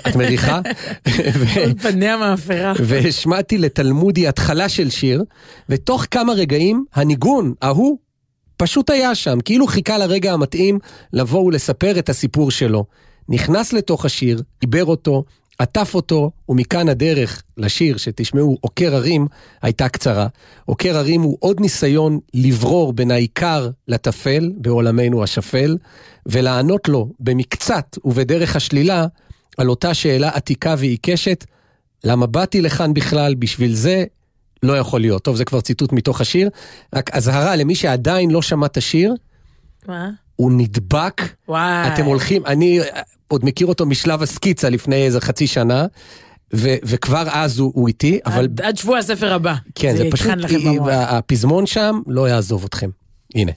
את 0.09 0.17
מריחה? 0.17 0.61
ו- 1.09 1.79
פני 1.83 2.09
המאפרה. 2.09 2.73
והשמעתי 2.85 3.59
לתלמודי 3.59 4.29
התחלה 4.29 4.69
של 4.69 4.91
שיר, 4.91 5.25
ותוך 5.69 6.07
כמה 6.11 6.33
רגעים 6.33 6.85
הניגון, 6.95 7.55
ההוא, 7.63 7.99
פשוט 8.57 8.91
היה 8.91 9.15
שם, 9.15 9.39
כאילו 9.45 9.67
חיכה 9.67 9.99
לרגע 9.99 10.33
המתאים 10.33 10.79
לבוא 11.13 11.45
ולספר 11.45 11.99
את 11.99 12.09
הסיפור 12.09 12.51
שלו. 12.51 12.85
נכנס 13.29 13.73
לתוך 13.73 14.05
השיר, 14.05 14.43
עיבר 14.61 14.85
אותו, 14.85 15.25
עטף 15.61 15.95
אותו, 15.95 16.31
ומכאן 16.49 16.89
הדרך 16.89 17.43
לשיר 17.57 17.97
שתשמעו, 17.97 18.59
עוקר 18.61 18.95
הרים, 18.95 19.27
הייתה 19.63 19.89
קצרה. 19.89 20.27
עוקר 20.65 20.97
הרים 20.97 21.23
הוא 21.23 21.37
עוד 21.41 21.61
ניסיון 21.61 22.19
לברור 22.35 22.93
בין 22.93 23.11
העיקר 23.11 23.71
לטפל 23.89 24.53
בעולמנו 24.57 25.23
השפל, 25.23 25.77
ולענות 26.27 26.89
לו 26.89 27.09
במקצת 27.21 27.97
ובדרך 28.05 28.57
השלילה 28.57 29.07
על 29.59 29.71
אותה 29.71 29.95
שאלה 29.95 30.29
עתיקה 30.29 30.75
ועיקשת, 30.79 31.45
למה 32.05 32.27
באתי 32.27 32.61
לכאן 32.61 32.95
בכלל, 32.95 33.35
בשביל 33.35 33.75
זה 33.75 34.05
לא 34.63 34.79
יכול 34.79 35.01
להיות. 35.01 35.23
טוב, 35.23 35.37
זה 35.37 35.45
כבר 35.45 35.61
ציטוט 35.61 35.93
מתוך 35.93 36.21
השיר. 36.21 36.51
רק 36.95 37.11
אזהרה 37.11 37.57
למי 37.57 37.75
שעדיין 37.75 38.31
לא 38.31 38.43
שמע 38.43 38.67
את 38.67 38.77
השיר, 38.77 39.15
מה? 39.89 40.11
הוא 40.37 40.53
נדבק. 40.53 41.23
וואי. 41.49 41.95
אתם 41.95 42.05
הולכים, 42.05 42.47
אני 42.47 42.81
עוד 43.31 43.45
מכיר 43.45 43.67
אותו 43.67 43.87
משלב 43.87 44.23
הסקיצה 44.23 44.69
לפני 44.71 44.97
איזה 45.07 45.21
חצי 45.21 45.47
שנה, 45.47 45.87
ו- 46.55 46.75
וכבר 46.85 47.25
אז 47.33 47.59
הוא, 47.59 47.73
הוא 47.75 47.89
איתי, 47.89 48.19
אבל 48.27 48.45
עד, 48.45 48.61
עד 48.61 48.77
שבוע 48.77 48.99
הספר 48.99 49.33
הבא. 49.33 49.55
כן, 49.75 49.97
זה 49.97 50.05
פשוט, 50.13 50.31
במוח. 50.65 50.87
וה- 50.87 51.19
הפזמון 51.19 51.67
שם 51.67 52.01
לא 52.07 52.29
יעזוב 52.29 52.65
אתכם. 52.65 52.91
הנה. 53.35 53.53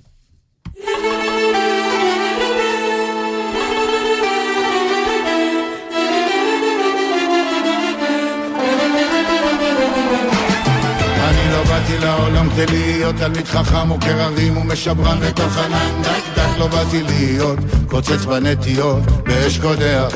באתי 11.93 12.05
לעולם 12.05 12.49
כדי 12.49 12.65
להיות 12.67 13.15
תלמיד 13.15 13.47
חכם 13.47 13.91
או 13.91 13.99
קררים 13.99 14.57
ומשברן 14.57 15.17
ענן. 15.17 16.01
דק 16.01 16.23
דק 16.35 16.57
לא 16.59 16.67
באתי 16.67 17.03
להיות 17.03 17.59
קוצץ 17.87 18.25
בנטיות 18.25 19.03
באש 19.25 19.57
קודח. 19.57 20.13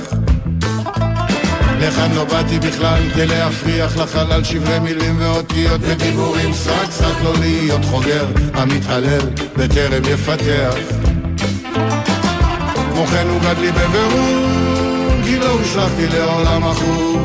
לכאן 1.79 2.11
לא 2.15 2.23
באתי 2.23 2.59
בכלל 2.59 3.01
כדי 3.13 3.27
להפריח 3.27 3.97
לחלל 3.97 4.43
שברי 4.43 4.79
מילים 4.79 5.15
ואותיות 5.19 5.81
ודיבורים. 5.83 6.53
סרק 6.53 6.91
סרק 6.91 7.15
לא 7.23 7.33
להיות 7.39 7.85
חוגר 7.85 8.25
המתעלל 8.53 9.21
בטרם 9.57 10.03
יפתח. 10.13 10.75
כמו 12.91 13.05
כן 13.07 13.27
הוגד 13.29 13.57
לי 13.59 13.71
בבירור 13.71 14.67
כי 15.23 15.39
לא 15.39 15.49
הושלכתי 15.49 16.07
לעולם 16.07 16.63
עכור 16.63 17.19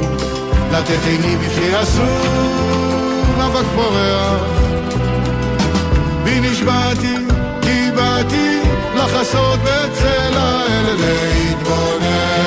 לתת 0.72 1.04
עיני 1.06 1.36
בפני 1.36 1.82
אסור 1.82 2.71
אבק 3.40 3.66
פורח 3.74 4.42
בי 6.24 6.40
נשבעתי 6.40 7.14
כי 7.62 7.90
באתי 7.96 8.60
לחסות 8.96 9.60
בצל 9.60 10.36
האל 10.36 10.96
להתבונן. 11.00 12.42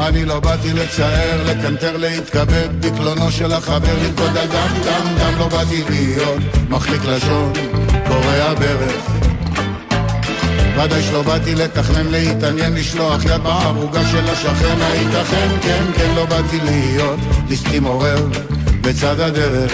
אני 0.00 0.24
לא 0.24 0.40
באתי 0.40 0.72
לצער, 0.72 1.44
לקנטר, 1.46 1.96
להתכבד. 1.96 2.68
בקלונו 2.80 3.30
של 3.30 3.52
החבר, 3.52 3.94
לרקוד 4.02 4.36
על 4.36 4.46
דם 4.46 4.68
דם 4.84 5.06
דם 5.18 5.38
לא 5.38 5.48
באתי 5.48 5.82
להיות 5.90 6.42
מחליק 6.68 7.04
לשון, 7.04 7.52
קורע 8.08 8.54
ברך 8.54 9.02
ודאי 10.84 11.02
שלא 11.02 11.22
באתי 11.22 11.54
לתכנן, 11.54 12.06
להתעניין, 12.06 12.74
לשלוח 12.74 13.24
יד 13.24 13.42
בערוגה 13.42 14.00
של 14.10 14.30
השכן. 14.30 14.80
הייתכן, 14.80 15.48
כן, 15.62 15.84
כן, 15.96 16.14
לא 16.16 16.24
באתי 16.24 16.60
להיות 16.64 17.18
ליסטים 17.48 17.84
עורר 17.84 18.26
בצד 18.80 19.20
הדרך. 19.20 19.72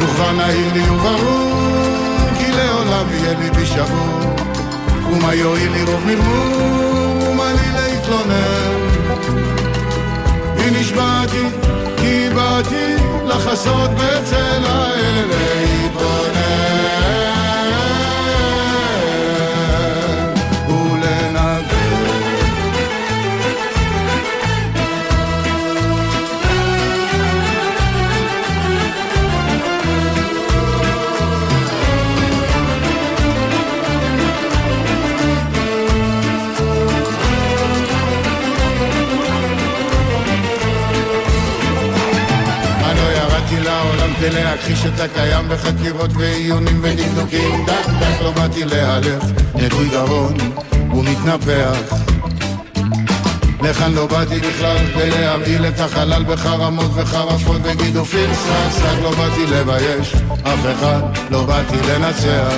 וכבר 0.00 0.32
נהיר 0.32 0.72
לי 0.72 0.90
וברור 0.90 2.00
כי 2.38 2.52
לעולם 2.52 3.06
יהיה 3.10 3.38
ליבי 3.38 3.66
שבור. 3.66 4.36
ומה 5.12 5.34
יועיל 5.34 5.72
לי 5.72 5.82
רוב 5.82 6.06
מרמור 6.06 7.28
ומה 7.30 7.52
לי 7.52 7.72
להתלונן? 7.72 8.90
כי 10.58 10.80
נשבעתי 10.80 11.46
כי 11.96 12.28
באתי 12.34 12.94
לחסות 13.26 13.90
בצל 13.90 14.64
האל 14.64 15.30
כדי 44.30 44.44
להכחיש 44.44 44.86
את 44.86 45.00
הקיים 45.00 45.48
בחקירות 45.48 46.10
ועיונים 46.14 46.80
ודקדוקים 46.82 47.66
דק 47.66 47.86
דק 48.00 48.22
לא 48.22 48.30
באתי 48.30 48.64
להלך, 48.64 49.24
נטוי 49.54 49.88
גרון 49.88 50.34
ומתנפח 50.90 51.94
לכאן 53.62 53.92
לא 53.92 54.06
באתי 54.06 54.40
בכלל 54.40 54.76
כדי 54.94 55.10
להרעיל 55.10 55.66
את 55.66 55.80
החלל 55.80 56.24
בחרמות 56.24 56.90
וחרפות 56.94 57.60
וגידופים. 57.62 58.34
סק 58.34 58.70
סק 58.70 59.02
לא 59.02 59.10
באתי 59.10 59.46
לבייש 59.46 60.14
אף 60.42 60.66
אחד 60.74 61.00
לא 61.30 61.44
באתי 61.44 61.76
לנצח. 61.88 62.54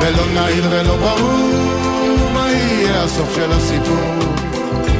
ולא 0.00 0.26
נעיר 0.34 0.64
ולא 0.70 0.96
ברור 0.96 2.30
מה 2.34 2.48
יהיה 2.50 3.02
הסוף 3.02 3.34
של 3.34 3.52
הסיפור. 3.52 4.18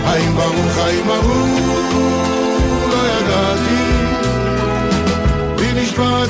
האם 0.04 0.34
ברוך 0.34 0.78
האם 0.78 1.06
ברור 1.06 2.37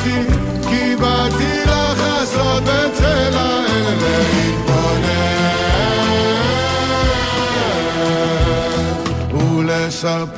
נשבעתי 0.08 0.68
כי 0.68 0.96
באתי 0.96 1.64
לחסות 1.66 2.62
בצל 2.62 3.36
האל 3.36 3.94
להתבונן 4.00 5.28
ולספר. 9.32 10.28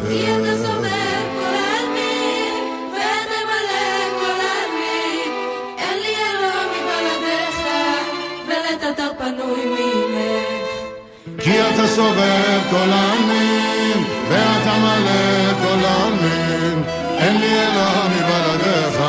כי 11.42 11.60
אתה 11.60 11.86
סובב 11.86 12.60
כל 12.70 12.90
העמים, 12.92 14.04
ואתה 14.28 14.78
מלא 14.78 15.52
כל 15.62 15.84
העמים. 15.84 16.82
אין 17.18 17.40
לי 17.40 17.46
אלא 17.46 18.08
מבלעדיך, 18.08 19.00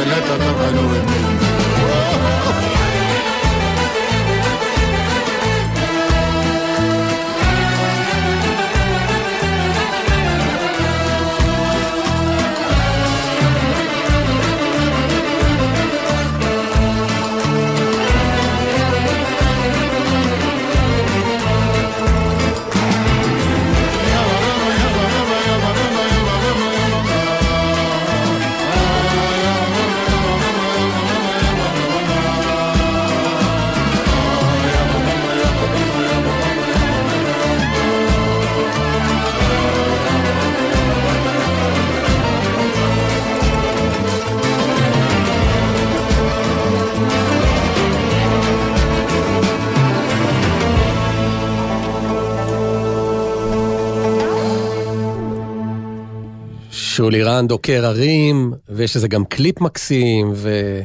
ולטאטא 0.00 0.52
בנו 0.52 0.96
את 0.96 1.04
מי. 1.04 1.39
שולירן 57.10 57.46
דוקר 57.46 57.86
הרים, 57.86 58.52
ויש 58.68 58.96
לזה 58.96 59.08
גם 59.08 59.24
קליפ 59.24 59.60
מקסים, 59.60 60.32
ו... 60.34 60.80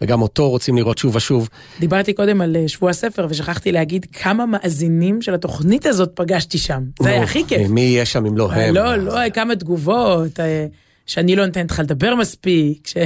וגם 0.00 0.22
אותו 0.22 0.50
רוצים 0.50 0.76
לראות 0.76 0.98
שוב 0.98 1.16
ושוב. 1.16 1.48
דיברתי 1.80 2.12
קודם 2.12 2.40
על 2.40 2.56
אה, 2.56 2.68
שבוע 2.68 2.90
הספר 2.90 3.26
ושכחתי 3.30 3.72
להגיד 3.72 4.06
כמה 4.12 4.46
מאזינים 4.46 5.22
של 5.22 5.34
התוכנית 5.34 5.86
הזאת 5.86 6.10
פגשתי 6.14 6.58
שם. 6.58 6.82
זה 7.02 7.08
היה 7.08 7.22
הכי 7.22 7.44
כיף. 7.48 7.68
מי 7.68 7.80
יהיה 7.80 8.04
שם 8.04 8.26
אם 8.26 8.36
לא 8.36 8.52
הם? 8.52 8.74
לא, 8.74 8.96
לא, 8.96 9.30
כמה 9.34 9.56
תגובות, 9.56 10.40
אה, 10.40 10.66
שאני 11.06 11.36
לא 11.36 11.46
נותנת 11.46 11.70
לך 11.70 11.78
לדבר 11.78 12.14
מספיק. 12.14 12.86
ש... 12.86 12.96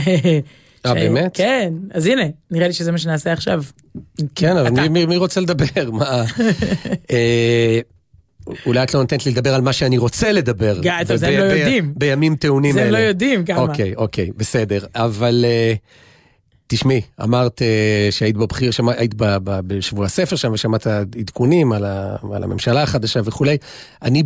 אה, 0.87 0.95
באמת? 0.95 1.37
כן, 1.37 1.73
אז 1.91 2.07
הנה, 2.07 2.23
נראה 2.51 2.67
לי 2.67 2.73
שזה 2.73 2.93
מה 2.93 2.99
שנעשה 2.99 3.33
עכשיו. 3.33 3.63
כן, 4.35 4.57
אבל 4.57 4.89
מי 4.89 5.17
רוצה 5.17 5.41
לדבר? 5.41 5.91
מה? 5.91 6.25
אולי 8.67 8.83
את 8.83 8.95
לא 8.95 9.01
נותנת 9.01 9.27
לי 9.27 9.33
לדבר 9.33 9.55
על 9.55 9.61
מה 9.61 9.73
שאני 9.73 9.99
רוצה 9.99 10.33
לדבר. 10.33 10.81
זה 11.17 11.29
הם 11.29 11.39
לא 11.39 11.45
יודעים. 11.45 11.93
בימים 11.97 12.37
טעונים 12.37 12.73
זה 12.73 12.81
אלה. 12.81 12.89
הם 12.89 12.95
לא 12.95 12.99
יודעים 12.99 13.45
כמה. 13.45 13.59
אוקיי, 13.59 13.95
אוקיי, 13.97 14.31
בסדר. 14.37 14.87
אבל 14.95 15.45
אה, 15.49 15.75
תשמעי, 16.67 17.01
אמרת 17.23 17.63
אה, 17.63 18.09
שהיית 18.11 18.37
בבחיר, 18.37 18.71
היית 18.87 19.15
בשבוע 19.47 20.07
הספר 20.07 20.37
שם 20.37 20.53
ושמעת 20.53 20.87
עדכונים 20.87 21.73
על, 21.73 21.85
הממשלה 22.43 22.83
החדשה 22.83 23.21
וכולי. 23.25 23.57
אני 24.03 24.23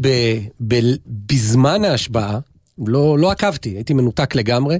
בזמן 1.06 1.84
ההשבעה, 1.84 2.38
לא, 2.86 3.18
לא 3.18 3.30
עקבתי, 3.30 3.68
הייתי 3.68 3.94
מנותק 3.94 4.34
לגמרי, 4.34 4.78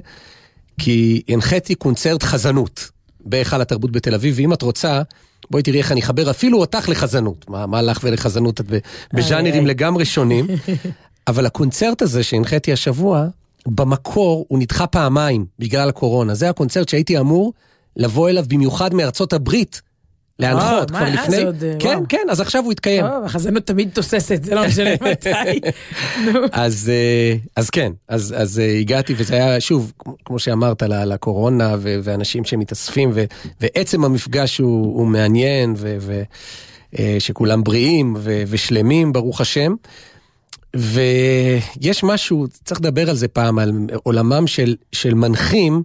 כי 0.77 1.21
הנחיתי 1.27 1.75
קונצרט 1.75 2.23
חזנות 2.23 2.89
בהיכל 3.19 3.61
התרבות 3.61 3.91
בתל 3.91 4.15
אביב, 4.15 4.35
ואם 4.37 4.53
את 4.53 4.61
רוצה, 4.61 5.01
בואי 5.51 5.63
תראי 5.63 5.77
איך 5.77 5.91
אני 5.91 6.01
אחבר 6.01 6.29
אפילו 6.29 6.59
אותך 6.59 6.89
לחזנות. 6.89 7.49
מה, 7.49 7.65
מה 7.65 7.81
לך 7.81 7.99
ולחזנות? 8.03 8.61
את 8.61 8.65
בז'אנרים. 9.13 9.67
לגמרי 9.67 10.05
שונים. 10.05 10.47
אבל 11.27 11.45
הקונצרט 11.45 12.01
הזה 12.01 12.23
שהנחיתי 12.23 12.73
השבוע, 12.73 13.27
במקור 13.67 14.45
הוא 14.47 14.59
נדחה 14.59 14.87
פעמיים 14.87 15.45
בגלל 15.59 15.89
הקורונה. 15.89 16.33
זה 16.35 16.49
הקונצרט 16.49 16.89
שהייתי 16.89 17.19
אמור 17.19 17.53
לבוא 17.95 18.29
אליו 18.29 18.45
במיוחד 18.47 18.93
מארצות 18.93 19.33
הברית. 19.33 19.81
להנחות, 20.39 20.91
מה, 20.91 20.97
כבר 20.97 21.07
אה, 21.07 21.13
לפני, 21.23 21.37
אה, 21.37 21.75
כן. 21.79 21.99
כן, 22.09 22.27
אז 22.29 22.41
עכשיו 22.41 22.63
הוא 22.63 22.71
יתקיים. 22.71 23.05
טוב, 23.07 23.25
החזנות 23.25 23.63
תמיד 23.67 23.89
תוססת, 23.93 24.43
זה 24.43 24.55
לא 24.55 24.67
משנה 24.67 24.89
מתי. 25.11 25.59
אז, 26.51 26.91
אה, 26.93 27.63
כן, 27.71 27.91
אז, 28.07 28.59
אה, 28.59 28.79
הגעתי 28.79 29.13
וזה 29.17 29.35
היה, 29.35 29.61
שוב, 29.61 29.93
כמו- 30.25 30.39
שאמרת, 30.39 30.83
על, 30.83 30.93
על 30.93 31.11
הקורונה 31.11 31.75
ו- 31.79 31.97
ואנשים 32.03 32.43
שמתאספים, 32.45 33.11
ועצם 33.61 34.03
המפגש 34.05 34.57
הוא, 34.57 35.07
מעניין, 35.07 35.73
ו- 35.77 35.97
ו- 35.99 36.23
אה, 36.99 37.15
שכולם 37.19 37.63
בריאים 37.63 38.15
ושלמים, 38.47 39.13
ברוך 39.13 39.41
השם. 39.41 39.73
ויש 40.75 42.03
משהו, 42.03 42.47
צריך 42.65 42.79
לדבר 42.79 43.09
על 43.09 43.15
זה 43.15 43.27
פעם, 43.27 43.59
על 43.59 43.71
עולמם 44.03 44.47
של, 44.47 44.75
של 44.91 45.13
מנחים, 45.13 45.83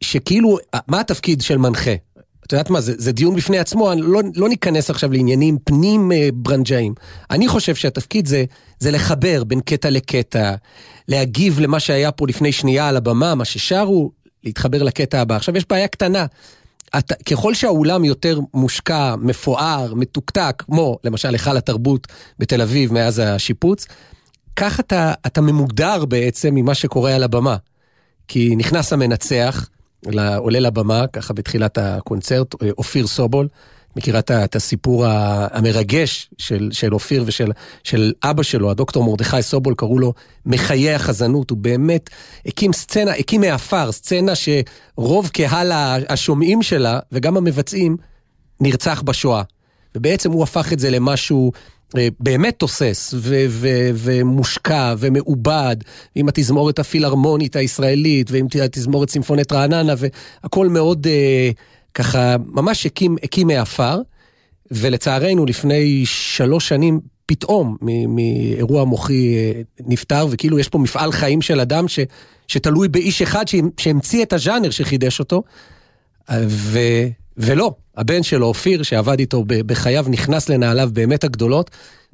שכאילו, 0.00 0.58
מה 0.88 1.00
התפקיד 1.00 1.40
של 1.40 1.58
מנחה? 1.58 1.90
את 2.46 2.52
יודעת 2.52 2.70
מה, 2.70 2.80
זה, 2.80 2.94
זה 2.96 3.12
דיון 3.12 3.36
בפני 3.36 3.58
עצמו, 3.58 3.92
אני 3.92 4.00
לא, 4.00 4.20
לא 4.34 4.48
ניכנס 4.48 4.90
עכשיו 4.90 5.12
לעניינים 5.12 5.58
פנים 5.64 6.12
אה, 6.12 6.28
ברנג'אים. 6.34 6.94
אני 7.30 7.48
חושב 7.48 7.74
שהתפקיד 7.74 8.26
זה, 8.26 8.44
זה 8.78 8.90
לחבר 8.90 9.44
בין 9.44 9.60
קטע 9.60 9.90
לקטע, 9.90 10.54
להגיב 11.08 11.60
למה 11.60 11.80
שהיה 11.80 12.12
פה 12.12 12.26
לפני 12.28 12.52
שנייה 12.52 12.88
על 12.88 12.96
הבמה, 12.96 13.34
מה 13.34 13.44
ששרו, 13.44 14.10
להתחבר 14.44 14.82
לקטע 14.82 15.20
הבא. 15.20 15.36
עכשיו, 15.36 15.56
יש 15.56 15.64
בעיה 15.68 15.88
קטנה. 15.88 16.26
אתה, 16.98 17.14
ככל 17.14 17.54
שהאולם 17.54 18.04
יותר 18.04 18.38
מושקע, 18.54 19.14
מפואר, 19.16 19.94
מתוקתק, 19.94 20.62
כמו 20.66 20.98
למשל 21.04 21.28
היכל 21.28 21.56
התרבות 21.56 22.06
בתל 22.38 22.62
אביב 22.62 22.92
מאז 22.92 23.18
השיפוץ, 23.18 23.86
כך 24.56 24.80
אתה, 24.80 25.12
אתה 25.26 25.40
ממודר 25.40 26.04
בעצם 26.04 26.54
ממה 26.54 26.74
שקורה 26.74 27.14
על 27.14 27.22
הבמה. 27.22 27.56
כי 28.28 28.56
נכנס 28.56 28.92
המנצח, 28.92 29.68
עולה 30.36 30.60
לבמה, 30.60 31.06
ככה 31.06 31.34
בתחילת 31.34 31.78
הקונצרט, 31.78 32.62
אה, 32.62 32.70
אופיר 32.78 33.06
סובול. 33.06 33.48
מכירה 33.96 34.20
את 34.44 34.56
הסיפור 34.56 35.06
המרגש 35.06 36.30
של, 36.38 36.68
של 36.72 36.94
אופיר 36.94 37.24
ושל 37.26 37.50
של 37.84 38.12
אבא 38.24 38.42
שלו, 38.42 38.70
הדוקטור 38.70 39.04
מרדכי 39.04 39.42
סובול, 39.42 39.74
קראו 39.74 39.98
לו 39.98 40.12
מחיי 40.46 40.94
החזנות, 40.94 41.50
הוא 41.50 41.58
באמת 41.58 42.10
הקים 42.46 42.72
סצנה, 42.72 43.10
הקים 43.10 43.40
מעפר, 43.40 43.92
סצנה 43.92 44.32
שרוב 44.34 45.28
קהל 45.28 45.72
השומעים 46.08 46.62
שלה 46.62 46.98
וגם 47.12 47.36
המבצעים 47.36 47.96
נרצח 48.60 49.02
בשואה. 49.02 49.42
ובעצם 49.94 50.30
הוא 50.30 50.42
הפך 50.42 50.72
את 50.72 50.78
זה 50.78 50.90
למשהו 50.90 51.52
באמת 52.20 52.54
תוסס 52.58 53.14
ו- 53.16 53.44
ו- 53.48 53.90
ומושקע 53.94 54.94
ומעובד, 54.98 55.76
עם 56.14 56.28
התזמורת 56.28 56.78
הפילהרמונית 56.78 57.56
הישראלית 57.56 58.30
ועם 58.30 58.46
התזמורת 58.64 59.10
סימפונית 59.10 59.52
רעננה 59.52 59.94
והכל 59.98 60.68
מאוד 60.68 61.06
אה, 61.06 61.50
ככה 61.94 62.36
ממש 62.46 62.86
הקים, 62.86 63.16
הקים 63.22 63.46
מעפר. 63.46 64.00
ולצערנו 64.70 65.46
לפני 65.46 66.02
שלוש 66.06 66.68
שנים 66.68 67.00
פתאום 67.26 67.76
מאירוע 68.08 68.84
מוחי 68.84 69.34
אה, 69.36 69.60
נפטר 69.86 70.26
וכאילו 70.30 70.58
יש 70.58 70.68
פה 70.68 70.78
מפעל 70.78 71.12
חיים 71.12 71.42
של 71.42 71.60
אדם 71.60 71.88
ש, 71.88 71.98
שתלוי 72.48 72.88
באיש 72.88 73.22
אחד 73.22 73.44
שהמ- 73.48 73.70
שהמציא 73.80 74.22
את 74.22 74.32
הז'אנר 74.32 74.70
שחידש 74.70 75.20
אותו. 75.20 75.42
ו, 76.46 76.78
ולא, 77.36 77.74
הבן 77.96 78.22
שלו, 78.22 78.46
אופיר, 78.46 78.82
שעבד 78.82 79.18
איתו 79.18 79.44
בחייו, 79.46 80.06
נכנס 80.08 80.48
לנעליו 80.48 80.90
באמת 80.92 81.24
הגדולות, 81.24 81.70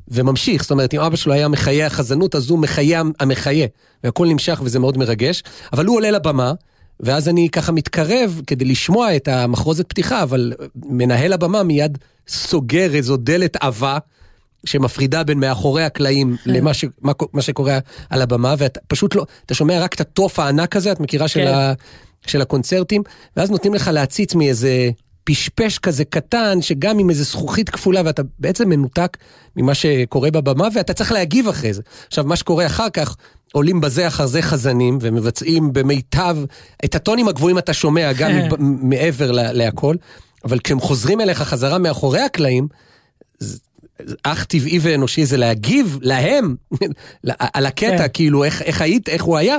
וממשיך, 0.09 0.63
זאת 0.63 0.71
אומרת, 0.71 0.95
אם 0.95 1.01
אבא 1.01 1.17
שלו 1.17 1.33
היה 1.33 1.49
מחיה 1.49 1.87
החזנות, 1.87 2.35
אז 2.35 2.51
הוא 2.51 2.59
מחיה 2.59 3.03
המחיה, 3.21 3.67
והכל 4.05 4.27
נמשך 4.27 4.61
וזה 4.65 4.79
מאוד 4.79 4.99
מרגש, 4.99 5.43
אבל 5.73 5.87
הוא 5.87 5.97
עולה 5.97 6.11
לבמה, 6.11 6.53
ואז 7.01 7.29
אני 7.29 7.49
ככה 7.49 7.73
מתקרב 7.73 8.41
כדי 8.47 8.65
לשמוע 8.65 9.17
את 9.17 9.29
המחרוזת 9.29 9.89
פתיחה, 9.89 10.23
אבל 10.23 10.53
מנהל 10.77 11.33
הבמה 11.33 11.63
מיד 11.63 11.99
סוגר 12.29 12.95
איזו 12.95 13.17
דלת 13.17 13.57
עבה. 13.61 13.99
שמפרידה 14.65 15.25
בין 15.25 15.39
מאחורי 15.39 15.85
הקלעים 15.85 16.37
למה 16.47 16.75
ש, 16.75 16.85
מה, 17.01 17.13
מה 17.33 17.43
שקורה 17.43 17.79
על 18.11 18.23
הבמה, 18.23 18.55
ואתה 18.59 18.81
פשוט 18.89 19.15
לא, 19.15 19.27
אתה 19.47 19.55
שומע 19.55 19.81
רק 19.81 19.95
את 19.95 20.01
התוף 20.01 20.39
הענק 20.39 20.77
הזה, 20.77 20.93
את 20.93 21.01
מכירה 21.01 21.29
של, 21.29 21.41
כן. 21.41 21.47
ה, 21.47 21.73
של 22.27 22.41
הקונצרטים, 22.41 23.03
ואז 23.37 23.51
נותנים 23.51 23.75
לך 23.75 23.91
להציץ 23.93 24.35
מאיזה 24.35 24.91
פשפש 25.35 25.79
כזה 25.79 26.05
קטן, 26.05 26.63
שגם 26.63 26.99
עם 26.99 27.11
איזה 27.11 27.25
זכוכית 27.25 27.69
כפולה, 27.71 28.03
ואתה 28.05 28.23
בעצם 28.39 28.69
מנותק 28.69 29.17
ממה 29.57 29.75
שקורה 29.75 30.31
בבמה, 30.31 30.69
ואתה 30.75 30.93
צריך 30.93 31.13
להגיב 31.13 31.49
אחרי 31.49 31.73
זה. 31.75 31.83
עכשיו, 32.07 32.25
מה 32.25 32.37
שקורה 32.37 32.67
אחר 32.67 32.91
כך, 32.91 33.17
עולים 33.53 33.81
בזה 33.81 34.07
אחר 34.07 34.27
זה 34.27 34.43
חזנים, 34.43 34.99
ומבצעים 35.01 35.73
במיטב, 35.73 36.37
את 36.85 36.95
הטונים 36.95 37.29
הגבוהים 37.29 37.59
אתה 37.59 37.73
שומע, 37.73 38.13
גם 38.13 38.31
מב- 38.39 38.55
מעבר 38.61 39.31
לה- 39.33 39.53
להכל, 39.53 39.97
אבל 40.45 40.59
כשהם 40.59 40.81
חוזרים 40.81 41.21
אליך 41.21 41.43
חזרה 41.43 41.79
מאחורי 41.79 42.21
הקלעים, 42.21 42.69
אך 44.23 44.45
טבעי 44.45 44.79
ואנושי 44.83 45.27
זה 45.27 45.37
להגיב 45.37 45.99
להם 46.03 46.57
על 47.55 47.67
הקטע, 47.67 47.99
כן. 47.99 48.07
כאילו 48.13 48.45
איך, 48.45 48.63
איך 48.63 48.83
היית, 48.83 49.09
איך 49.09 49.23
הוא 49.23 49.37
היה. 49.37 49.57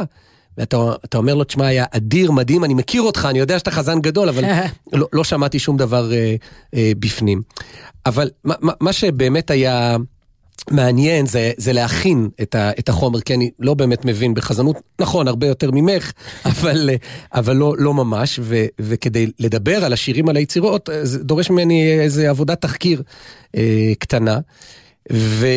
ואתה 0.57 0.77
אתה 1.05 1.17
אומר 1.17 1.35
לו, 1.35 1.43
תשמע, 1.43 1.67
היה 1.67 1.85
אדיר, 1.91 2.31
מדהים, 2.31 2.63
אני 2.63 2.73
מכיר 2.73 3.01
אותך, 3.01 3.27
אני 3.29 3.39
יודע 3.39 3.59
שאתה 3.59 3.71
חזן 3.71 4.01
גדול, 4.01 4.29
אבל 4.29 4.43
לא, 4.93 5.07
לא 5.13 5.23
שמעתי 5.23 5.59
שום 5.59 5.77
דבר 5.77 6.13
אה, 6.13 6.35
אה, 6.75 6.91
בפנים. 6.99 7.41
אבל 8.05 8.29
מה, 8.43 8.55
מה, 8.61 8.73
מה 8.79 8.93
שבאמת 8.93 9.51
היה 9.51 9.97
מעניין 10.69 11.25
זה, 11.25 11.51
זה 11.57 11.73
להכין 11.73 12.29
את, 12.41 12.55
ה, 12.55 12.71
את 12.79 12.89
החומר, 12.89 13.21
כי 13.21 13.33
אני 13.33 13.51
לא 13.59 13.73
באמת 13.73 14.05
מבין 14.05 14.33
בחזנות, 14.33 14.75
נכון, 14.99 15.27
הרבה 15.27 15.47
יותר 15.47 15.71
ממך, 15.71 16.11
אבל, 16.45 16.89
אה, 16.89 16.95
אבל 17.33 17.55
לא, 17.55 17.75
לא 17.77 17.93
ממש, 17.93 18.39
ו, 18.43 18.65
וכדי 18.79 19.31
לדבר 19.39 19.85
על 19.85 19.93
השירים, 19.93 20.29
על 20.29 20.35
היצירות, 20.35 20.89
אה, 20.89 21.05
זה 21.05 21.23
דורש 21.23 21.49
ממני 21.49 21.99
איזה 21.99 22.29
עבודת 22.29 22.61
תחקיר 22.61 23.01
אה, 23.57 23.91
קטנה. 23.99 24.39
ו... 25.13 25.47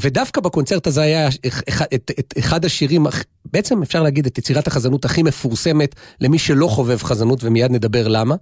ודווקא 0.00 0.40
בקונצרט 0.40 0.86
הזה 0.86 1.02
היה 1.02 1.28
אחד, 1.68 1.86
את, 1.94 2.10
את, 2.18 2.34
אחד 2.38 2.64
השירים, 2.64 3.06
בעצם 3.44 3.82
אפשר 3.82 4.02
להגיד 4.02 4.26
את 4.26 4.38
יצירת 4.38 4.66
החזנות 4.66 5.04
הכי 5.04 5.22
מפורסמת 5.22 5.94
למי 6.20 6.38
שלא 6.38 6.66
חובב 6.66 7.02
חזנות, 7.02 7.44
ומיד 7.44 7.70
נדבר 7.70 8.08
למה. 8.08 8.34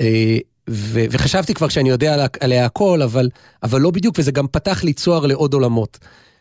אה, 0.00 0.38
ו, 0.70 1.04
וחשבתי 1.10 1.54
כבר 1.54 1.68
שאני 1.68 1.88
יודע 1.88 2.14
עליה, 2.14 2.26
עליה 2.40 2.64
הכל, 2.64 3.02
אבל, 3.02 3.28
אבל 3.62 3.80
לא 3.80 3.90
בדיוק, 3.90 4.14
וזה 4.18 4.32
גם 4.32 4.46
פתח 4.46 4.84
לי 4.84 4.92
צוהר 4.92 5.26
לעוד 5.26 5.54
עולמות. 5.54 5.98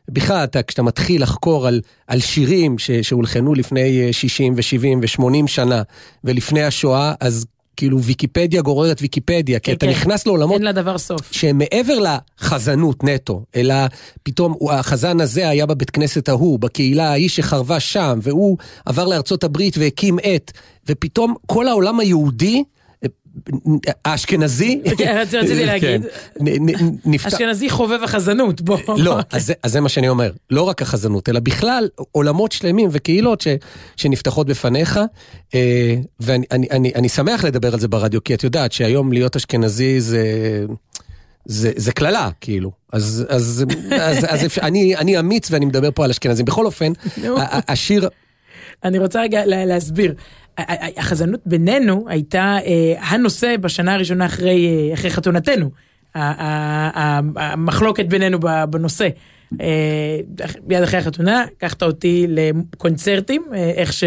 בכלל, 0.10 0.44
אתה, 0.44 0.64
כשאתה 0.64 0.84
מתחיל 0.84 1.24
לחקור 1.24 1.68
על, 1.68 1.82
על 2.08 2.20
שירים 2.20 2.76
שהולחנו 3.02 3.54
לפני 3.54 4.08
אה, 4.08 4.14
60 4.14 4.54
ו-70 4.56 5.22
ו-80 5.22 5.48
שנה, 5.48 5.82
ולפני 6.24 6.64
השואה, 6.64 7.14
אז 7.20 7.46
כאילו 7.78 8.04
ויקיפדיה 8.04 8.62
גוררת 8.62 9.02
ויקיפדיה, 9.02 9.60
כי 9.60 9.72
כן, 9.72 9.78
אתה 9.78 9.86
כן. 9.86 9.92
נכנס 9.92 10.26
לעולמות 10.26 10.54
אין 10.54 10.64
לה 10.64 10.72
דבר 10.72 10.98
סוף. 10.98 11.32
שהם 11.32 11.58
מעבר 11.58 12.00
לחזנות 12.00 13.04
נטו, 13.04 13.44
אלא 13.56 13.76
פתאום 14.24 14.56
החזן 14.70 15.22
הזה 15.22 15.50
היה 15.50 15.66
בבית 15.66 15.90
כנסת 15.90 16.30
ההוא, 16.30 16.60
בקהילה 16.60 17.10
ההיא 17.10 17.30
שחרבה 17.30 17.80
שם, 17.80 18.20
והוא 18.22 18.58
עבר 18.86 19.08
לארצות 19.08 19.44
הברית 19.44 19.78
והקים 19.78 20.20
את, 20.20 20.52
ופתאום 20.88 21.36
כל 21.46 21.68
העולם 21.68 22.00
היהודי, 22.00 22.64
האשכנזי, 24.06 24.82
כן, 24.98 25.18
רציתי- 25.22 25.38
רציתי 25.38 25.66
להגיד. 25.66 26.02
כן. 26.46 27.12
אשכנזי 27.28 27.70
חובב 27.70 28.00
החזנות, 28.04 28.62
בוא. 28.62 28.78
לא, 28.98 29.18
אז 29.32 29.54
זה, 29.66 29.80
מה 29.82 29.90
שאני 29.90 30.10
אומר, 30.10 30.32
לא 30.50 30.62
רק 30.62 30.82
החזנות, 30.82 31.30
אלא 31.30 31.40
בכלל 31.40 31.90
עולמות 32.12 32.52
שלמים 32.52 32.90
וקהילות 32.92 33.44
שנפתחות 33.96 34.48
בפניך, 34.48 35.00
אה, 35.56 35.96
ואני 36.20 36.46
אני, 36.52 36.68
אני, 36.72 36.92
אני 36.96 37.10
שמח 37.10 37.44
לדבר 37.46 37.74
על 37.74 37.80
זה 37.80 37.88
ברדיו, 37.88 38.24
כי 38.24 38.34
את 38.34 38.44
יודעת 38.44 38.72
שהיום 38.72 39.14
להיות 39.14 39.36
אשכנזי 39.36 40.02
זה... 40.02 40.26
זה, 41.46 41.72
קללה, 41.92 42.30
כאילו. 42.42 42.72
אז, 42.94 43.26
אז, 43.30 43.66
אז, 44.00 44.26
אז 44.30 44.46
אפשר, 44.46 44.62
אני, 44.62 44.96
אני 44.96 45.20
אמיץ 45.20 45.52
ואני 45.52 45.66
מדבר 45.66 45.90
פה 45.96 46.04
על 46.04 46.10
אשכנזים. 46.10 46.46
בכל 46.46 46.66
אופן, 46.66 46.92
השיר, 47.68 48.10
אני 48.84 49.00
רוצה 49.00 49.22
רגע 49.22 49.46
לה- 49.46 49.66
להסביר. 49.66 50.14
החזנות 50.98 51.40
בינינו 51.46 52.06
הייתה 52.08 52.58
אה, 52.66 52.94
הנושא 53.00 53.58
בשנה 53.58 53.94
הראשונה 53.94 54.26
אחרי, 54.26 54.68
אה, 54.68 54.94
אחרי 54.94 55.10
חתונתנו. 55.10 55.70
המחלוקת 57.36 58.06
בינינו 58.06 58.40
בנושא. 58.70 59.08
אה, 59.62 60.20
מיד 60.68 60.84
אחרי 60.84 61.00
החתונה, 61.00 61.46
לקחת 61.52 61.84
אותי 61.84 62.26
לקונצרטים, 62.30 63.46
איך 63.54 63.94
ש... 63.94 64.04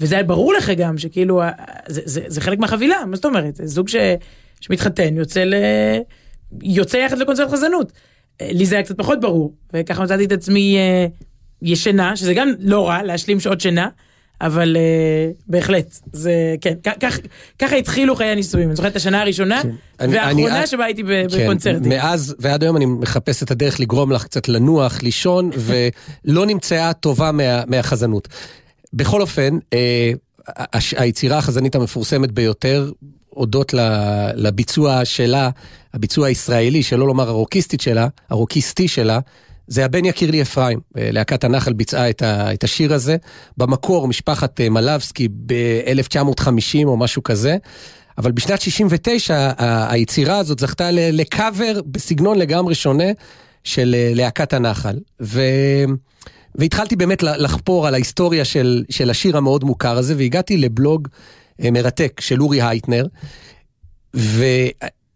וזה 0.00 0.14
היה 0.14 0.24
ברור 0.24 0.52
לך 0.52 0.70
גם 0.70 0.98
שכאילו 0.98 1.42
זה, 1.86 2.00
זה, 2.04 2.20
זה 2.26 2.40
חלק 2.40 2.58
מהחבילה, 2.58 2.96
מה 3.06 3.16
זאת 3.16 3.24
אומרת? 3.24 3.56
זה 3.56 3.66
זוג 3.66 3.88
ש, 3.88 3.96
שמתחתן 4.60 5.16
יוצא 5.16 5.44
ל... 5.44 5.54
יוצא 6.62 6.96
יחד 6.96 7.18
לקונצרט 7.18 7.50
חזנות. 7.50 7.92
לי 8.42 8.66
זה 8.66 8.74
היה 8.74 8.84
קצת 8.84 8.98
פחות 8.98 9.20
ברור, 9.20 9.54
וככה 9.74 10.02
מצאתי 10.02 10.24
את 10.24 10.32
עצמי 10.32 10.78
ישנה, 11.62 12.16
שזה 12.16 12.34
גם 12.34 12.52
לא 12.58 12.88
רע 12.88 13.02
להשלים 13.02 13.40
שעות 13.40 13.60
שינה, 13.60 13.88
אבל 14.42 14.76
אה, 14.76 14.82
בהחלט, 15.46 15.98
זה 16.12 16.32
כן, 16.60 16.74
כך- 17.00 17.18
ככה 17.58 17.76
התחילו 17.76 18.16
חיי 18.16 18.26
הנישואים, 18.28 18.68
אני 18.68 18.76
זוכר 18.76 18.88
את 18.88 18.96
השנה 18.96 19.20
הראשונה, 19.22 19.60
אני- 20.00 20.14
והאחרונה 20.16 20.58
אני- 20.58 20.66
שבה 20.66 20.84
הייתי 20.84 21.02
ב- 21.02 21.06
כן, 21.06 21.42
בקונצרטים. 21.44 21.88
מאז 21.88 22.34
ועד 22.38 22.62
היום 22.62 22.76
אני 22.76 22.86
מחפש 22.86 23.42
את 23.42 23.50
הדרך 23.50 23.80
לגרום 23.80 24.12
לך 24.12 24.24
קצת 24.24 24.48
לנוח, 24.48 25.02
לישון, 25.02 25.50
ולא 26.24 26.46
נמצאה 26.46 26.92
טובה 26.92 27.32
מה, 27.32 27.42
מהחזנות. 27.66 28.28
בכל 28.92 29.20
אופן, 29.20 29.58
אה, 29.72 30.12
הש- 30.48 30.94
היצירה 30.94 31.38
החזנית 31.38 31.74
המפורסמת 31.74 32.32
ביותר, 32.32 32.90
הודות 33.28 33.74
לביצוע 34.34 35.04
שלה, 35.04 35.50
הביצוע 35.94 36.26
הישראלי, 36.26 36.82
שלא 36.82 37.06
לומר 37.06 37.28
הרוקיסטית 37.28 37.80
שלה, 37.80 38.06
הרוקיסטי 38.30 38.88
שלה, 38.88 39.18
זה 39.66 39.84
הבן 39.84 40.04
יקיר 40.04 40.30
לי 40.30 40.42
אפרים. 40.42 40.80
אה, 40.98 41.08
להקת 41.12 41.44
הנחל 41.44 41.72
ביצעה 41.72 42.10
את, 42.10 42.22
ה, 42.22 42.52
את 42.54 42.64
השיר 42.64 42.94
הזה. 42.94 43.16
במקור, 43.56 44.08
משפחת 44.08 44.60
אה, 44.60 44.68
מלבסקי 44.68 45.28
ב-1950 45.46 46.84
או 46.84 46.96
משהו 46.96 47.22
כזה. 47.22 47.56
אבל 48.18 48.32
בשנת 48.32 48.60
69 48.60 49.34
ה- 49.58 49.92
היצירה 49.92 50.38
הזאת 50.38 50.58
זכתה 50.58 50.88
לקאבר 50.92 51.80
בסגנון 51.86 52.38
לגמרי 52.38 52.74
שונה 52.74 53.04
של 53.64 53.94
אה, 53.98 54.12
להקת 54.14 54.52
הנחל. 54.52 54.98
ו... 55.22 55.42
והתחלתי 56.54 56.96
באמת 56.96 57.22
לחפור 57.22 57.86
על 57.86 57.94
ההיסטוריה 57.94 58.44
של, 58.44 58.84
של 58.90 59.10
השיר 59.10 59.36
המאוד 59.36 59.64
מוכר 59.64 59.98
הזה, 59.98 60.14
והגעתי 60.18 60.56
לבלוג 60.56 61.08
מרתק 61.58 62.20
של 62.20 62.42
אורי 62.42 62.62
הייטנר, 62.62 63.06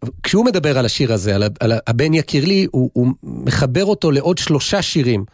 וכשהוא 0.07 0.45
מדבר 0.45 0.77
על 0.77 0.85
השיר 0.85 1.13
הזה, 1.13 1.35
על, 1.35 1.43
על 1.59 1.73
הבן 1.87 2.13
יקיר 2.13 2.45
לי, 2.45 2.67
הוא, 2.71 2.89
הוא 2.93 3.07
מחבר 3.23 3.85
אותו 3.85 4.11
לעוד 4.11 4.37
שלושה 4.37 4.81
שירים. 4.81 5.25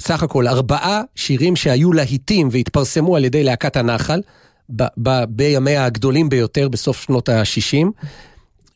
סך 0.00 0.22
הכל 0.22 0.48
ארבעה 0.48 1.02
שירים 1.14 1.56
שהיו 1.56 1.92
להיטים 1.92 2.48
והתפרסמו 2.52 3.16
על 3.16 3.24
ידי 3.24 3.44
להקת 3.44 3.76
הנחל, 3.76 4.20
ב- 4.76 4.86
ב- 5.02 5.24
בימיה 5.28 5.84
הגדולים 5.84 6.28
ביותר 6.28 6.68
בסוף 6.68 7.02
שנות 7.02 7.28
ה-60. 7.28 7.86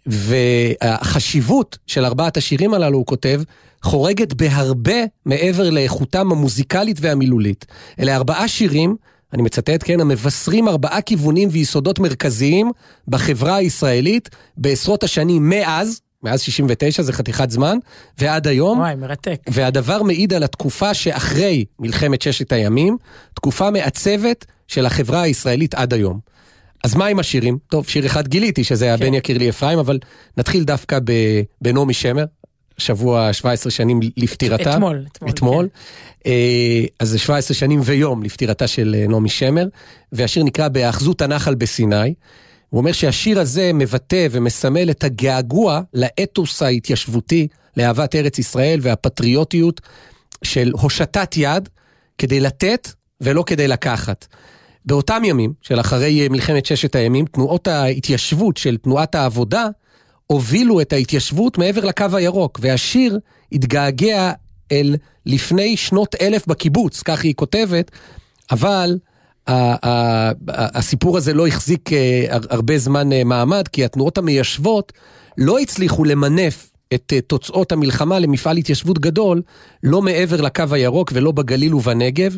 והחשיבות 0.06 1.78
של 1.86 2.04
ארבעת 2.04 2.36
השירים 2.36 2.74
הללו, 2.74 2.98
הוא 2.98 3.06
כותב, 3.06 3.42
חורגת 3.82 4.32
בהרבה 4.32 5.04
מעבר 5.26 5.70
לאיכותם 5.70 6.32
המוזיקלית 6.32 6.96
והמילולית. 7.00 7.66
אלה 8.00 8.16
ארבעה 8.16 8.48
שירים, 8.48 8.96
אני 9.32 9.42
מצטט, 9.42 9.82
כן, 9.84 10.00
המבשרים 10.00 10.68
ארבעה 10.68 11.00
כיוונים 11.00 11.48
ויסודות 11.52 11.98
מרכזיים 11.98 12.70
בחברה 13.08 13.56
הישראלית 13.56 14.28
בעשרות 14.56 15.04
השנים 15.04 15.48
מאז, 15.48 16.00
מאז 16.22 16.40
69, 16.40 17.02
זה 17.02 17.12
חתיכת 17.12 17.50
זמן, 17.50 17.78
ועד 18.18 18.46
היום. 18.46 18.78
וואי, 18.78 18.94
מרתק. 18.94 19.40
והדבר 19.50 20.02
מעיד 20.02 20.34
על 20.34 20.42
התקופה 20.42 20.94
שאחרי 20.94 21.64
מלחמת 21.78 22.22
ששת 22.22 22.52
הימים, 22.52 22.96
תקופה 23.34 23.70
מעצבת 23.70 24.46
של 24.68 24.86
החברה 24.86 25.22
הישראלית 25.22 25.74
עד 25.74 25.94
היום. 25.94 26.20
אז 26.84 26.94
מה 26.94 27.06
עם 27.06 27.18
השירים? 27.18 27.58
טוב, 27.70 27.88
שיר 27.88 28.06
אחד 28.06 28.28
גיליתי, 28.28 28.64
שזה 28.64 28.86
כן. 28.86 28.92
הבן 28.92 29.14
יקיר 29.14 29.38
לי 29.38 29.50
אפרים, 29.50 29.78
אבל 29.78 29.98
נתחיל 30.36 30.64
דווקא 30.64 30.98
בנעמי 31.60 31.94
שמר, 31.94 32.24
שבוע 32.80 33.32
17 33.32 33.70
שנים 33.70 34.00
לפטירתה. 34.16 34.74
אתמול, 34.74 35.04
אתמול, 35.12 35.30
אתמול. 35.30 35.68
אה, 36.26 36.84
אז 36.98 37.08
זה 37.08 37.18
17 37.18 37.54
שנים 37.54 37.80
ויום 37.84 38.22
לפטירתה 38.22 38.66
של 38.66 38.96
אה, 38.98 39.06
נעמי 39.08 39.28
שמר, 39.28 39.66
והשיר 40.12 40.44
נקרא 40.44 40.68
בהאחזות 40.68 41.22
הנחל 41.22 41.54
בסיני. 41.54 42.14
הוא 42.70 42.78
אומר 42.78 42.92
שהשיר 42.92 43.40
הזה 43.40 43.70
מבטא 43.74 44.26
ומסמל 44.30 44.90
את 44.90 45.04
הגעגוע 45.04 45.80
לאתוס 45.94 46.62
ההתיישבותי, 46.62 47.48
לאהבת 47.76 48.14
ארץ 48.14 48.38
ישראל 48.38 48.78
והפטריוטיות 48.82 49.80
של 50.42 50.70
הושטת 50.72 51.36
יד 51.36 51.68
כדי 52.18 52.40
לתת 52.40 52.88
ולא 53.20 53.42
כדי 53.46 53.68
לקחת. 53.68 54.26
באותם 54.84 55.22
ימים 55.24 55.52
של 55.62 55.80
אחרי 55.80 56.28
מלחמת 56.28 56.66
ששת 56.66 56.94
הימים, 56.94 57.26
תנועות 57.26 57.68
ההתיישבות 57.68 58.56
של 58.56 58.76
תנועת 58.76 59.14
העבודה 59.14 59.66
הובילו 60.30 60.80
את 60.80 60.92
ההתיישבות 60.92 61.58
מעבר 61.58 61.84
לקו 61.84 62.06
הירוק, 62.12 62.58
והשיר 62.62 63.18
התגעגע 63.52 64.32
אל 64.72 64.96
לפני 65.26 65.76
שנות 65.76 66.14
אלף 66.20 66.46
בקיבוץ, 66.46 67.02
כך 67.02 67.24
היא 67.24 67.34
כותבת, 67.34 67.90
אבל 68.50 68.98
הסיפור 70.48 71.16
הזה 71.16 71.34
לא 71.34 71.46
החזיק 71.46 71.92
אה, 71.92 72.26
הרבה 72.30 72.78
זמן 72.78 73.12
אה, 73.12 73.24
מעמד, 73.24 73.68
כי 73.68 73.84
התנועות 73.84 74.18
המיישבות 74.18 74.92
לא 75.38 75.58
הצליחו 75.58 76.04
למנף 76.04 76.70
את 76.94 77.12
אה, 77.12 77.20
תוצאות 77.20 77.72
המלחמה 77.72 78.18
למפעל 78.18 78.56
התיישבות 78.56 78.98
גדול, 78.98 79.42
לא 79.82 80.02
מעבר 80.02 80.40
לקו 80.40 80.64
הירוק 80.70 81.12
ולא 81.14 81.32
בגליל 81.32 81.74
ובנגב. 81.74 82.36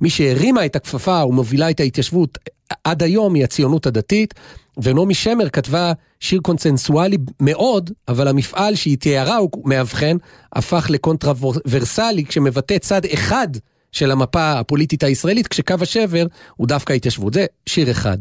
מי 0.00 0.10
שהרימה 0.10 0.66
את 0.66 0.76
הכפפה 0.76 1.24
ומובילה 1.24 1.70
את 1.70 1.80
ההתיישבות 1.80 2.38
עד 2.84 3.02
היום 3.02 3.34
היא 3.34 3.44
הציונות 3.44 3.86
הדתית, 3.86 4.34
ונעמי 4.82 5.14
שמר 5.14 5.48
כתבה 5.48 5.92
שיר 6.20 6.40
קונצנזואלי 6.40 7.16
מאוד, 7.40 7.90
אבל 8.08 8.28
המפעל 8.28 8.74
שהיא 8.74 8.98
תיארה, 8.98 9.36
הוא 9.36 9.50
מאבחן, 9.64 10.16
הפך 10.52 10.86
לקונטרוורסלי 10.90 12.24
כשמבטא 12.24 12.78
צד 12.78 13.04
אחד 13.14 13.48
של 13.92 14.10
המפה 14.10 14.52
הפוליטית 14.52 15.02
הישראלית, 15.02 15.48
כשקו 15.48 15.74
השבר 15.80 16.26
הוא 16.56 16.66
דווקא 16.66 16.92
התיישבות. 16.92 17.34
זה 17.34 17.46
שיר 17.66 17.90
אחד. 17.90 18.18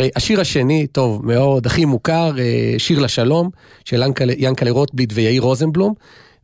אה, 0.00 0.08
השיר 0.16 0.40
השני, 0.40 0.86
טוב 0.86 1.26
מאוד, 1.26 1.66
הכי 1.66 1.84
מוכר, 1.84 2.38
אה, 2.38 2.74
שיר 2.78 2.98
לשלום, 2.98 3.50
של 3.84 4.02
ינקלה 4.38 4.70
רוטבליט 4.70 5.10
ויאיר 5.14 5.42
רוזנבלום. 5.42 5.94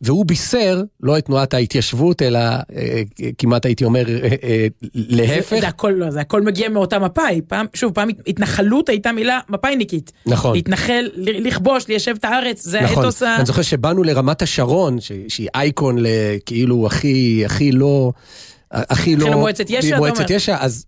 והוא 0.01 0.27
בישר 0.27 0.83
לא 1.03 1.19
את 1.19 1.25
תנועת 1.25 1.55
ההתיישבות, 1.55 2.23
אלא 2.23 2.39
אה, 2.39 3.03
כמעט 3.39 3.67
הייתי 3.67 3.85
אומר 3.85 4.05
להפך. 4.95 5.51
זה, 5.51 5.61
זה 5.61 5.69
הכל 5.69 5.91
לא, 5.97 6.11
זה 6.11 6.21
הכל 6.21 6.43
מגיע 6.43 6.69
מאותה 6.69 6.99
מפאי. 6.99 7.41
פעם, 7.49 7.67
שוב, 7.75 7.93
פעם 7.93 8.09
התנחלות 8.27 8.89
הייתה 8.89 9.13
מילה 9.13 9.41
מפאיניקית. 9.49 10.13
נכון. 10.27 10.55
להתנחל, 10.55 11.09
לכבוש, 11.17 11.89
ליישב 11.89 12.15
את 12.19 12.25
הארץ, 12.25 12.65
זה 12.65 12.81
נכון. 12.81 12.99
האתוס 12.99 13.23
ה... 13.23 13.37
אני 13.37 13.45
זוכר 13.45 13.63
שבאנו 13.63 14.03
לרמת 14.03 14.43
השרון, 14.43 14.99
שהיא 15.29 15.49
אייקון 15.55 15.97
לכאילו 15.99 16.87
הכי, 16.87 17.43
הכי 17.45 17.73
לא... 17.73 18.13
הכי 18.71 19.17
לא... 19.17 19.37
מועצת 19.37 19.65
יש"ע, 19.69 19.97
מועצת 19.97 20.31
יש"ע, 20.31 20.57
אז 20.61 20.87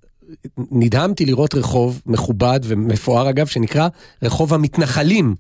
נדהמתי 0.71 1.27
לראות 1.27 1.55
רחוב 1.55 2.03
מכובד 2.07 2.61
ומפואר 2.63 3.31
אגב, 3.31 3.47
שנקרא 3.47 3.89
רחוב 4.23 4.55
המתנחלים. 4.55 5.35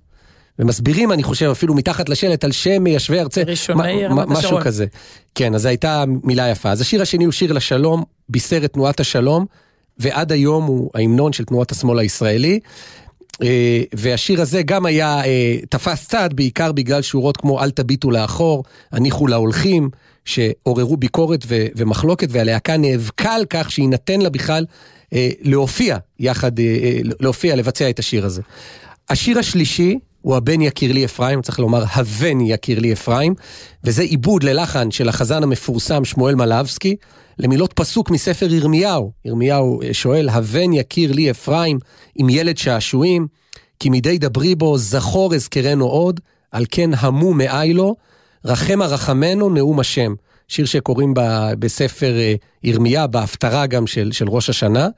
ומסבירים, 0.58 1.12
אני 1.12 1.22
חושב, 1.22 1.48
אפילו 1.52 1.74
מתחת 1.74 2.08
לשלט 2.08 2.44
על 2.44 2.52
שם 2.52 2.82
מיישבי 2.82 3.20
ארצי, 3.20 3.42
ראשוני 3.42 4.06
רמת 4.06 4.30
השרון. 4.30 4.32
משהו 4.32 4.58
כזה. 4.60 4.86
כן, 5.34 5.54
אז 5.54 5.62
זו 5.62 5.68
הייתה 5.68 6.04
מילה 6.24 6.48
יפה. 6.48 6.70
אז 6.70 6.80
השיר 6.80 7.02
השני 7.02 7.24
הוא 7.24 7.32
שיר 7.32 7.52
לשלום, 7.52 8.04
בישר 8.28 8.64
את 8.64 8.72
תנועת 8.72 9.00
השלום, 9.00 9.46
ועד 9.98 10.32
היום 10.32 10.64
הוא 10.64 10.90
ההמנון 10.94 11.32
של 11.32 11.44
תנועת 11.44 11.72
השמאל 11.72 11.98
הישראלי. 11.98 12.60
אה, 13.42 13.82
והשיר 13.94 14.40
הזה 14.40 14.62
גם 14.62 14.86
היה, 14.86 15.24
אה, 15.24 15.56
תפס 15.68 16.08
צד 16.08 16.30
בעיקר 16.34 16.72
בגלל 16.72 17.02
שורות 17.02 17.36
כמו 17.36 17.62
אל 17.62 17.70
תביטו 17.70 18.10
לאחור, 18.10 18.64
הניחו 18.92 19.26
להולכים, 19.26 19.90
שעוררו 20.24 20.96
ביקורת 20.96 21.44
ו- 21.46 21.66
ומחלוקת, 21.76 22.28
והלהקה 22.30 22.76
נאבקה 22.76 23.34
על 23.34 23.44
כך 23.50 23.70
שיינתן 23.70 24.20
לה 24.20 24.30
בכלל 24.30 24.64
אה, 25.12 25.28
להופיע 25.40 25.96
יחד, 26.18 26.52
להופיע, 27.20 27.56
לבצע 27.56 27.90
את 27.90 27.98
השיר 27.98 28.26
הזה. 28.26 28.42
השיר 29.08 29.38
השלישי 29.38 29.98
הוא 30.22 30.36
הבן 30.36 30.60
יקיר 30.60 30.92
לי 30.92 31.04
אפרים, 31.04 31.42
צריך 31.42 31.58
לומר 31.58 31.84
הבן 31.92 32.40
יקיר 32.40 32.80
לי 32.80 32.92
אפרים, 32.92 33.34
וזה 33.84 34.02
עיבוד 34.02 34.42
ללחן 34.42 34.90
של 34.90 35.08
החזן 35.08 35.42
המפורסם 35.42 36.04
שמואל 36.04 36.34
מלבסקי, 36.34 36.96
למילות 37.38 37.72
פסוק 37.72 38.10
מספר 38.10 38.52
ירמיהו. 38.52 39.12
ירמיהו 39.24 39.82
אה, 39.82 39.94
שואל, 39.94 40.28
הבן 40.28 40.72
יקיר 40.72 41.12
לי 41.12 41.30
אפרים 41.30 41.78
עם 42.14 42.28
ילד 42.28 42.56
שעשועים, 42.56 43.26
כי 43.80 43.90
מדי 43.90 44.18
דברי 44.18 44.54
בו 44.54 44.78
זכור 44.78 45.34
אזכרנו 45.34 45.86
עוד, 45.86 46.20
על 46.50 46.64
כן 46.70 46.90
המו 46.98 47.34
מאי 47.34 47.72
לו, 47.72 47.96
רחם 48.44 48.82
הרחמנו 48.82 49.50
נאום 49.50 49.80
השם. 49.80 50.14
שיר 50.48 50.66
שקוראים 50.66 51.14
ב, 51.14 51.20
בספר 51.58 52.18
אה, 52.18 52.34
ירמיה, 52.62 53.06
בהפטרה 53.06 53.66
גם 53.66 53.86
של, 53.86 54.12
של 54.12 54.28
ראש 54.28 54.50
השנה. 54.50 54.88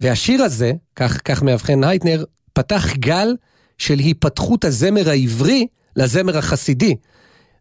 והשיר 0.00 0.42
הזה, 0.42 0.72
כך, 0.96 1.20
כך 1.24 1.42
מאבחן 1.42 1.84
הייטנר, 1.84 2.24
פתח 2.52 2.96
גל 2.96 3.34
של 3.78 3.98
היפתחות 3.98 4.64
הזמר 4.64 5.10
העברי 5.10 5.66
לזמר 5.96 6.38
החסידי. 6.38 6.94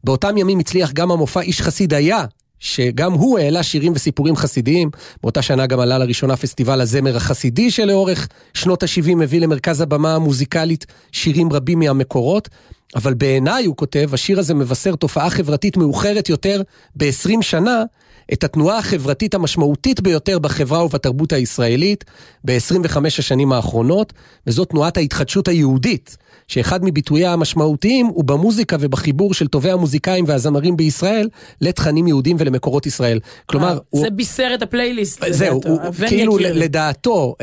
באותם 0.03 0.37
ימים 0.37 0.59
הצליח 0.59 0.91
גם 0.91 1.11
המופע 1.11 1.41
איש 1.41 1.61
חסיד 1.61 1.93
היה, 1.93 2.25
שגם 2.59 3.13
הוא 3.13 3.39
העלה 3.39 3.63
שירים 3.63 3.93
וסיפורים 3.95 4.35
חסידיים. 4.35 4.89
באותה 5.23 5.41
שנה 5.41 5.65
גם 5.65 5.79
עלה 5.79 5.97
לראשונה 5.97 6.37
פסטיבל 6.37 6.81
הזמר 6.81 7.17
החסידי 7.17 7.71
שלאורך 7.71 8.27
שנות 8.53 8.83
ה-70 8.83 9.23
הביא 9.23 9.41
למרכז 9.41 9.81
הבמה 9.81 10.15
המוזיקלית 10.15 10.85
שירים 11.11 11.53
רבים 11.53 11.79
מהמקורות. 11.79 12.49
אבל 12.95 13.13
בעיניי, 13.13 13.65
הוא 13.65 13.75
כותב, 13.75 14.09
השיר 14.13 14.39
הזה 14.39 14.53
מבשר 14.53 14.95
תופעה 14.95 15.29
חברתית 15.29 15.77
מאוחרת 15.77 16.29
יותר 16.29 16.61
ב-20 16.95 17.41
שנה, 17.41 17.83
את 18.33 18.43
התנועה 18.43 18.77
החברתית 18.77 19.33
המשמעותית 19.33 20.01
ביותר 20.01 20.39
בחברה 20.39 20.85
ובתרבות 20.85 21.33
הישראלית 21.33 22.03
ב-25 22.43 22.97
השנים 23.05 23.51
האחרונות, 23.51 24.13
וזאת 24.47 24.69
תנועת 24.69 24.97
ההתחדשות 24.97 25.47
היהודית, 25.47 26.17
שאחד 26.47 26.79
מביטוייה 26.83 27.33
המשמעותיים 27.33 28.05
הוא 28.05 28.23
במוזיקה 28.23 28.77
ובחיבור 28.79 29.33
של 29.33 29.47
טובי 29.47 29.71
המוזיקאים 29.71 30.25
והזמרים 30.27 30.77
בישראל 30.77 31.29
לתכנים 31.61 32.07
יהודים 32.07 32.35
ולמקורות 32.39 32.85
ישראל. 32.85 33.19
כלומר, 33.45 33.73
אה, 33.73 33.77
הוא... 33.89 34.01
זה 34.01 34.09
בישר 34.09 34.51
את 34.53 34.61
הפלייליסט. 34.61 35.23
זהו, 35.29 35.61
הוא, 35.65 35.79
כאילו 36.07 36.37
לדעתו, 36.37 37.35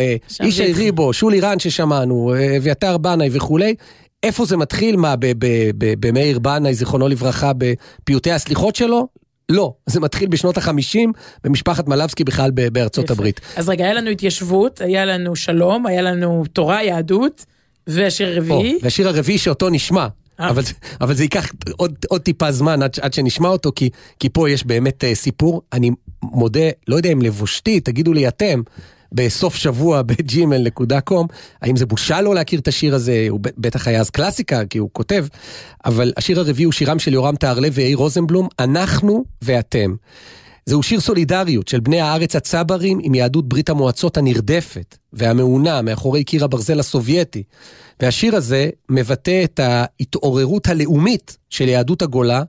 איש 0.42 0.60
אה, 0.60 0.70
ריבו, 0.74 1.12
שולי 1.12 1.40
רן 1.40 1.58
ששמענו, 1.58 2.34
אה, 2.34 2.56
אביתר 2.56 2.98
בנאי 2.98 3.28
וכולי, 3.32 3.74
איפה 4.22 4.44
זה 4.44 4.56
מתחיל? 4.56 4.96
מה, 4.96 5.14
במאיר 5.78 6.38
בנאי, 6.38 6.74
זיכרונו 6.74 7.08
לברכה, 7.08 7.52
בפיוטי 7.58 8.32
הסליחות 8.32 8.76
שלו? 8.76 9.21
לא, 9.52 9.72
זה 9.86 10.00
מתחיל 10.00 10.28
בשנות 10.28 10.56
החמישים 10.56 11.12
במשפחת 11.44 11.88
מלבסקי 11.88 12.24
בכלל 12.24 12.50
בארצות 12.50 13.04
יפה. 13.04 13.14
הברית. 13.14 13.40
אז 13.56 13.68
רגע, 13.68 13.84
היה 13.84 13.94
לנו 13.94 14.10
התיישבות, 14.10 14.80
היה 14.80 15.04
לנו 15.04 15.36
שלום, 15.36 15.86
היה 15.86 16.02
לנו 16.02 16.44
תורה, 16.52 16.82
יהדות, 16.82 17.44
והשיר 17.86 18.28
הרביעי. 18.28 18.78
והשיר 18.82 19.08
הרביעי 19.08 19.38
שאותו 19.38 19.70
נשמע. 19.70 20.06
אה. 20.40 20.50
אבל, 20.50 20.62
אבל 21.00 21.14
זה 21.14 21.22
ייקח 21.22 21.52
עוד, 21.76 21.94
עוד 22.08 22.20
טיפה 22.20 22.52
זמן 22.52 22.82
עד, 22.82 22.96
עד 23.00 23.12
שנשמע 23.12 23.48
אותו, 23.48 23.72
כי, 23.74 23.90
כי 24.20 24.28
פה 24.28 24.50
יש 24.50 24.66
באמת 24.66 25.04
uh, 25.04 25.14
סיפור. 25.14 25.62
אני 25.72 25.90
מודה, 26.22 26.68
לא 26.88 26.96
יודע 26.96 27.12
אם 27.12 27.22
לבושתי, 27.22 27.80
תגידו 27.80 28.12
לי 28.12 28.28
אתם, 28.28 28.62
בסוף 29.12 29.54
שבוע 29.54 30.02
בג'ימל.קום, 30.08 31.26
האם 31.62 31.76
זה 31.76 31.86
בושה 31.86 32.20
לא 32.20 32.34
להכיר 32.34 32.60
את 32.60 32.68
השיר 32.68 32.94
הזה, 32.94 33.26
הוא 33.28 33.40
בטח 33.42 33.88
היה 33.88 34.00
אז 34.00 34.10
קלאסיקה, 34.10 34.66
כי 34.66 34.78
הוא 34.78 34.90
כותב, 34.92 35.26
אבל 35.84 36.12
השיר 36.16 36.40
הרביעי 36.40 36.64
הוא 36.64 36.72
שירם 36.72 36.98
של 36.98 37.12
יורם 37.12 37.36
טהרלב 37.36 37.72
ויאיר 37.76 37.96
רוזנבלום, 37.96 38.48
אנחנו 38.58 39.24
ואתם. 39.42 39.94
זהו 40.66 40.82
שיר 40.82 41.00
סולידריות 41.00 41.68
של 41.68 41.80
בני 41.80 42.00
הארץ 42.00 42.36
הצברים 42.36 42.98
עם 43.02 43.14
יהדות 43.14 43.48
ברית 43.48 43.70
המועצות 43.70 44.16
הנרדפת 44.16 44.96
והמעונה 45.12 45.82
מאחורי 45.82 46.24
קיר 46.24 46.44
הברזל 46.44 46.80
הסובייטי. 46.80 47.42
והשיר 48.00 48.36
הזה 48.36 48.70
מבטא 48.88 49.44
את 49.44 49.60
ההתעוררות 49.60 50.68
הלאומית 50.68 51.36
של 51.50 51.68
יהדות 51.68 52.02
הגולה, 52.02 52.42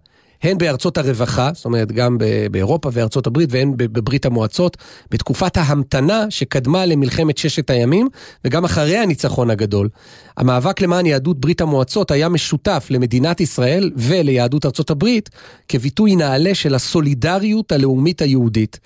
הן 0.43 0.57
בארצות 0.57 0.97
הרווחה, 0.97 1.49
זאת 1.53 1.65
אומרת 1.65 1.91
גם 1.91 2.17
באירופה 2.51 2.89
וארצות 2.93 3.27
הברית 3.27 3.49
והן 3.51 3.73
בברית 3.77 4.25
המועצות, 4.25 4.77
בתקופת 5.11 5.57
ההמתנה 5.57 6.25
שקדמה 6.29 6.85
למלחמת 6.85 7.37
ששת 7.37 7.69
הימים 7.69 8.09
וגם 8.45 8.65
אחרי 8.65 8.97
הניצחון 8.97 9.49
הגדול. 9.49 9.89
המאבק 10.37 10.81
למען 10.81 11.05
יהדות 11.05 11.39
ברית 11.39 11.61
המועצות 11.61 12.11
היה 12.11 12.29
משותף 12.29 12.87
למדינת 12.89 13.41
ישראל 13.41 13.91
וליהדות 13.95 14.65
ארצות 14.65 14.89
הברית 14.89 15.29
כביטוי 15.67 16.15
נעלה 16.15 16.55
של 16.55 16.75
הסולידריות 16.75 17.71
הלאומית 17.71 18.21
היהודית. 18.21 18.79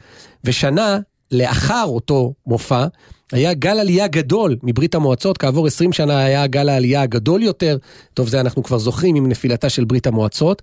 ושנה 0.44 1.00
לאחר 1.32 1.86
אותו 1.86 2.34
מופע, 2.48 2.86
היה 3.32 3.54
גל 3.54 3.80
עלייה 3.80 4.08
גדול 4.08 4.56
מברית 4.64 4.96
המועצות, 4.96 5.38
כעבור 5.38 5.68
20 5.68 5.94
שנה 5.94 6.20
היה 6.20 6.48
גל 6.48 6.70
העלייה 6.70 7.02
הגדול 7.02 7.44
יותר, 7.44 7.78
טוב 8.14 8.28
זה 8.28 8.40
אנחנו 8.40 8.64
כבר 8.64 8.78
זוכרים 8.78 9.16
עם 9.16 9.30
נפילתה 9.30 9.70
של 9.70 9.86
ברית 9.86 10.08
המועצות, 10.08 10.62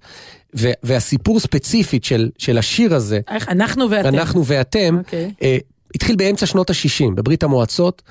ו- 0.56 0.72
והסיפור 0.82 1.40
ספציפית 1.40 2.04
של, 2.04 2.30
של 2.38 2.58
השיר 2.58 2.94
הזה, 2.94 3.20
איך 3.30 3.48
אנחנו 3.48 3.90
ואתם, 3.90 4.08
אנחנו 4.08 4.46
ואתם, 4.46 4.96
okay. 5.00 5.04
אוקיי. 5.04 5.32
אה, 5.42 5.56
התחיל 5.94 6.16
באמצע 6.16 6.46
שנות 6.46 6.70
ה-60 6.70 7.10
בברית 7.14 7.42
המועצות, 7.42 8.02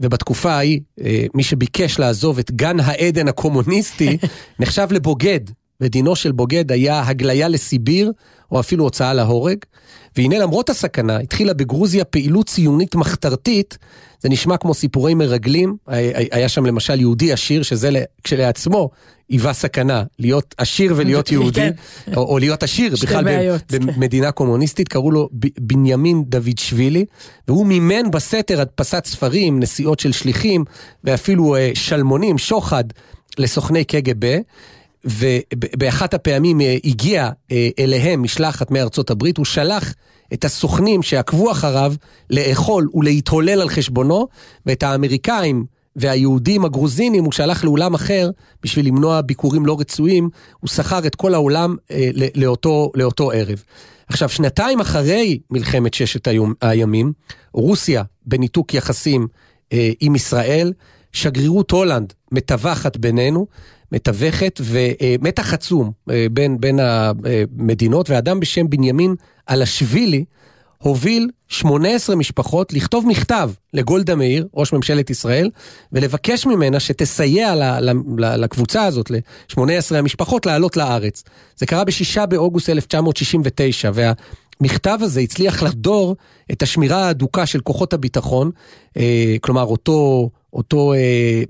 ובתקופה 0.00 0.52
ההיא, 0.52 0.80
אה, 1.04 1.26
מי 1.34 1.42
שביקש 1.42 1.98
לעזוב 1.98 2.38
את 2.38 2.50
גן 2.50 2.80
העדן 2.80 3.28
הקומוניסטי, 3.28 4.18
נחשב 4.60 4.88
לבוגד, 4.90 5.40
ודינו 5.80 6.16
של 6.16 6.32
בוגד 6.32 6.72
היה 6.72 7.02
הגליה 7.06 7.48
לסיביר, 7.48 8.12
או 8.52 8.60
אפילו 8.60 8.84
הוצאה 8.84 9.14
להורג. 9.14 9.58
והנה 10.16 10.38
למרות 10.38 10.70
הסכנה, 10.70 11.18
התחילה 11.18 11.54
בגרוזיה 11.54 12.04
פעילות 12.04 12.46
ציונית 12.46 12.94
מחתרתית, 12.94 13.78
זה 14.20 14.28
נשמע 14.28 14.56
כמו 14.56 14.74
סיפורי 14.74 15.14
מרגלים, 15.14 15.76
היה 16.30 16.48
שם 16.48 16.66
למשל 16.66 17.00
יהודי 17.00 17.32
עשיר, 17.32 17.62
שזה 17.62 17.90
כשלעצמו 18.24 18.90
היווה 19.28 19.52
סכנה, 19.52 20.04
להיות 20.18 20.54
עשיר 20.58 20.94
ולהיות 20.96 21.26
כן. 21.28 21.34
יהודי, 21.34 21.68
או, 22.16 22.22
או 22.22 22.38
להיות 22.38 22.62
עשיר 22.62 22.94
בכלל 23.02 23.24
במדינה 23.70 24.32
קומוניסטית, 24.32 24.88
קראו 24.88 25.10
לו 25.10 25.28
בנימין 25.58 26.24
דוד 26.24 26.58
שבילי, 26.58 27.04
והוא 27.48 27.66
מימן 27.66 28.10
בסתר 28.10 28.60
הדפסת 28.60 29.04
ספרים, 29.06 29.60
נסיעות 29.60 30.00
של 30.00 30.12
שליחים, 30.12 30.64
ואפילו 31.04 31.56
אה, 31.56 31.70
שלמונים, 31.74 32.38
שוחד, 32.38 32.84
לסוכני 33.38 33.84
קג"ב. 33.84 34.38
ובאחת 35.04 36.14
הפעמים 36.14 36.60
אה, 36.60 36.76
הגיעה 36.84 37.30
אה, 37.52 37.68
אליהם 37.78 38.22
משלחת 38.22 38.70
מארצות 38.70 39.10
הברית, 39.10 39.36
הוא 39.36 39.46
שלח 39.46 39.94
את 40.32 40.44
הסוכנים 40.44 41.02
שעקבו 41.02 41.50
אחריו 41.50 41.94
לאכול 42.30 42.88
ולהתהולל 42.94 43.60
על 43.60 43.68
חשבונו, 43.68 44.28
ואת 44.66 44.82
האמריקאים 44.82 45.64
והיהודים 45.96 46.64
הגרוזינים 46.64 47.24
הוא 47.24 47.32
שלח 47.32 47.64
לאולם 47.64 47.94
אחר 47.94 48.30
בשביל 48.62 48.86
למנוע 48.86 49.20
ביקורים 49.20 49.66
לא 49.66 49.80
רצויים, 49.80 50.30
הוא 50.60 50.68
שכר 50.68 51.06
את 51.06 51.14
כל 51.14 51.34
העולם 51.34 51.76
אה, 51.90 52.10
לאותו, 52.34 52.92
לאותו 52.94 53.30
ערב. 53.30 53.62
עכשיו, 54.08 54.28
שנתיים 54.28 54.80
אחרי 54.80 55.38
מלחמת 55.50 55.94
ששת 55.94 56.28
הימים, 56.60 57.12
רוסיה 57.52 58.02
בניתוק 58.26 58.74
יחסים 58.74 59.26
עם 60.00 60.14
ישראל, 60.14 60.72
שגרירות 61.12 61.70
הולנד 61.70 62.12
מטווחת 62.32 62.96
בינינו, 62.96 63.46
מתווכת, 63.92 64.60
ומתח 64.64 65.54
עצום 65.54 65.92
אה, 66.10 66.26
בין, 66.32 66.60
בין 66.60 66.80
המדינות, 66.82 68.10
ואדם 68.10 68.40
בשם 68.40 68.70
בנימין 68.70 69.14
אלשווילי, 69.50 70.24
הוביל 70.82 71.30
18 71.48 72.16
משפחות 72.16 72.72
לכתוב 72.72 73.06
מכתב 73.06 73.50
לגולדה 73.74 74.14
מאיר, 74.14 74.46
ראש 74.54 74.72
ממשלת 74.72 75.10
ישראל, 75.10 75.50
ולבקש 75.92 76.46
ממנה 76.46 76.80
שתסייע 76.80 77.54
לקבוצה 78.18 78.84
הזאת, 78.84 79.10
ל-18 79.10 79.96
המשפחות, 79.96 80.46
לעלות 80.46 80.76
לארץ. 80.76 81.24
זה 81.56 81.66
קרה 81.66 81.84
ב-6 81.84 82.26
באוגוסט 82.26 82.70
1969, 82.70 83.90
והמכתב 84.60 84.98
הזה 85.00 85.20
הצליח 85.20 85.62
לחדור 85.62 86.16
את 86.52 86.62
השמירה 86.62 87.06
ההדוקה 87.06 87.46
של 87.46 87.60
כוחות 87.60 87.92
הביטחון, 87.92 88.50
אה, 88.96 89.36
כלומר 89.40 89.64
אותו... 89.64 90.30
אותו 90.52 90.92
אה, 90.94 91.42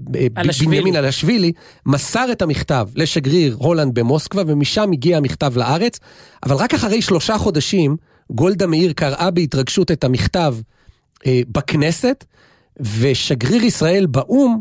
בנימין 0.60 0.96
אלשווילי, 0.96 1.52
מסר 1.86 2.32
את 2.32 2.42
המכתב 2.42 2.88
לשגריר 2.94 3.56
הולנד 3.58 3.94
במוסקבה, 3.94 4.42
ומשם 4.46 4.92
הגיע 4.92 5.16
המכתב 5.16 5.56
לארץ, 5.56 5.98
אבל 6.42 6.56
רק 6.56 6.74
אחרי 6.74 7.02
שלושה 7.02 7.38
חודשים, 7.38 7.96
גולדה 8.30 8.66
מאיר 8.66 8.92
קראה 8.92 9.30
בהתרגשות 9.30 9.90
את 9.90 10.04
המכתב 10.04 10.54
אה, 11.26 11.40
בכנסת, 11.48 12.24
ושגריר 12.80 13.64
ישראל 13.64 14.06
באו"ם, 14.06 14.60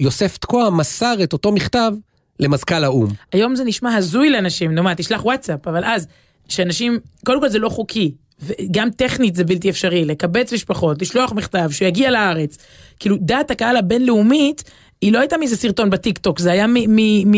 יוסף 0.00 0.36
תקוע, 0.36 0.70
מסר 0.70 1.14
את 1.22 1.32
אותו 1.32 1.52
מכתב 1.52 1.92
למזכ"ל 2.40 2.84
האו"ם. 2.84 3.08
היום 3.32 3.56
זה 3.56 3.64
נשמע 3.64 3.94
הזוי 3.94 4.30
לאנשים, 4.30 4.74
נו 4.74 4.82
מה, 4.82 4.94
תשלח 4.94 5.24
וואטסאפ, 5.24 5.68
אבל 5.68 5.84
אז, 5.84 6.06
שאנשים, 6.48 6.98
קודם 7.26 7.40
כל 7.40 7.48
זה 7.48 7.58
לא 7.58 7.68
חוקי, 7.68 8.12
וגם 8.40 8.90
טכנית 8.90 9.34
זה 9.34 9.44
בלתי 9.44 9.70
אפשרי, 9.70 10.04
לקבץ 10.04 10.52
משפחות, 10.52 11.02
לשלוח 11.02 11.32
מכתב, 11.32 11.70
שיגיע 11.70 12.10
לארץ. 12.10 12.58
כאילו, 13.00 13.16
דעת 13.20 13.50
הקהל 13.50 13.76
הבינלאומית, 13.76 14.64
היא 15.00 15.12
לא 15.12 15.20
הייתה 15.20 15.36
מאיזה 15.36 15.56
סרטון 15.56 15.90
בטיק 15.90 16.18
טוק, 16.18 16.38
זה 16.38 16.52
היה 16.52 16.66
מ... 16.66 16.74
מ, 16.74 17.30
מ 17.30 17.34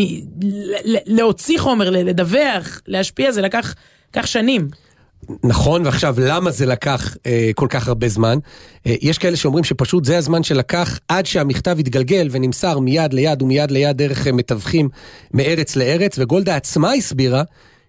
להוציא 1.05 1.59
חומר, 1.59 1.89
לדווח, 1.89 2.81
להשפיע, 2.87 3.31
זה 3.31 3.41
לקח, 3.41 3.75
לקח 4.11 4.25
שנים. 4.25 4.67
נכון, 5.43 5.85
ועכשיו 5.85 6.15
למה 6.17 6.51
זה 6.51 6.65
לקח 6.65 7.17
אה, 7.25 7.51
כל 7.55 7.67
כך 7.69 7.87
הרבה 7.87 8.07
זמן? 8.07 8.37
אה, 8.87 8.95
יש 9.01 9.17
כאלה 9.17 9.35
שאומרים 9.35 9.63
שפשוט 9.63 10.05
זה 10.05 10.17
הזמן 10.17 10.43
שלקח 10.43 10.99
עד 11.07 11.25
שהמכתב 11.25 11.75
התגלגל 11.79 12.27
ונמסר 12.31 12.79
מיד 12.79 13.13
ליד 13.13 13.41
ומיד 13.41 13.71
ליד 13.71 13.97
דרך 13.97 14.27
אה, 14.27 14.31
מתווכים 14.31 14.89
מארץ 15.33 15.75
לארץ, 15.75 16.19
וגולדה 16.19 16.55
עצמה 16.55 16.91
הסבירה 16.93 17.43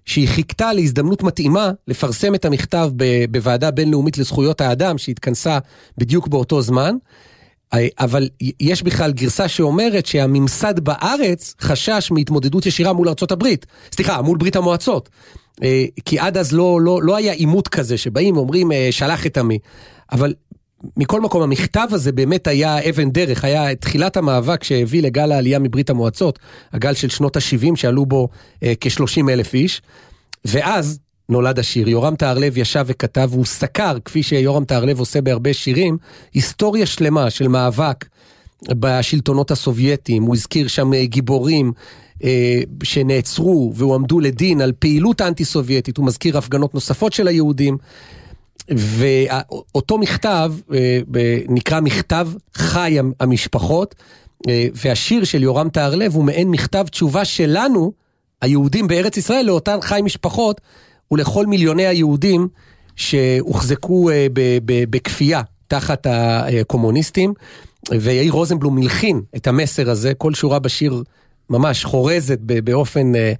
שהיא 0.07 0.29
חיכתה 0.29 0.73
להזדמנות 0.73 1.23
מתאימה 1.23 1.71
לפרסם 1.89 2.35
את 2.35 2.45
המכתב 2.45 2.91
בוועדה 3.31 3.71
בינלאומית 3.71 4.19
לזכויות 4.19 4.61
האדם 4.61 4.99
שהתכנסה 4.99 5.59
בדיוק 5.99 6.29
באותו 6.29 6.63
זמן. 6.63 6.97
אבל 7.99 8.29
יש 8.61 8.83
בכלל 8.83 9.13
גרסה 9.13 9.49
שאומרת 9.49 10.07
שהממסד 10.07 10.81
בארץ 10.81 11.55
חשש 11.61 12.09
מהתמודדות 12.11 12.67
ישירה 12.67 12.93
מול 12.93 13.09
הברית, 13.33 13.67
סליחה, 13.93 14.23
מול 14.23 14.39
ברית 14.39 14.57
המועצות. 14.57 15.09
אה, 15.63 15.85
כי 16.05 16.19
עד 16.19 16.37
אז 16.37 16.53
לא, 16.53 16.81
לא, 16.81 17.03
לא 17.03 17.17
היה 17.17 17.33
עימות 17.33 17.69
כזה 17.69 17.99
שבאים 17.99 18.37
ואומרים 18.37 18.73
אה, 18.73 18.89
שלח 18.91 19.27
את 19.27 19.39
עמי. 19.39 19.59
אבל 20.13 20.35
מכל 20.97 21.21
מקום 21.21 21.43
המכתב 21.43 21.89
הזה 21.91 22.13
באמת 22.13 22.47
היה 22.47 22.89
אבן 22.89 23.11
דרך, 23.11 23.45
היה 23.45 23.75
תחילת 23.75 24.17
המאבק 24.17 24.65
שהביא 24.65 25.03
לגל 25.03 25.33
העלייה 25.33 25.59
מברית 25.59 25.91
המועצות, 25.91 26.39
הגל 26.73 26.95
של 26.95 27.09
שנות 27.09 27.37
ה-70 27.37 27.77
שעלו 27.77 28.07
בו 28.07 28.29
אה, 28.63 28.73
כ-30 28.81 29.31
אלף 29.31 29.55
איש. 29.55 29.83
ואז 30.45 30.99
נולד 31.29 31.59
השיר. 31.59 31.89
יורם 31.89 32.17
טהרלב 32.17 32.59
ישב 32.59 32.85
וכתב, 32.87 33.29
והוא 33.33 33.45
סקר, 33.45 33.97
כפי 34.05 34.23
שיורם 34.23 34.65
טהרלב 34.65 34.99
עושה 34.99 35.21
בהרבה 35.21 35.53
שירים, 35.53 35.99
היסטוריה 36.35 36.87
שלמה 36.87 37.31
של 37.31 37.49
מאבק 37.49 38.05
בשלטונות 38.69 39.51
הסובייטיים. 39.51 40.23
הוא 40.23 40.35
הזכיר 40.35 40.69
שם 40.69 40.91
גיבורים 41.05 41.73
אה, 42.25 42.61
שנעצרו 42.83 43.73
והועמדו 43.75 44.21
לדין 44.21 44.61
על 44.61 44.73
פעילות 44.79 45.21
אנטי 45.21 45.45
סובייטית, 45.45 45.97
הוא 45.97 46.07
מזכיר 46.07 46.39
הפגנות 46.39 46.75
נוספות 46.75 47.13
של 47.13 47.29
היהודים. 47.29 47.79
ואותו 48.71 49.99
מכתב 49.99 50.53
אה, 50.75 51.01
נקרא 51.49 51.81
מכתב 51.81 52.29
חי 52.55 52.99
המשפחות, 53.21 53.95
אה, 54.49 54.67
והשיר 54.75 55.25
של 55.25 55.43
יורם 55.43 55.69
טהרלב 55.69 56.15
הוא 56.15 56.25
מעין 56.25 56.51
מכתב 56.51 56.87
תשובה 56.91 57.25
שלנו, 57.25 57.93
היהודים 58.41 58.87
בארץ 58.87 59.17
ישראל, 59.17 59.47
לאותן 59.47 59.81
חי 59.81 60.01
משפחות 60.05 60.61
ולכל 61.11 61.47
מיליוני 61.47 61.87
היהודים 61.87 62.49
שהוחזקו 62.97 64.11
בכפייה 64.91 65.43
תחת 65.69 66.07
הקומוניסטים. 66.11 67.35
ויאיר 67.91 68.33
רוזנבלום 68.33 68.75
מלחין 68.75 69.23
את 69.37 69.47
המסר 69.47 69.91
הזה, 69.91 70.15
כל 70.15 70.35
שורה 70.35 70.59
בשיר 70.59 71.03
ממש 71.53 71.85
חורזת 71.85 72.39
באופן 72.41 73.15
אה, 73.15 73.33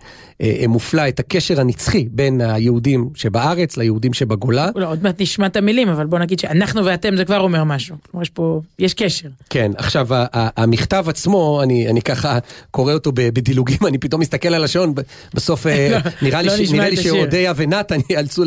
אה, 0.43 0.65
מופלא 0.69 1.09
את 1.09 1.21
הקשר 1.21 1.61
הנצחי 1.61 2.09
בין 2.11 2.41
היהודים 2.41 3.11
שבארץ 3.15 3.77
ליהודים 3.77 4.13
שבגולה. 4.15 4.69
לא, 4.75 4.91
עוד 4.91 5.03
מעט 5.03 5.21
נשמע 5.21 5.47
את 5.47 5.57
המילים, 5.57 5.89
אבל 5.89 6.07
בוא 6.07 6.19
נגיד 6.19 6.39
שאנחנו 6.39 6.85
ואתם 6.85 7.17
זה 7.17 7.25
כבר 7.25 7.41
אומר 7.41 7.65
משהו. 7.65 7.97
כלומר, 8.11 8.23
יש 8.23 8.31
פה, 8.31 8.61
יש 8.79 8.95
קשר. 8.95 9.29
כן, 9.51 9.73
עכשיו, 9.77 10.07
המכתב 10.33 11.05
עצמו, 11.09 11.63
אני, 11.63 11.89
אני 11.89 12.03
ככה 12.03 12.39
קורא 12.71 12.93
אותו 12.93 13.13
בדילוגים, 13.15 13.79
אני 13.89 13.99
פתאום 13.99 14.21
מסתכל 14.21 14.55
על 14.55 14.65
השעון, 14.65 14.95
בסוף 15.35 15.67
אה, 15.67 15.89
לא, 15.93 15.99
נראה 16.23 16.43
לי, 16.43 16.49
לא 16.49 16.73
נראה 16.73 16.89
לי 16.89 16.97
שאודיה 16.97 17.53
ונתן 17.57 17.99
יאלצו 18.11 18.45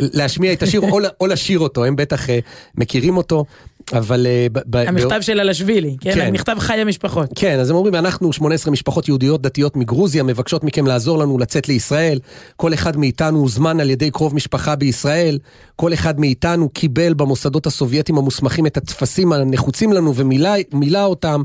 להשמיע 0.00 0.52
את 0.52 0.62
השיר 0.62 0.80
או, 0.80 0.98
או 1.20 1.26
לשיר 1.26 1.58
אותו, 1.58 1.84
הם 1.84 1.96
בטח 1.96 2.30
אה, 2.30 2.38
מכירים 2.74 3.16
אותו. 3.16 3.44
אבל... 3.92 4.26
אה, 4.26 4.46
המכתב 4.88 5.20
של 5.20 5.40
אלשווילי, 5.40 5.96
כן? 6.00 6.14
כן? 6.14 6.20
המכתב 6.20 6.56
חי 6.58 6.74
המשפחות. 6.74 7.28
כן, 7.34 7.58
אז 7.58 7.70
הם 7.70 7.76
אומרים, 7.76 7.94
אנחנו 7.94 8.32
18 8.32 8.72
משפחות 8.72 9.08
יהודיות 9.08 9.42
דתיות 9.42 9.76
מגרוזיה, 9.76 10.22
מבקשות 10.22 10.64
מכם 10.64 10.86
לעזור 10.86 11.18
לנו 11.18 11.38
לצאת 11.38 11.68
לישראל. 11.68 12.18
כל 12.56 12.74
אחד 12.74 12.96
מאיתנו 12.96 13.38
הוזמן 13.38 13.80
על 13.80 13.90
ידי 13.90 14.10
קרוב 14.10 14.34
משפחה 14.34 14.76
בישראל. 14.76 15.38
כל 15.76 15.92
אחד 15.92 16.20
מאיתנו 16.20 16.68
קיבל 16.68 17.14
במוסדות 17.14 17.66
הסובייטיים 17.66 18.18
המוסמכים 18.18 18.66
את 18.66 18.76
הטפסים 18.76 19.32
הנחוצים 19.32 19.92
לנו 19.92 20.14
ומילא 20.14 21.04
אותם. 21.04 21.42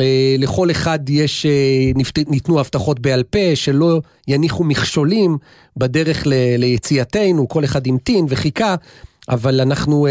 אה, 0.00 0.36
לכל 0.38 0.70
אחד 0.70 1.10
יש, 1.10 1.46
אה, 1.46 1.92
ניתנו 2.28 2.60
הבטחות 2.60 3.00
בעל 3.00 3.22
פה 3.22 3.54
שלא 3.54 4.00
יניחו 4.28 4.64
מכשולים 4.64 5.38
בדרך 5.76 6.22
ליציאתנו, 6.58 7.48
כל 7.48 7.64
אחד 7.64 7.86
המתין 7.86 8.26
וחיכה, 8.28 8.74
אבל 9.28 9.60
אנחנו... 9.60 10.06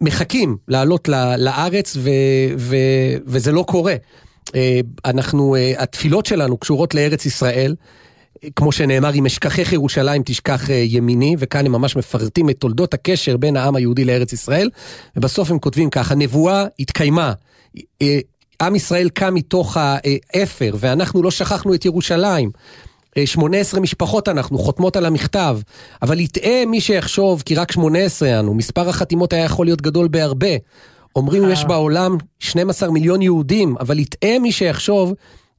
מחכים 0.00 0.56
לעלות 0.68 1.08
לארץ 1.38 1.96
ו, 1.96 2.10
ו, 2.56 2.76
וזה 3.26 3.52
לא 3.52 3.62
קורה. 3.62 3.94
אה, 4.54 4.80
אנחנו, 5.04 5.56
אה, 5.56 5.72
התפילות 5.78 6.26
שלנו 6.26 6.56
קשורות 6.56 6.94
לארץ 6.94 7.26
ישראל. 7.26 7.74
כמו 8.56 8.72
שנאמר, 8.72 9.14
אם 9.14 9.26
אשכחך 9.26 9.72
ירושלים 9.72 10.22
תשכח 10.24 10.70
אה, 10.70 10.74
ימיני, 10.74 11.36
וכאן 11.38 11.66
הם 11.66 11.72
ממש 11.72 11.96
מפרטים 11.96 12.50
את 12.50 12.56
תולדות 12.58 12.94
הקשר 12.94 13.36
בין 13.36 13.56
העם 13.56 13.76
היהודי 13.76 14.04
לארץ 14.04 14.32
ישראל, 14.32 14.70
ובסוף 15.16 15.50
הם 15.50 15.58
כותבים 15.58 15.90
ככה, 15.90 16.14
נבואה 16.14 16.64
התקיימה, 16.78 17.32
עם 18.62 18.74
ישראל 18.74 19.08
קם 19.08 19.34
מתוך 19.34 19.76
האפר, 19.80 20.74
ואנחנו 20.78 21.22
לא 21.22 21.30
שכחנו 21.30 21.74
את 21.74 21.84
ירושלים. 21.84 22.50
18 23.24 23.78
אה, 23.78 23.82
משפחות 23.82 24.28
אנחנו, 24.28 24.58
חותמות 24.58 24.96
על 24.96 25.06
המכתב, 25.06 25.58
אבל 26.02 26.20
יטעה 26.20 26.66
מי 26.66 26.80
שיחשוב 26.80 27.42
כי 27.46 27.54
רק 27.54 27.72
18 27.72 28.40
אנו, 28.40 28.54
מספר 28.54 28.88
החתימות 28.88 29.32
היה 29.32 29.44
יכול 29.44 29.66
להיות 29.66 29.82
גדול 29.82 30.08
בהרבה. 30.08 30.56
אומרים 31.16 31.50
יש 31.50 31.64
בעולם 31.64 32.16
12 32.38 32.90
מיליון 32.90 33.22
יהודים, 33.22 33.76
אבל 33.80 33.98
יטעה 33.98 34.38
מי 34.38 34.52
שיחשוב 34.52 35.14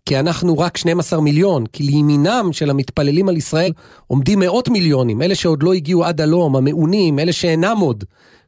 כי 0.05 0.19
אנחנו 0.19 0.59
רק 0.59 0.77
12 0.77 1.21
מיליון, 1.21 1.65
כי 1.65 1.83
לימינם 1.83 2.49
של 2.51 2.69
המתפללים 2.69 3.29
על 3.29 3.37
ישראל 3.37 3.71
עומדים 4.07 4.39
מאות 4.39 4.69
מיליונים, 4.69 5.21
אלה 5.21 5.35
שעוד 5.35 5.63
לא 5.63 5.73
הגיעו 5.73 6.05
עד 6.05 6.21
הלום, 6.21 6.55
המעונים, 6.55 7.19
אלה 7.19 7.33
שאינם 7.33 7.77
עוד. 7.79 8.03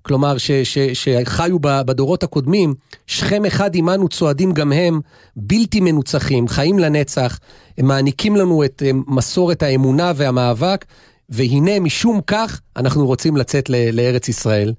כלומר, 0.06 0.38
ש, 0.38 0.51
ש, 0.51 0.78
שחיו 0.93 1.60
בדורות 1.62 2.24
הקודמים, 2.24 2.74
שכם 3.08 3.45
אחד 3.45 3.76
עמנו 3.76 4.08
צועדים 4.10 4.51
גם 4.53 4.72
הם, 4.72 4.99
בלתי 5.36 5.80
מנוצחים, 5.80 6.47
חיים 6.47 6.80
לנצח, 6.80 7.39
הם 7.78 7.86
מעניקים 7.86 8.36
לנו 8.36 8.64
את 8.64 8.84
אה, 8.86 8.91
מסורת 9.08 9.64
האמונה 9.64 10.12
והמאבק, 10.16 10.86
והנה 11.30 11.80
משום 11.80 12.22
כך 12.28 12.62
אנחנו 12.78 13.06
רוצים 13.08 13.38
לצאת 13.38 13.70
לארץ 13.70 14.30
ישראל. 14.30 14.74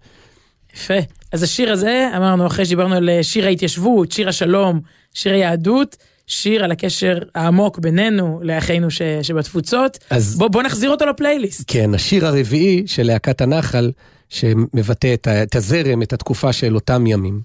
יפה. 0.74 0.94
אז 1.32 1.42
השיר 1.42 1.72
הזה, 1.72 2.08
אמרנו 2.16 2.46
אחרי 2.46 2.64
שדיברנו 2.64 2.94
על 2.94 3.08
אה, 3.08 3.22
שיר 3.22 3.46
ההתיישבות, 3.46 4.12
שיר 4.12 4.28
השלום, 4.28 4.80
שיר 5.14 5.32
היהדות, 5.32 5.96
שיר 6.26 6.64
על 6.64 6.70
הקשר 6.72 7.18
העמוק 7.34 7.78
בינינו 7.78 8.40
לאחינו 8.42 8.90
ש, 8.90 9.02
שבתפוצות. 9.22 9.98
אז- 10.10 10.38
בוא, 10.38 10.48
בוא 10.48 10.62
נחזיר 10.62 10.90
אותו 10.90 11.06
לפלייליסט. 11.06 11.64
כן, 11.66 11.94
השיר 11.94 12.26
הרביעי 12.26 12.82
של 12.86 13.02
להקת 13.06 13.40
הנחל, 13.40 13.90
שמבטא 14.28 15.14
את 15.14 15.26
ה- 15.26 15.42
את 15.42 15.56
הזרם, 15.56 16.02
את 16.02 16.12
התקופה 16.12 16.52
של 16.52 16.74
אותם 16.74 17.06
ימים. 17.06 17.40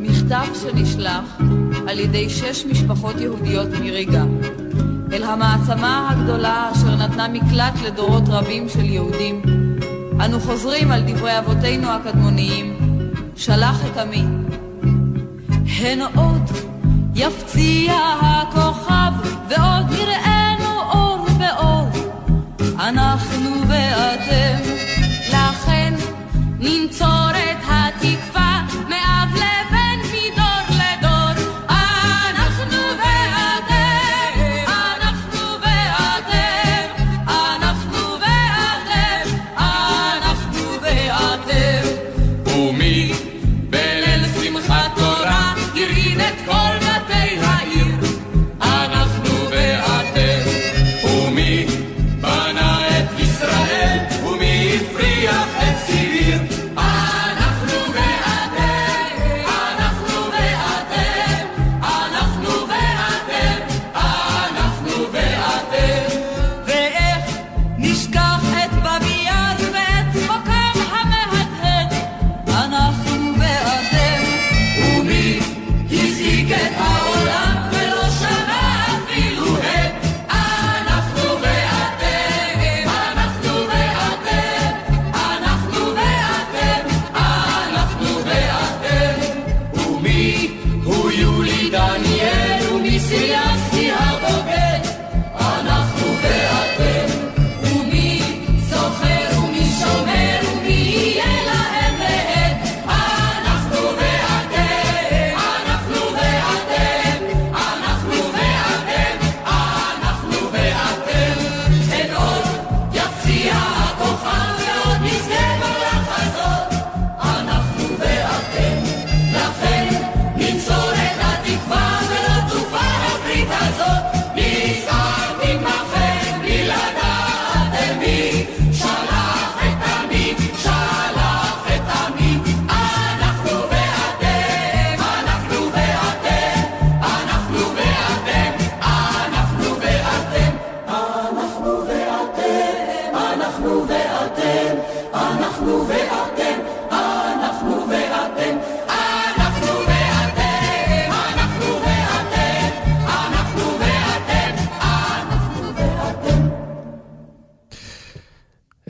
מכתב 0.00 0.46
שנשלח 0.62 1.38
על 1.88 1.98
ידי 1.98 2.30
שש 2.30 2.64
משפחות 2.64 3.20
יהודיות 3.20 3.68
מריגה 3.80 4.24
אל 5.12 5.22
המעצמה 5.22 6.10
הגדולה 6.10 6.70
אשר 6.72 6.96
נתנה 6.96 7.28
מקלט 7.28 7.74
לדורות 7.86 8.22
רבים 8.28 8.68
של 8.68 8.84
יהודים. 8.84 9.42
אנו 10.24 10.40
חוזרים 10.40 10.90
על 10.90 11.02
דברי 11.06 11.38
אבותינו 11.38 11.88
הקדמוניים, 11.90 12.78
שלח 13.36 13.80
את 13.86 13.96
עמי. 13.96 14.24
הן 15.66 16.00
עוד 16.14 16.42
יפציע 17.14 17.92
הכוכב 18.22 19.12
ועוד 19.48 19.86
באור 19.86 20.43
אנחנו 22.78 23.50
ואתם 23.68 24.58
לכן 25.28 25.94
ננצור 26.58 27.23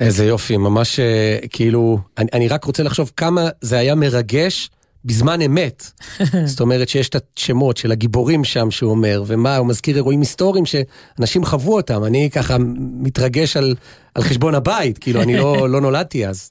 איזה 0.00 0.24
יופי, 0.24 0.56
ממש 0.56 1.00
אה, 1.00 1.38
כאילו, 1.50 1.98
אני, 2.18 2.28
אני 2.32 2.48
רק 2.48 2.64
רוצה 2.64 2.82
לחשוב 2.82 3.12
כמה 3.16 3.48
זה 3.60 3.78
היה 3.78 3.94
מרגש 3.94 4.70
בזמן 5.04 5.42
אמת. 5.42 5.90
זאת 6.44 6.60
אומרת 6.60 6.88
שיש 6.88 7.08
את 7.08 7.16
השמות 7.36 7.76
של 7.76 7.92
הגיבורים 7.92 8.44
שם 8.44 8.70
שהוא 8.70 8.90
אומר, 8.90 9.22
ומה, 9.26 9.56
הוא 9.56 9.66
מזכיר 9.66 9.96
אירועים 9.96 10.20
היסטוריים 10.20 10.64
שאנשים 10.66 11.44
חוו 11.44 11.76
אותם, 11.76 12.04
אני 12.04 12.30
ככה 12.30 12.56
מתרגש 12.78 13.56
על, 13.56 13.74
על 14.14 14.22
חשבון 14.22 14.54
הבית, 14.54 14.98
כאילו 14.98 15.22
אני 15.22 15.36
לא, 15.36 15.68
לא 15.72 15.80
נולדתי 15.80 16.26
אז. 16.26 16.50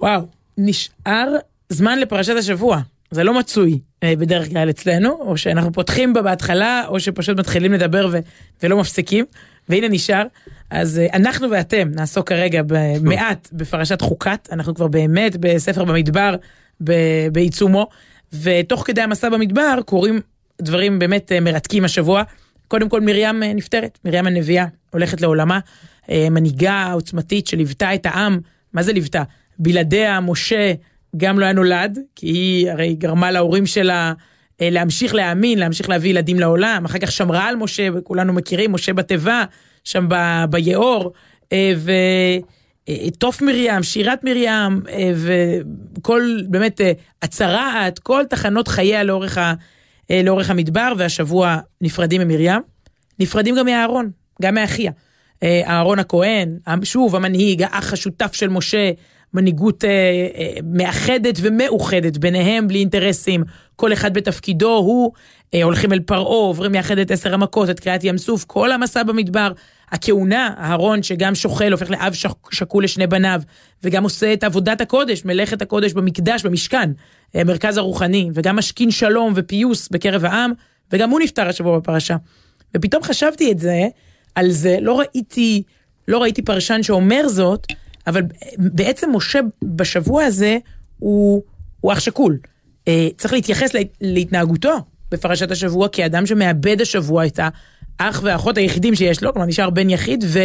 וואו, 0.00 0.26
נשאר 0.58 1.28
זמן 1.68 1.98
לפרשת 1.98 2.34
השבוע. 2.38 2.80
זה 3.10 3.24
לא 3.24 3.38
מצוי 3.38 3.78
אה, 4.02 4.16
בדרך 4.18 4.48
כלל 4.48 4.70
אצלנו, 4.70 5.10
או 5.20 5.36
שאנחנו 5.36 5.72
פותחים 5.72 6.12
בה 6.12 6.22
בהתחלה, 6.22 6.84
או 6.88 7.00
שפשוט 7.00 7.38
מתחילים 7.38 7.72
לדבר 7.72 8.08
ו- 8.12 8.18
ולא 8.62 8.76
מפסיקים, 8.76 9.24
והנה 9.68 9.88
נשאר. 9.88 10.22
אז 10.72 10.98
אה, 10.98 11.06
אנחנו 11.12 11.50
ואתם 11.50 11.88
נעסוק 11.94 12.28
כרגע 12.28 12.62
במעט 12.66 13.48
בפרשת 13.52 14.00
חוקת, 14.00 14.48
אנחנו 14.52 14.74
כבר 14.74 14.88
באמת 14.88 15.36
בספר 15.40 15.84
במדבר 15.84 16.36
ב- 16.84 17.28
בעיצומו, 17.32 17.88
ותוך 18.42 18.82
כדי 18.86 19.00
המסע 19.00 19.28
במדבר 19.28 19.78
קורים 19.84 20.20
דברים 20.62 20.98
באמת 20.98 21.32
אה, 21.32 21.40
מרתקים 21.40 21.84
השבוע. 21.84 22.22
קודם 22.68 22.88
כל 22.88 23.00
מרים 23.00 23.42
אה, 23.42 23.52
נפטרת, 23.52 23.98
מרים 24.04 24.26
הנביאה 24.26 24.66
הולכת 24.90 25.20
לעולמה, 25.20 25.58
מנהיגה 26.08 26.92
עוצמתית 26.92 27.46
שליוותה 27.46 27.94
את 27.94 28.06
העם, 28.06 28.40
מה 28.72 28.82
זה 28.82 28.92
ליוותה? 28.92 29.22
בלעדיה 29.58 30.20
משה 30.20 30.72
גם 31.16 31.38
לא 31.38 31.44
היה 31.44 31.52
נולד, 31.52 31.98
כי 32.16 32.26
היא 32.26 32.70
הרי 32.70 32.94
גרמה 32.94 33.30
להורים 33.30 33.66
שלה 33.66 34.12
להמשיך 34.60 35.14
להאמין, 35.14 35.58
להמשיך 35.58 35.88
להביא 35.88 36.10
ילדים 36.10 36.40
לעולם, 36.40 36.84
אחר 36.84 36.98
כך 36.98 37.12
שמרה 37.12 37.48
על 37.48 37.56
משה, 37.56 37.88
וכולנו 37.94 38.32
מכירים, 38.32 38.72
משה 38.72 38.92
בתיבה, 38.92 39.44
שם 39.84 40.06
ב- 40.08 40.44
ביאור, 40.50 41.12
אה, 41.52 41.72
ותוף 42.88 43.42
מרים, 43.42 43.82
שירת 43.82 44.24
מרים, 44.24 44.82
אה, 44.88 45.12
וכל 45.16 46.40
באמת 46.48 46.80
אה, 46.80 46.92
הצרעת, 47.22 47.98
כל 47.98 48.24
תחנות 48.30 48.68
חייה 48.68 49.04
לאורך, 49.04 49.38
ה, 49.38 49.54
אה, 50.10 50.20
לאורך 50.24 50.50
המדבר, 50.50 50.92
והשבוע 50.98 51.58
נפרדים 51.80 52.20
ממרים, 52.20 52.60
נפרדים 53.18 53.56
גם 53.56 53.66
מאהרון, 53.66 54.10
גם 54.42 54.54
מאחיה. 54.54 54.92
אה, 55.42 55.62
אהרון 55.66 55.98
הכהן, 55.98 56.58
שוב 56.82 57.16
המנהיג, 57.16 57.62
האח 57.62 57.92
השותף 57.92 58.32
של 58.32 58.48
משה, 58.48 58.90
מנהיגות 59.34 59.84
אה, 59.84 59.90
אה, 60.36 60.54
מאחדת 60.64 61.38
ומאוחדת 61.40 62.16
ביניהם 62.16 62.68
בלי 62.68 62.78
אינטרסים, 62.78 63.44
כל 63.76 63.92
אחד 63.92 64.14
בתפקידו, 64.14 64.76
הוא 64.76 65.12
אה, 65.14 65.20
הולכים 65.60 65.92
אל 65.92 66.00
פרעה, 66.00 66.22
עוברים 66.22 66.74
יחד 66.74 66.98
את 66.98 67.10
עשר 67.10 67.34
המכות, 67.34 67.70
את 67.70 67.80
קריעת 67.80 68.04
ים 68.04 68.18
סוף, 68.18 68.44
כל 68.44 68.72
המסע 68.72 69.02
במדבר, 69.02 69.52
הכהונה, 69.90 70.54
אהרון 70.58 71.02
שגם 71.02 71.34
שוחל, 71.34 71.72
הופך 71.72 71.90
לאב 71.90 72.12
שקול 72.50 72.84
לשני 72.84 73.06
בניו, 73.06 73.42
וגם 73.84 74.04
עושה 74.04 74.32
את 74.32 74.44
עבודת 74.44 74.80
הקודש, 74.80 75.24
מלאכת 75.24 75.62
הקודש 75.62 75.92
במקדש, 75.92 76.42
במשכן, 76.42 76.90
אה, 77.34 77.40
המרכז 77.40 77.76
הרוחני, 77.76 78.30
וגם 78.34 78.56
משכין 78.56 78.90
שלום 78.90 79.32
ופיוס 79.36 79.88
בקרב 79.88 80.24
העם, 80.24 80.52
וגם 80.92 81.10
הוא 81.10 81.20
נפטר 81.20 81.48
השבוע 81.48 81.78
בפרשה. 81.78 82.16
ופתאום 82.76 83.02
חשבתי 83.02 83.52
את 83.52 83.58
זה, 83.58 83.82
על 84.34 84.50
זה, 84.50 84.76
לא 84.80 84.98
ראיתי, 84.98 85.62
לא 86.08 86.22
ראיתי 86.22 86.42
פרשן 86.42 86.82
שאומר 86.82 87.28
זאת, 87.28 87.66
אבל 88.06 88.22
בעצם 88.58 89.10
משה 89.16 89.40
בשבוע 89.62 90.24
הזה 90.24 90.58
הוא, 90.98 91.42
הוא 91.80 91.92
אח 91.92 92.00
שכול. 92.00 92.38
אה, 92.88 93.08
צריך 93.16 93.32
להתייחס 93.32 93.74
לה- 93.74 93.80
להתנהגותו 94.00 94.78
בפרשת 95.12 95.50
השבוע 95.50 95.88
כאדם 95.88 96.26
שמאבד 96.26 96.80
השבוע 96.80 97.26
את 97.26 97.40
האח 98.00 98.20
והאחות 98.24 98.58
היחידים 98.58 98.94
שיש 98.94 99.22
לו, 99.22 99.32
כלומר 99.32 99.46
נשאר 99.46 99.70
בן 99.70 99.90
יחיד 99.90 100.24
ו, 100.28 100.38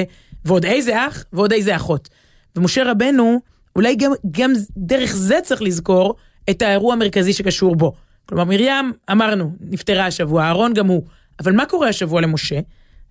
ועוד 0.45 0.65
איזה 0.65 1.07
אח 1.07 1.25
ועוד 1.33 1.53
איזה 1.53 1.75
אחות. 1.75 2.09
ומשה 2.55 2.91
רבנו, 2.91 3.39
אולי 3.75 3.95
גם, 3.95 4.11
גם 4.31 4.53
דרך 4.77 5.15
זה 5.15 5.39
צריך 5.43 5.61
לזכור 5.61 6.15
את 6.49 6.61
האירוע 6.61 6.93
המרכזי 6.93 7.33
שקשור 7.33 7.75
בו. 7.75 7.93
כלומר, 8.25 8.43
מרים, 8.43 8.93
אמרנו, 9.11 9.51
נפטרה 9.59 10.05
השבוע, 10.05 10.43
אהרון 10.43 10.73
גם 10.73 10.87
הוא. 10.87 11.03
אבל 11.39 11.51
מה 11.51 11.65
קורה 11.65 11.89
השבוע 11.89 12.21
למשה? 12.21 12.59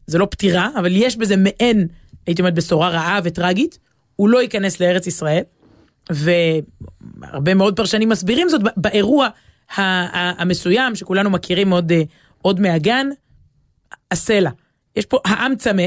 זה 0.07 0.19
לא 0.19 0.27
פטירה, 0.31 0.69
אבל 0.77 0.91
יש 0.93 1.17
בזה 1.17 1.37
מעין, 1.37 1.87
הייתי 2.27 2.43
אומרת, 2.43 2.55
בשורה 2.55 2.89
רעה 2.89 3.21
וטרגית. 3.25 3.79
הוא 4.17 4.29
לא 4.29 4.43
ייכנס 4.43 4.81
לארץ 4.81 5.07
ישראל, 5.07 5.43
והרבה 6.11 7.55
מאוד 7.55 7.77
פרשנים 7.77 8.09
מסבירים 8.09 8.49
זאת 8.49 8.61
באירוע 8.77 9.29
המסוים 9.75 10.95
שכולנו 10.95 11.31
מכירים 11.31 11.71
עוד, 11.71 11.93
אה, 11.93 12.03
עוד 12.43 12.61
מהגן, 12.61 13.07
הסלע. 14.11 14.51
יש 14.97 15.07
פה 15.07 15.19
העם 15.25 15.57
צמא, 15.57 15.83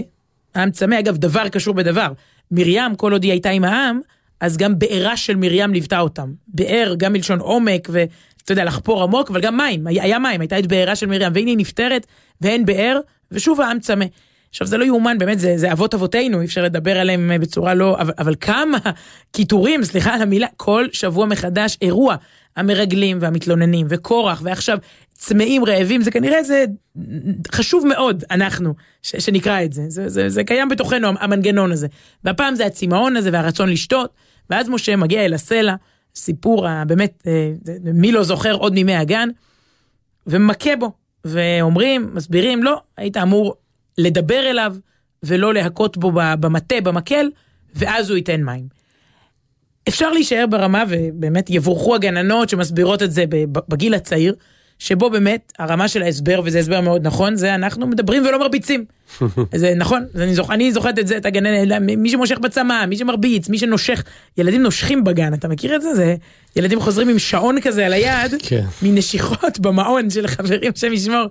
העם 0.56 0.72
צמא, 0.72 1.00
אגב, 1.00 1.18
דבר 1.18 1.50
קשור 1.50 1.74
בדבר. 1.74 2.12
מרים, 2.52 2.96
כל 2.96 3.12
עוד 3.12 3.24
היא 3.24 3.32
הייתה 3.32 3.50
עם 3.50 3.64
העם, 3.64 4.00
אז 4.40 4.58
גם 4.58 4.80
בעירה 4.80 5.18
של 5.18 5.36
מרים 5.36 5.74
ליוותה 5.74 6.00
אותם. 6.00 6.34
באר, 6.48 6.94
גם 6.98 7.14
מלשון 7.14 7.40
עומק, 7.40 7.88
ואתה 7.92 8.52
יודע, 8.52 8.66
לחפור 8.66 9.04
עמוק, 9.04 9.32
אבל 9.32 9.42
גם 9.42 9.58
מים, 9.58 9.88
היה, 9.88 10.04
היה 10.04 10.20
מים, 10.20 10.42
הייתה 10.42 10.60
את 10.60 10.68
בעירה 10.68 10.96
של 10.96 11.06
מרים, 11.06 11.32
והנה 11.36 11.50
היא 11.50 11.58
נפטרת, 11.58 12.06
ואין 12.42 12.66
באר, 12.66 13.00
ושוב 13.32 13.62
העם 13.62 13.80
צמא. 13.80 14.06
עכשיו 14.50 14.68
זה 14.68 14.78
לא 14.78 14.86
יאומן, 14.86 15.18
באמת, 15.18 15.40
זה, 15.40 15.58
זה 15.58 15.72
אבות 15.72 15.94
אבותינו, 15.94 16.42
אי 16.42 16.46
אפשר 16.46 16.64
לדבר 16.64 17.00
עליהם 17.00 17.32
בצורה 17.42 17.74
לא... 17.74 17.98
אבל, 18.00 18.14
אבל 18.18 18.36
כמה 18.42 18.78
קיטורים, 19.32 19.84
סליחה 19.84 20.14
על 20.14 20.22
המילה, 20.22 20.48
כל 20.58 20.88
שבוע 20.92 21.26
מחדש 21.26 21.78
אירוע. 21.82 22.16
המרגלים 22.58 23.18
והמתלוננים, 23.22 23.88
וקורח, 23.90 24.42
ועכשיו 24.44 24.78
צמאים 25.14 25.66
רעבים, 25.66 26.02
זה 26.02 26.12
כנראה 26.12 26.44
זה 26.44 26.66
חשוב 27.52 27.88
מאוד, 27.88 28.24
אנחנו, 28.32 28.74
ש, 29.02 29.16
שנקרא 29.16 29.64
את 29.64 29.74
זה. 29.74 29.84
זה, 29.88 30.10
זה. 30.10 30.30
זה 30.30 30.44
קיים 30.44 30.70
בתוכנו, 30.70 31.08
המנגנון 31.20 31.72
הזה. 31.72 31.88
והפעם 32.24 32.56
זה 32.56 32.66
הצמאון 32.66 33.16
הזה 33.16 33.30
והרצון 33.34 33.70
לשתות, 33.70 34.14
ואז 34.50 34.70
משה 34.70 34.96
מגיע 34.96 35.26
אל 35.26 35.34
הסלע, 35.34 35.76
סיפור 36.16 36.68
באמת, 36.88 37.24
אה, 37.28 37.52
מי 37.94 38.12
לא 38.12 38.24
זוכר 38.24 38.54
עוד 38.54 38.74
מימי 38.74 38.96
הגן, 38.96 39.30
ומכה 40.28 40.76
בו, 40.76 40.92
ואומרים, 41.26 42.10
מסבירים, 42.14 42.64
לא, 42.64 42.82
היית 42.98 43.18
אמור 43.18 43.56
לדבר 43.98 44.50
אליו, 44.50 44.76
ולא 45.24 45.54
להכות 45.54 45.98
בו 45.98 46.12
במטה, 46.16 46.82
במקל, 46.84 47.30
ואז 47.76 48.10
הוא 48.10 48.18
ייתן 48.18 48.44
מים. 48.44 48.79
אפשר 49.88 50.12
להישאר 50.12 50.46
ברמה, 50.50 50.84
ובאמת 50.90 51.50
יבורכו 51.50 51.96
הגננות 51.96 52.50
שמסבירות 52.50 53.04
את 53.04 53.12
זה 53.12 53.24
בגיל 53.70 53.94
הצעיר, 53.94 54.36
שבו 54.80 55.10
באמת 55.10 55.54
הרמה 55.60 55.88
של 55.88 56.02
ההסבר, 56.04 56.42
וזה 56.44 56.60
הסבר 56.60 56.82
מאוד 56.82 57.08
נכון, 57.08 57.36
זה 57.36 57.56
אנחנו 57.56 57.88
מדברים 57.88 58.26
ולא 58.26 58.40
מרביצים. 58.40 58.86
זה 59.56 59.74
נכון, 59.76 60.06
אני, 60.16 60.36
זוכ, 60.36 60.52
אני 60.52 60.72
זוכרת 60.72 61.00
את 61.00 61.08
זה, 61.08 61.18
את 61.18 61.26
הגננת, 61.26 61.82
מי 61.82 62.10
שמושך 62.10 62.38
בצמא, 62.38 62.86
מי 62.86 62.98
שמרביץ, 62.98 63.50
מי 63.50 63.58
שנושך, 63.58 64.04
ילדים 64.38 64.64
נושכים 64.64 65.04
בגן, 65.04 65.34
אתה 65.34 65.48
מכיר 65.48 65.76
את 65.76 65.82
זה? 65.82 65.96
זה 65.96 66.16
ילדים 66.56 66.80
חוזרים 66.80 67.10
עם 67.10 67.20
שעון 67.20 67.62
כזה 67.62 67.86
על 67.86 67.94
היד, 67.94 68.36
כן. 68.40 68.66
מנשיכות 68.82 69.60
במעון 69.60 70.10
של 70.10 70.28
חברים, 70.28 70.72
השם 70.76 70.94
ישמור. 70.94 71.26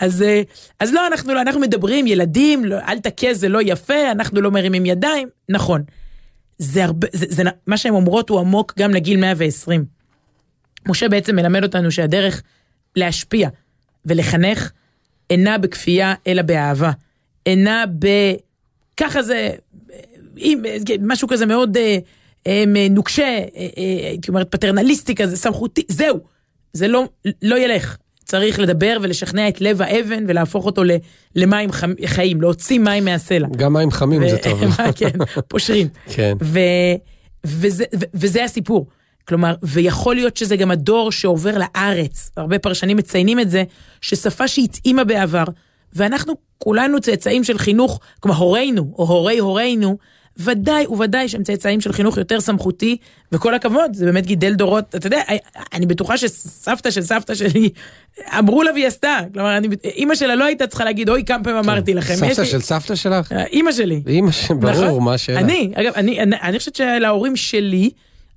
אז, 0.00 0.22
אה, 0.22 0.42
אז 0.80 0.92
לא, 0.92 1.06
אנחנו 1.06 1.34
לא, 1.34 1.40
אנחנו 1.40 1.60
מדברים, 1.60 2.06
ילדים, 2.06 2.64
לא, 2.64 2.76
אל 2.88 2.98
תכה, 2.98 3.34
זה 3.34 3.48
לא 3.48 3.58
יפה, 3.62 4.10
אנחנו 4.10 4.40
לא 4.40 4.50
מרימים 4.50 4.86
ידיים, 4.86 5.28
נכון. 5.48 5.82
זה 6.58 6.84
הרבה, 6.84 7.06
זה, 7.12 7.26
זה, 7.28 7.42
מה 7.66 7.76
שהן 7.76 7.94
אומרות 7.94 8.28
הוא 8.28 8.40
עמוק 8.40 8.72
גם 8.78 8.90
לגיל 8.90 9.20
120. 9.20 9.84
משה 10.88 11.08
בעצם 11.08 11.36
מלמד 11.36 11.62
אותנו 11.62 11.90
שהדרך 11.90 12.42
להשפיע 12.96 13.48
ולחנך 14.04 14.70
אינה 15.30 15.58
בכפייה 15.58 16.14
אלא 16.26 16.42
באהבה. 16.42 16.90
אינה 17.46 17.84
ב... 17.98 18.06
ככה 18.96 19.22
זה, 19.22 19.50
עם, 20.36 20.62
משהו 21.00 21.28
כזה 21.28 21.46
מאוד 21.46 21.76
אה, 21.76 21.98
אה, 22.46 22.64
נוקשה, 22.90 23.22
אה, 23.22 23.46
אה, 23.56 24.08
הייתי 24.08 24.28
אומרת 24.28 24.50
פטרנליסטי 24.50 25.14
כזה, 25.14 25.36
סמכותי, 25.36 25.84
זהו. 25.88 26.20
זה 26.72 26.88
לא, 26.88 27.04
לא 27.42 27.58
ילך. 27.58 27.96
צריך 28.28 28.58
לדבר 28.58 28.96
ולשכנע 29.02 29.48
את 29.48 29.60
לב 29.60 29.82
האבן 29.82 30.24
ולהפוך 30.28 30.66
אותו 30.66 30.82
למים 31.36 31.70
חיים, 32.06 32.40
להוציא 32.40 32.78
מים 32.78 33.04
מהסלע. 33.04 33.48
גם 33.56 33.72
מים 33.72 33.90
חמים 33.90 34.22
ו- 34.22 34.28
זה 34.28 34.38
טוב. 34.38 34.60
כן, 34.98 35.10
פושרים. 35.48 35.88
כן. 36.10 36.36
ו- 36.42 36.58
וזה, 37.46 37.84
ו- 38.00 38.04
וזה 38.14 38.44
הסיפור. 38.44 38.86
כלומר, 39.28 39.54
ויכול 39.62 40.14
להיות 40.14 40.36
שזה 40.36 40.56
גם 40.56 40.70
הדור 40.70 41.12
שעובר 41.12 41.58
לארץ, 41.58 42.30
הרבה 42.36 42.58
פרשנים 42.58 42.96
מציינים 42.96 43.40
את 43.40 43.50
זה, 43.50 43.64
ששפה 44.00 44.48
שהתאימה 44.48 45.04
בעבר, 45.04 45.44
ואנחנו 45.92 46.34
כולנו 46.58 47.00
צאצאים 47.00 47.44
של 47.44 47.58
חינוך, 47.58 48.00
כמו 48.22 48.34
הורינו, 48.34 48.94
או 48.98 49.06
הורי 49.06 49.38
הורינו, 49.38 49.98
ודאי 50.38 50.86
וודאי 50.86 51.28
שהם 51.28 51.42
צאצאים 51.42 51.80
של 51.80 51.92
חינוך 51.92 52.16
יותר 52.16 52.40
סמכותי, 52.40 52.96
וכל 53.32 53.54
הכבוד, 53.54 53.94
זה 53.94 54.04
באמת 54.04 54.26
גידל 54.26 54.54
דורות, 54.54 54.94
אתה 54.94 55.06
יודע, 55.06 55.22
אני 55.72 55.86
בטוחה 55.86 56.16
שסבתא 56.18 56.90
של 56.90 57.02
סבתא 57.02 57.34
שלי, 57.34 57.70
אמרו 58.38 58.62
לה 58.62 58.72
והיא 58.72 58.86
עשתה, 58.86 59.18
כלומר, 59.34 59.56
אני, 59.56 59.68
אימא 59.84 60.14
שלה 60.14 60.34
לא 60.34 60.44
הייתה 60.44 60.66
צריכה 60.66 60.84
להגיד, 60.84 61.08
אוי, 61.08 61.24
כמה 61.24 61.44
פעמים 61.44 61.58
אמרתי 61.58 61.94
לכם. 61.94 62.14
סבתא 62.14 62.44
של 62.44 62.60
סבתא 62.60 62.94
שלך? 62.94 63.32
אה, 63.32 63.44
אימא 63.44 63.72
שלי. 63.72 64.02
אימא 64.06 64.30
שלי, 64.30 64.56
ברור, 64.56 64.84
נכון? 64.84 65.04
מה 65.04 65.14
השאלה? 65.14 65.40
אני, 65.40 65.72
אגב, 65.74 65.92
אני, 65.96 66.20
אני, 66.20 66.36
אני 66.42 66.58
חושבת 66.58 66.76
שלהורים 66.76 67.36
שלי 67.36 67.90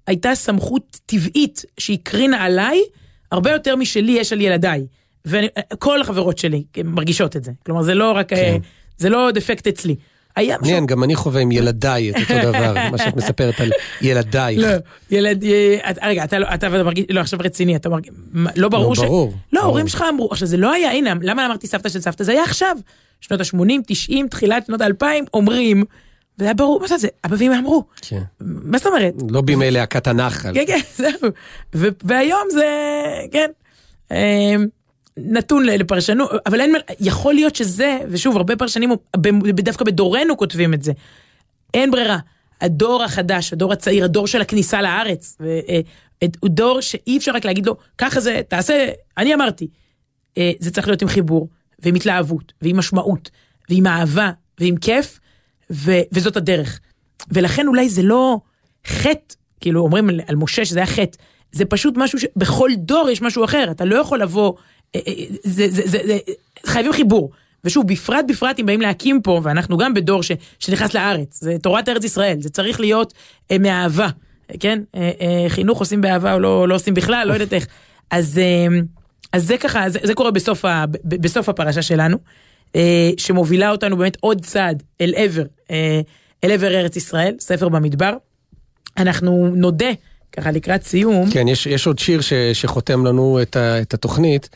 הייתה 0.08 0.36
סמכות 0.36 1.00
טבעית 1.06 1.66
שהקרינה 1.78 2.44
עליי, 2.44 2.80
הרבה 3.32 3.52
יותר 3.52 3.76
משלי 3.76 4.12
יש 4.12 4.34
על 4.34 4.42
ילדיי. 4.42 4.86
וכל 5.26 6.02
החברות 6.02 6.38
שלי 6.38 6.64
מרגישות 6.84 7.36
את 7.36 7.44
זה. 7.44 7.52
כלומר, 7.66 7.82
זה 7.82 7.94
לא 7.96 8.12
רק, 8.12 8.34
אה, 8.34 8.38
כן. 8.38 8.58
זה 8.98 9.10
לא 9.10 9.32
דפקט 9.32 9.68
אצלי. 9.68 9.96
היה 10.36 10.56
משהו... 10.58 10.66
מעניין, 10.66 10.86
גם 10.86 11.04
אני 11.04 11.16
חווה 11.16 11.42
עם 11.42 11.52
ילדיי 11.52 12.12
את 12.12 12.16
אותו 12.16 12.34
דבר, 12.50 12.74
מה 12.92 12.98
שאת 12.98 13.16
מספרת 13.16 13.60
על 13.60 13.72
ילדייך. 14.02 14.60
לא, 14.60 14.68
ילד... 15.12 15.44
אה, 15.44 15.92
רגע, 16.04 16.24
אתה 16.24 16.70
לא, 16.70 16.84
מרגיש, 16.84 17.06
לא, 17.10 17.20
עכשיו 17.20 17.40
רציני, 17.44 17.76
אתה 17.76 17.90
מרגיש, 17.90 18.12
לא 18.56 18.70
ברור 18.70 18.96
ש... 18.96 19.00
לא, 19.00 19.06
ברור. 19.06 19.34
לא, 19.54 19.60
ההורים 19.60 19.88
שלך 19.88 20.04
אמרו, 20.10 20.30
עכשיו 20.32 20.48
זה 20.48 20.58
לא 20.58 20.74
היה, 20.74 20.92
הנה, 20.92 21.14
למה 21.22 21.46
אמרתי 21.46 21.68
סבתא 21.68 21.90
של 21.90 22.02
סבתא? 22.02 22.24
זה 22.24 22.32
היה 22.32 22.44
עכשיו. 22.44 22.78
שנות 23.22 23.42
ה-80, 23.42 23.82
90, 23.88 24.28
תחילת 24.28 24.66
שנות 24.66 24.82
ה-2000, 24.82 25.06
אומרים, 25.34 25.84
וזה 26.38 26.46
היה 26.46 26.54
ברור, 26.54 26.80
מה 26.80 26.98
זה, 26.98 27.08
אבא 27.26 27.36
ואמא 27.40 27.60
אמרו. 27.60 27.84
כן. 28.02 28.22
מה 28.40 28.78
זאת 28.78 28.88
אומרת? 28.88 29.14
לא 29.30 29.42
בימי 29.42 29.72
להקת 29.72 30.08
הנחל. 30.08 30.54
כן, 30.54 30.64
כן, 30.68 30.80
זהו. 30.96 31.32
והיום 32.04 32.48
זה, 32.52 32.68
כן. 33.32 33.52
נתון 35.18 35.66
לפרשנות, 35.66 36.32
אבל 36.46 36.62
אין, 36.62 36.76
יכול 37.00 37.34
להיות 37.34 37.56
שזה, 37.56 37.98
ושוב, 38.10 38.38
הרבה 38.38 38.56
פרשנים 38.56 38.92
דווקא 39.56 39.86
בדורנו 39.86 40.38
כותבים 40.38 40.74
את 40.74 40.84
זה. 40.84 40.92
אין 41.74 41.92
ברירה. 41.92 42.18
הדור 42.62 43.04
החדש, 43.04 43.54
הדור 43.54 43.74
הצעיר, 43.74 44.06
הדור 44.06 44.28
של 44.28 44.42
הכניסה 44.42 44.82
לארץ, 44.82 45.38
אה, 45.42 45.80
הוא 46.40 46.50
דור 46.50 46.82
שאי 46.82 47.18
אפשר 47.18 47.32
רק 47.32 47.46
להגיד 47.46 47.66
לו, 47.66 47.76
ככה 47.98 48.20
זה, 48.20 48.42
תעשה, 48.48 48.90
אני 49.18 49.34
אמרתי. 49.34 49.68
אה, 50.38 50.52
זה 50.60 50.72
צריך 50.72 50.88
להיות 50.88 51.02
עם 51.02 51.08
חיבור, 51.08 51.50
ועם 51.80 51.96
התלהבות, 51.96 52.54
ועם 52.62 52.78
משמעות, 52.78 53.30
ועם 53.70 53.88
אהבה, 53.88 54.32
ועם 54.60 54.76
כיף, 54.78 55.20
ו, 55.72 55.92
וזאת 56.12 56.38
הדרך. 56.38 56.80
ולכן 57.32 57.68
אולי 57.68 57.90
זה 57.90 58.04
לא 58.04 58.40
חטא, 58.88 59.36
כאילו 59.60 59.82
אומרים 59.82 60.10
על, 60.10 60.22
על 60.28 60.36
משה 60.36 60.66
שזה 60.66 60.80
היה 60.80 60.88
חטא, 60.88 61.18
זה 61.52 61.66
פשוט 61.66 61.94
משהו 61.98 62.20
שבכל 62.20 62.70
דור 62.78 63.10
יש 63.10 63.22
משהו 63.22 63.46
אחר, 63.46 63.72
אתה 63.72 63.86
לא 63.86 63.96
יכול 63.96 64.22
לבוא 64.22 64.54
זה, 64.96 65.02
זה, 65.44 65.82
זה, 65.86 65.98
זה, 66.06 66.18
חייבים 66.66 66.94
חיבור. 66.94 67.32
ושוב, 67.64 67.88
בפרט 67.88 68.26
בפרט 68.28 68.60
אם 68.60 68.66
באים 68.66 68.82
להקים 68.82 69.22
פה, 69.22 69.42
ואנחנו 69.44 69.78
גם 69.78 69.94
בדור 69.94 70.24
ש, 70.24 70.32
שנכנס 70.60 70.94
לארץ, 70.94 71.40
זה 71.42 71.58
תורת 71.62 71.90
ארץ 71.90 72.04
ישראל, 72.04 72.38
זה 72.42 72.50
צריך 72.50 72.80
להיות 72.80 73.14
אה, 73.52 73.58
מאהבה, 73.58 74.08
כן? 74.60 74.80
אה, 74.96 75.12
אה, 75.22 75.46
חינוך 75.50 75.80
עושים 75.80 76.02
באהבה 76.02 76.34
או 76.34 76.40
לא, 76.40 76.68
לא 76.68 76.76
עושים 76.76 76.94
בכלל, 76.94 77.28
לא 77.28 77.34
יודעת 77.34 77.54
איך. 77.54 77.68
אז, 78.12 78.38
אה, 78.38 78.68
אז 79.34 79.48
זה 79.48 79.58
ככה, 79.58 79.90
זה, 79.90 80.00
זה 80.04 80.14
קורה 80.14 80.32
בסוף, 80.32 80.66
ה, 80.66 80.86
בסוף 81.04 81.50
הפרשה 81.50 81.82
שלנו, 81.82 82.18
אה, 82.76 83.12
שמובילה 83.18 83.72
אותנו 83.72 83.98
באמת 83.98 84.18
עוד 84.20 84.46
צעד 84.46 84.84
אל 85.02 85.14
עבר, 85.16 85.44
אה, 85.72 86.02
אל 86.44 86.52
עבר 86.52 86.68
ארץ 86.76 86.96
ישראל, 86.96 87.36
ספר 87.40 87.70
במדבר. 87.70 88.14
אנחנו 88.98 89.52
נודה 89.56 89.92
ככה 90.32 90.52
לקראת 90.52 90.84
סיום. 90.84 91.32
כן, 91.32 91.48
יש, 91.48 91.66
יש 91.66 91.88
עוד 91.88 92.00
שיר 92.00 92.22
ש, 92.22 92.34
שחותם 92.54 93.06
לנו 93.06 93.42
את, 93.42 93.56
ה, 93.56 93.82
את 93.82 93.94
התוכנית, 93.94 94.50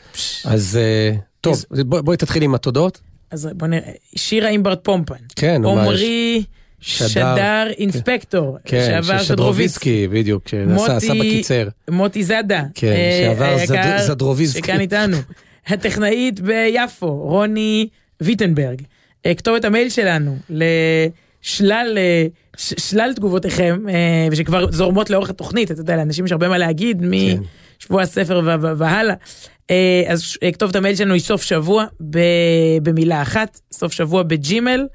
אז 0.44 0.78
uh, 0.78 1.18
טוב, 1.40 1.54
אז... 1.54 1.80
בוא, 1.86 2.00
בואי 2.00 2.16
תתחיל 2.16 2.42
עם 2.42 2.54
התודות. 2.54 3.00
אז 3.30 3.48
בוא 3.54 3.66
נראה, 3.66 3.90
שירה 4.16 4.48
אימברט 4.48 4.84
פומפן. 4.84 5.14
כן. 5.36 5.62
עמרי 5.64 6.44
שדר, 6.80 7.08
שדר 7.08 7.66
אינספקטור, 7.78 8.58
כן, 8.64 8.86
שעבר 8.86 9.22
שדרוביסקי, 9.22 10.08
בדיוק, 10.08 10.48
שעשה 10.86 11.14
בקיצר. 11.14 11.68
מוטי 11.90 12.24
זאדה. 12.24 12.62
כן, 12.74 12.86
אה, 12.86 13.20
שעבר 13.22 13.66
זד, 13.66 13.98
זדרוביסקי. 14.06 14.58
שכאן 14.58 14.80
איתנו. 14.80 15.16
הטכנאית 15.68 16.40
ביפו, 16.40 17.16
רוני 17.16 17.88
ויטנברג. 18.20 18.82
אה, 19.26 19.34
כתובת 19.34 19.64
המייל 19.64 19.88
שלנו, 19.88 20.36
לשלל... 21.46 21.98
שלל 22.56 23.12
תגובותיכם, 23.16 23.86
אה, 23.88 24.28
ושכבר 24.32 24.72
זורמות 24.72 25.10
לאורך 25.10 25.30
התוכנית, 25.30 25.70
אתה 25.70 25.80
יודע, 25.80 25.96
לאנשים 25.96 26.24
יש 26.24 26.32
הרבה 26.32 26.48
מה 26.48 26.58
להגיד 26.58 27.02
משבוע 27.02 28.02
הספר 28.02 28.58
והלאה. 28.76 29.14
אה, 29.70 30.02
אז 30.08 30.36
אה, 30.42 30.52
כתוב 30.52 30.70
את 30.70 30.76
המייל 30.76 30.96
שלנו 30.96 31.12
היא 31.12 31.22
סוף 31.22 31.42
שבוע 31.42 31.84
במילה 32.82 33.22
אחת, 33.22 33.60
סוף 33.72 33.92
שבוע 33.92 34.22
בג'ימל. 34.22 34.86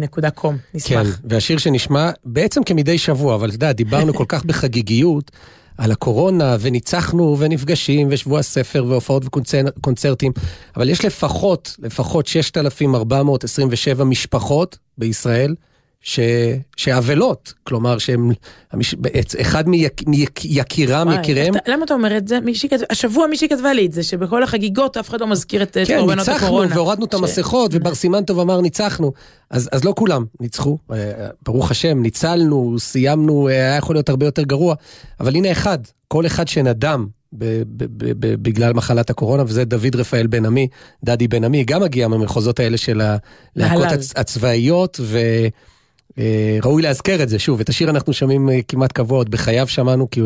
נקודה 0.00 0.30
קום, 0.30 0.56
נשמח. 0.74 1.06
כן, 1.06 1.10
והשיר 1.24 1.58
שנשמע 1.58 2.10
בעצם 2.24 2.64
כמדי 2.64 2.98
שבוע, 2.98 3.34
אבל 3.34 3.48
אתה 3.48 3.56
יודע, 3.56 3.72
דיברנו 3.72 4.14
כל 4.14 4.24
כך 4.28 4.44
בחגיגיות, 4.44 5.30
על 5.78 5.92
הקורונה, 5.92 6.56
וניצחנו, 6.60 7.36
ונפגשים, 7.38 8.08
ושבוע 8.10 8.42
ספר, 8.42 8.84
והופעות 8.88 9.24
וקונצרטים, 9.24 10.32
אבל 10.76 10.88
יש 10.88 11.04
לפחות, 11.04 11.76
לפחות 11.78 12.26
6,427 12.26 14.04
משפחות 14.04 14.78
בישראל 14.98 15.54
ש... 16.00 16.20
שאבלות, 16.76 17.54
כלומר 17.64 17.98
שהם, 17.98 18.30
המש... 18.72 18.94
אחד 19.40 19.64
מיקירם, 19.68 21.06
וואי, 21.08 21.18
יקיריהם. 21.20 21.56
אתה- 21.56 21.72
למה 21.72 21.84
אתה 21.84 21.94
אומר 21.94 22.16
את 22.16 22.28
זה? 22.28 22.40
מישהי 22.40 22.68
כתבה, 22.68 22.84
השבוע 22.90 23.26
מישהי 23.26 23.48
כתבה 23.48 23.72
לי 23.72 23.86
את 23.86 23.92
זה, 23.92 24.02
שבכל 24.02 24.42
החגיגות 24.42 24.96
אף 24.96 25.08
אחד 25.08 25.20
לא 25.20 25.26
מזכיר 25.26 25.62
את 25.62 25.76
את 25.76 25.86
כן, 25.88 25.98
קורבנות 25.98 26.18
ניצחנו 26.28 26.46
הקורונה. 26.46 26.74
והורדנו 26.76 27.04
את 27.04 27.12
ש- 27.12 27.14
המסכות, 27.14 27.70
ובר 27.74 27.94
סימנטוב 27.94 28.38
אמר 28.40 28.60
ניצחנו. 28.60 29.12
אז, 29.50 29.68
אז 29.72 29.84
לא 29.84 29.92
כולם 29.96 30.24
ניצחו, 30.40 30.78
אה, 30.92 30.96
ברוך 31.42 31.70
השם, 31.70 32.02
ניצלנו, 32.02 32.76
סיימנו, 32.78 33.48
אה, 33.48 33.52
היה 33.52 33.76
יכול 33.76 33.96
להיות 33.96 34.08
הרבה 34.08 34.26
יותר 34.26 34.42
גרוע, 34.42 34.74
אבל 35.20 35.34
הנה 35.36 35.52
אחד, 35.52 35.78
כל 36.08 36.26
אחד 36.26 36.48
שנדם 36.48 37.06
בגלל 38.42 38.72
מחלת 38.72 39.10
הקורונה, 39.10 39.42
וזה 39.46 39.64
דוד 39.64 39.96
רפאל 39.96 40.26
בן 40.26 40.46
עמי, 40.46 40.68
דדי 41.04 41.28
בן 41.28 41.44
עמי, 41.44 41.64
גם 41.64 41.82
מגיע 41.82 42.08
מהמחוזות 42.08 42.60
האלה 42.60 42.76
של 42.76 43.00
הלהקות 43.56 43.84
הצבאיות, 44.16 45.00
ו... 45.02 45.18
אה, 46.18 46.58
ראוי 46.64 46.82
להזכר 46.82 47.22
את 47.22 47.28
זה, 47.28 47.38
שוב, 47.38 47.60
את 47.60 47.68
השיר 47.68 47.90
אנחנו 47.90 48.12
שומעים 48.12 48.50
אה, 48.50 48.60
כמעט 48.68 48.92
קבוע, 48.92 49.18
עוד 49.18 49.30
בחייו 49.30 49.68
שמענו, 49.68 50.10
כי, 50.10 50.20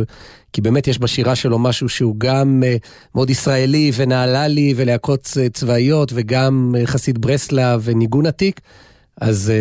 כי 0.53 0.61
באמת 0.61 0.89
יש 0.89 0.99
בשירה 0.99 1.35
שלו 1.35 1.59
משהו 1.59 1.89
שהוא 1.89 2.15
גם 2.19 2.63
אה, 2.67 2.77
מאוד 3.15 3.31
ישראלי 3.31 3.91
ונהללי 3.95 4.75
ולהקות 4.77 5.31
אה, 5.41 5.49
צבאיות 5.49 6.13
וגם 6.15 6.75
חסיד 6.85 7.21
ברסלב 7.21 7.81
וניגון 7.85 8.27
עתיק. 8.27 8.61
אז, 9.21 9.53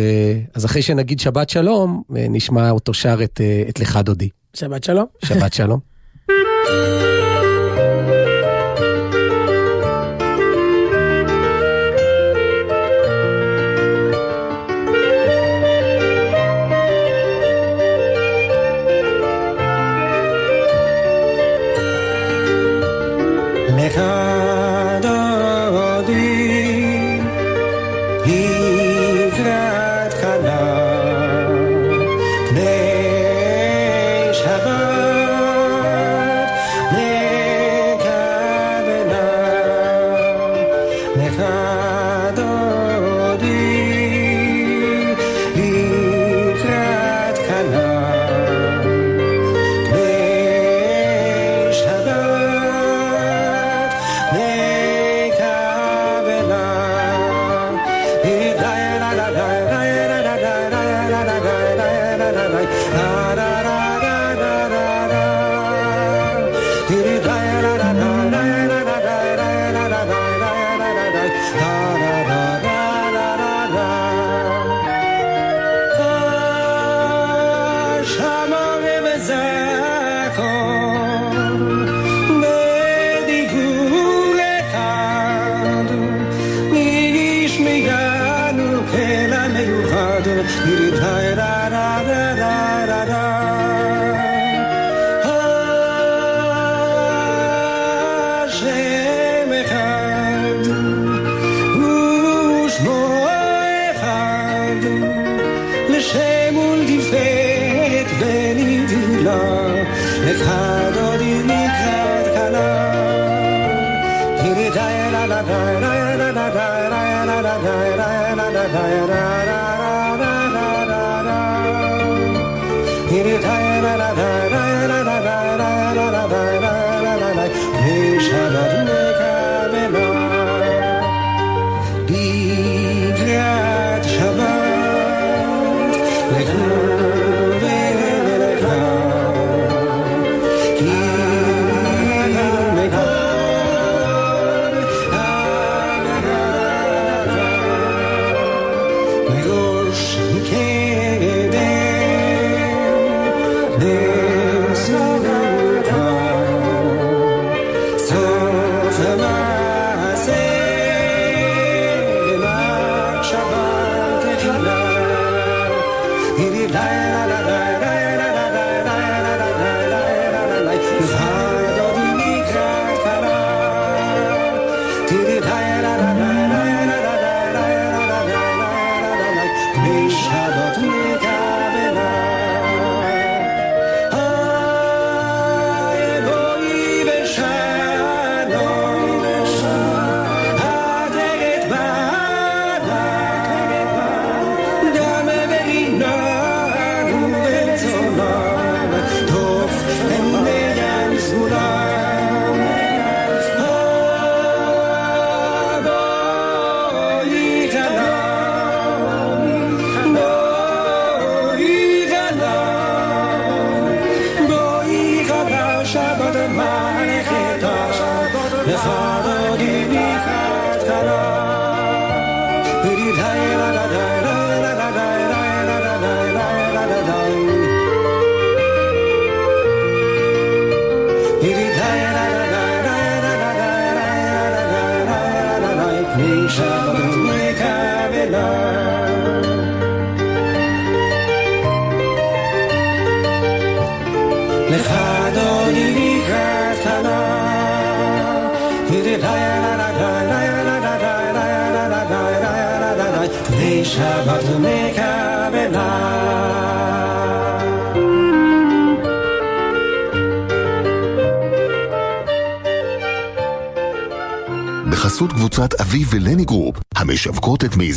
אז 0.54 0.64
אחרי 0.64 0.82
שנגיד 0.82 1.20
שבת 1.20 1.50
שלום, 1.50 2.02
נשמע 2.10 2.70
אותו 2.70 2.94
שר 2.94 3.18
את, 3.24 3.40
את 3.68 3.80
לך 3.80 3.96
דודי. 3.96 4.28
שבת 4.54 4.84
שלום. 4.84 5.06
שבת 5.24 5.52
שלום. 5.52 5.78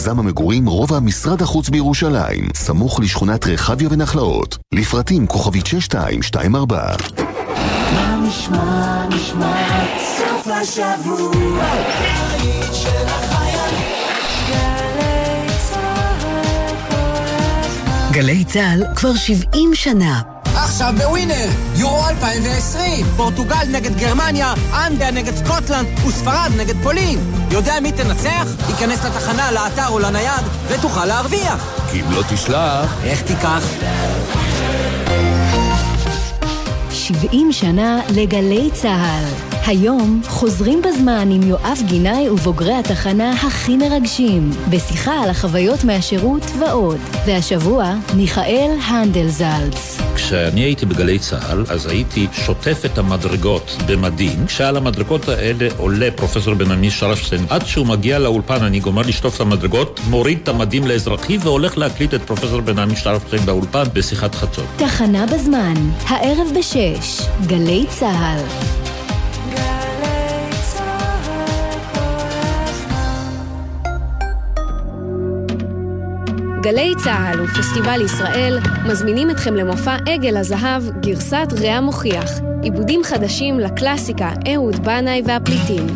מיזם 0.06 0.20
המגורים 0.20 0.66
רובע 0.66 1.00
משרד 1.00 1.42
החוץ 1.42 1.70
בירושלים, 1.70 2.48
סמוך 2.54 3.00
לשכונת 3.00 3.46
רחביה 3.48 3.88
ונחלאות. 3.92 4.58
לפרטים 4.74 5.28
כוכבית 5.28 5.66
6224 5.66 6.96
מה 7.94 8.28
נשמע, 8.28 9.06
נשמע, 9.10 9.86
סוף 10.18 10.48
השבוע. 10.48 11.66
גלי 18.12 18.44
צה"ל 18.46 18.84
כבר 18.96 19.16
70 19.16 19.76
שנה. 19.76 20.35
עכשיו 20.76 20.94
בווינר, 20.98 21.50
יורו 21.76 22.10
2020, 22.10 23.06
פורטוגל 23.18 23.66
נגד 23.72 23.96
גרמניה, 23.96 24.54
אנגליה 24.74 25.12
נגד 25.12 25.36
סקוטלנד 25.36 25.88
וספרד 26.08 26.52
נגד 26.58 26.76
פולין. 26.84 27.20
יודע 27.52 27.74
מי 27.82 27.92
תנצח? 27.92 28.48
ייכנס 28.70 29.06
לתחנה, 29.06 29.52
לאתר 29.52 29.88
או 29.88 30.00
לנייד 30.00 30.44
ותוכל 30.68 31.06
להרוויח. 31.06 31.76
כי 31.92 32.02
אם 32.02 32.12
לא 32.12 32.22
תשלח... 32.30 32.96
איך 33.04 33.22
תיקח? 33.22 33.64
70 36.92 37.52
שנה 37.52 38.02
לגלי 38.16 38.70
צה"ל. 38.74 39.55
היום 39.68 40.22
חוזרים 40.28 40.82
בזמן 40.82 41.30
עם 41.32 41.44
יואב 41.44 41.78
גינאי 41.88 42.30
ובוגרי 42.30 42.74
התחנה 42.74 43.32
הכי 43.32 43.78
מרגשים, 43.78 44.50
בשיחה 44.70 45.24
על 45.24 45.30
החוויות 45.30 45.84
מהשירות 45.84 46.44
ועוד. 46.60 46.98
והשבוע, 47.26 47.94
מיכאל 48.16 48.72
הנדלזלץ. 48.88 49.98
כשאני 50.16 50.62
הייתי 50.62 50.86
בגלי 50.86 51.20
צה"ל, 51.20 51.66
אז 51.70 51.86
הייתי 51.86 52.28
שוטף 52.32 52.82
את 52.86 52.98
המדרגות 52.98 53.78
במדים. 53.88 54.46
כשעל 54.46 54.78
המדרגות 54.78 55.30
האלה 55.30 55.68
עולה 55.78 56.10
פרופסור 56.16 56.54
בן 56.54 56.72
עמי 56.72 56.92
שרפשטיין, 56.92 57.46
עד 57.50 57.66
שהוא 57.66 57.88
מגיע 57.88 58.20
לאולפן, 58.20 58.64
אני 58.64 58.80
גומר 58.80 59.02
לשטוף 59.02 59.36
את 59.36 59.42
המדרגות, 59.42 60.00
מוריד 60.10 60.40
את 60.44 60.48
המדים 60.48 60.88
לאזרחי 60.88 61.38
והולך 61.38 61.78
להקליט 61.78 62.14
את 62.14 62.22
פרופסור 62.24 62.62
בן 62.62 62.80
עמי 62.80 62.96
שרפשטיין 62.96 63.46
באולפן 63.46 63.84
בשיחת 63.94 64.36
חצות. 64.36 64.66
תחנה 64.78 65.26
בזמן, 65.26 65.74
הערב 66.08 66.48
בשש, 66.58 67.22
גלי 67.48 67.86
צה"ל. 67.90 68.85
גלי 76.66 76.94
צה"ל 77.04 77.42
ופסטיבל 77.42 78.02
ישראל 78.02 78.60
מזמינים 78.86 79.30
אתכם 79.30 79.56
למופע 79.56 79.96
עגל 80.08 80.38
הזהב 80.38 80.84
גרסת 81.02 81.48
רע 81.64 81.82
מוכיח, 81.82 82.32
עיבודים 82.62 83.04
חדשים 83.04 83.60
לקלאסיקה 83.60 84.32
אהוד 84.54 84.86
בנאי 84.86 85.22
והפליטים. 85.26 85.88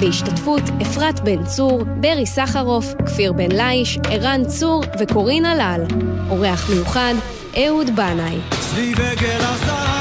בהשתתפות 0.00 0.62
אפרת 0.82 1.20
בן 1.20 1.44
צור, 1.44 1.84
ברי 2.00 2.26
סחרוף, 2.26 2.94
כפיר 3.06 3.32
בן 3.32 3.52
ליש, 3.52 3.98
ערן 4.10 4.44
צור 4.44 4.84
וקורין 5.00 5.44
הלל. 5.44 5.80
אורח 6.30 6.70
מיוחד, 6.70 7.14
אהוד 7.56 7.96
בנאי. 7.96 8.38
סביב 8.60 9.00
עגל 9.00 9.40
הזהב. 9.40 9.96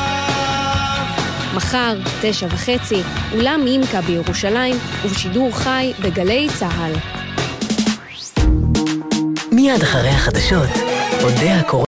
מחר, 1.55 1.97
תשע 2.21 2.47
וחצי, 2.49 3.01
אולם 3.35 3.67
ימקה 3.67 4.01
בירושלים, 4.01 4.75
ובשידור 5.05 5.51
חי 5.51 5.93
בגלי 5.99 6.47
צה"ל. 6.59 7.22
מיד 9.63 9.83
אחרי 9.83 10.09
החדשות, 10.09 10.69
אודה 11.23 11.55
הקורא 11.59 11.81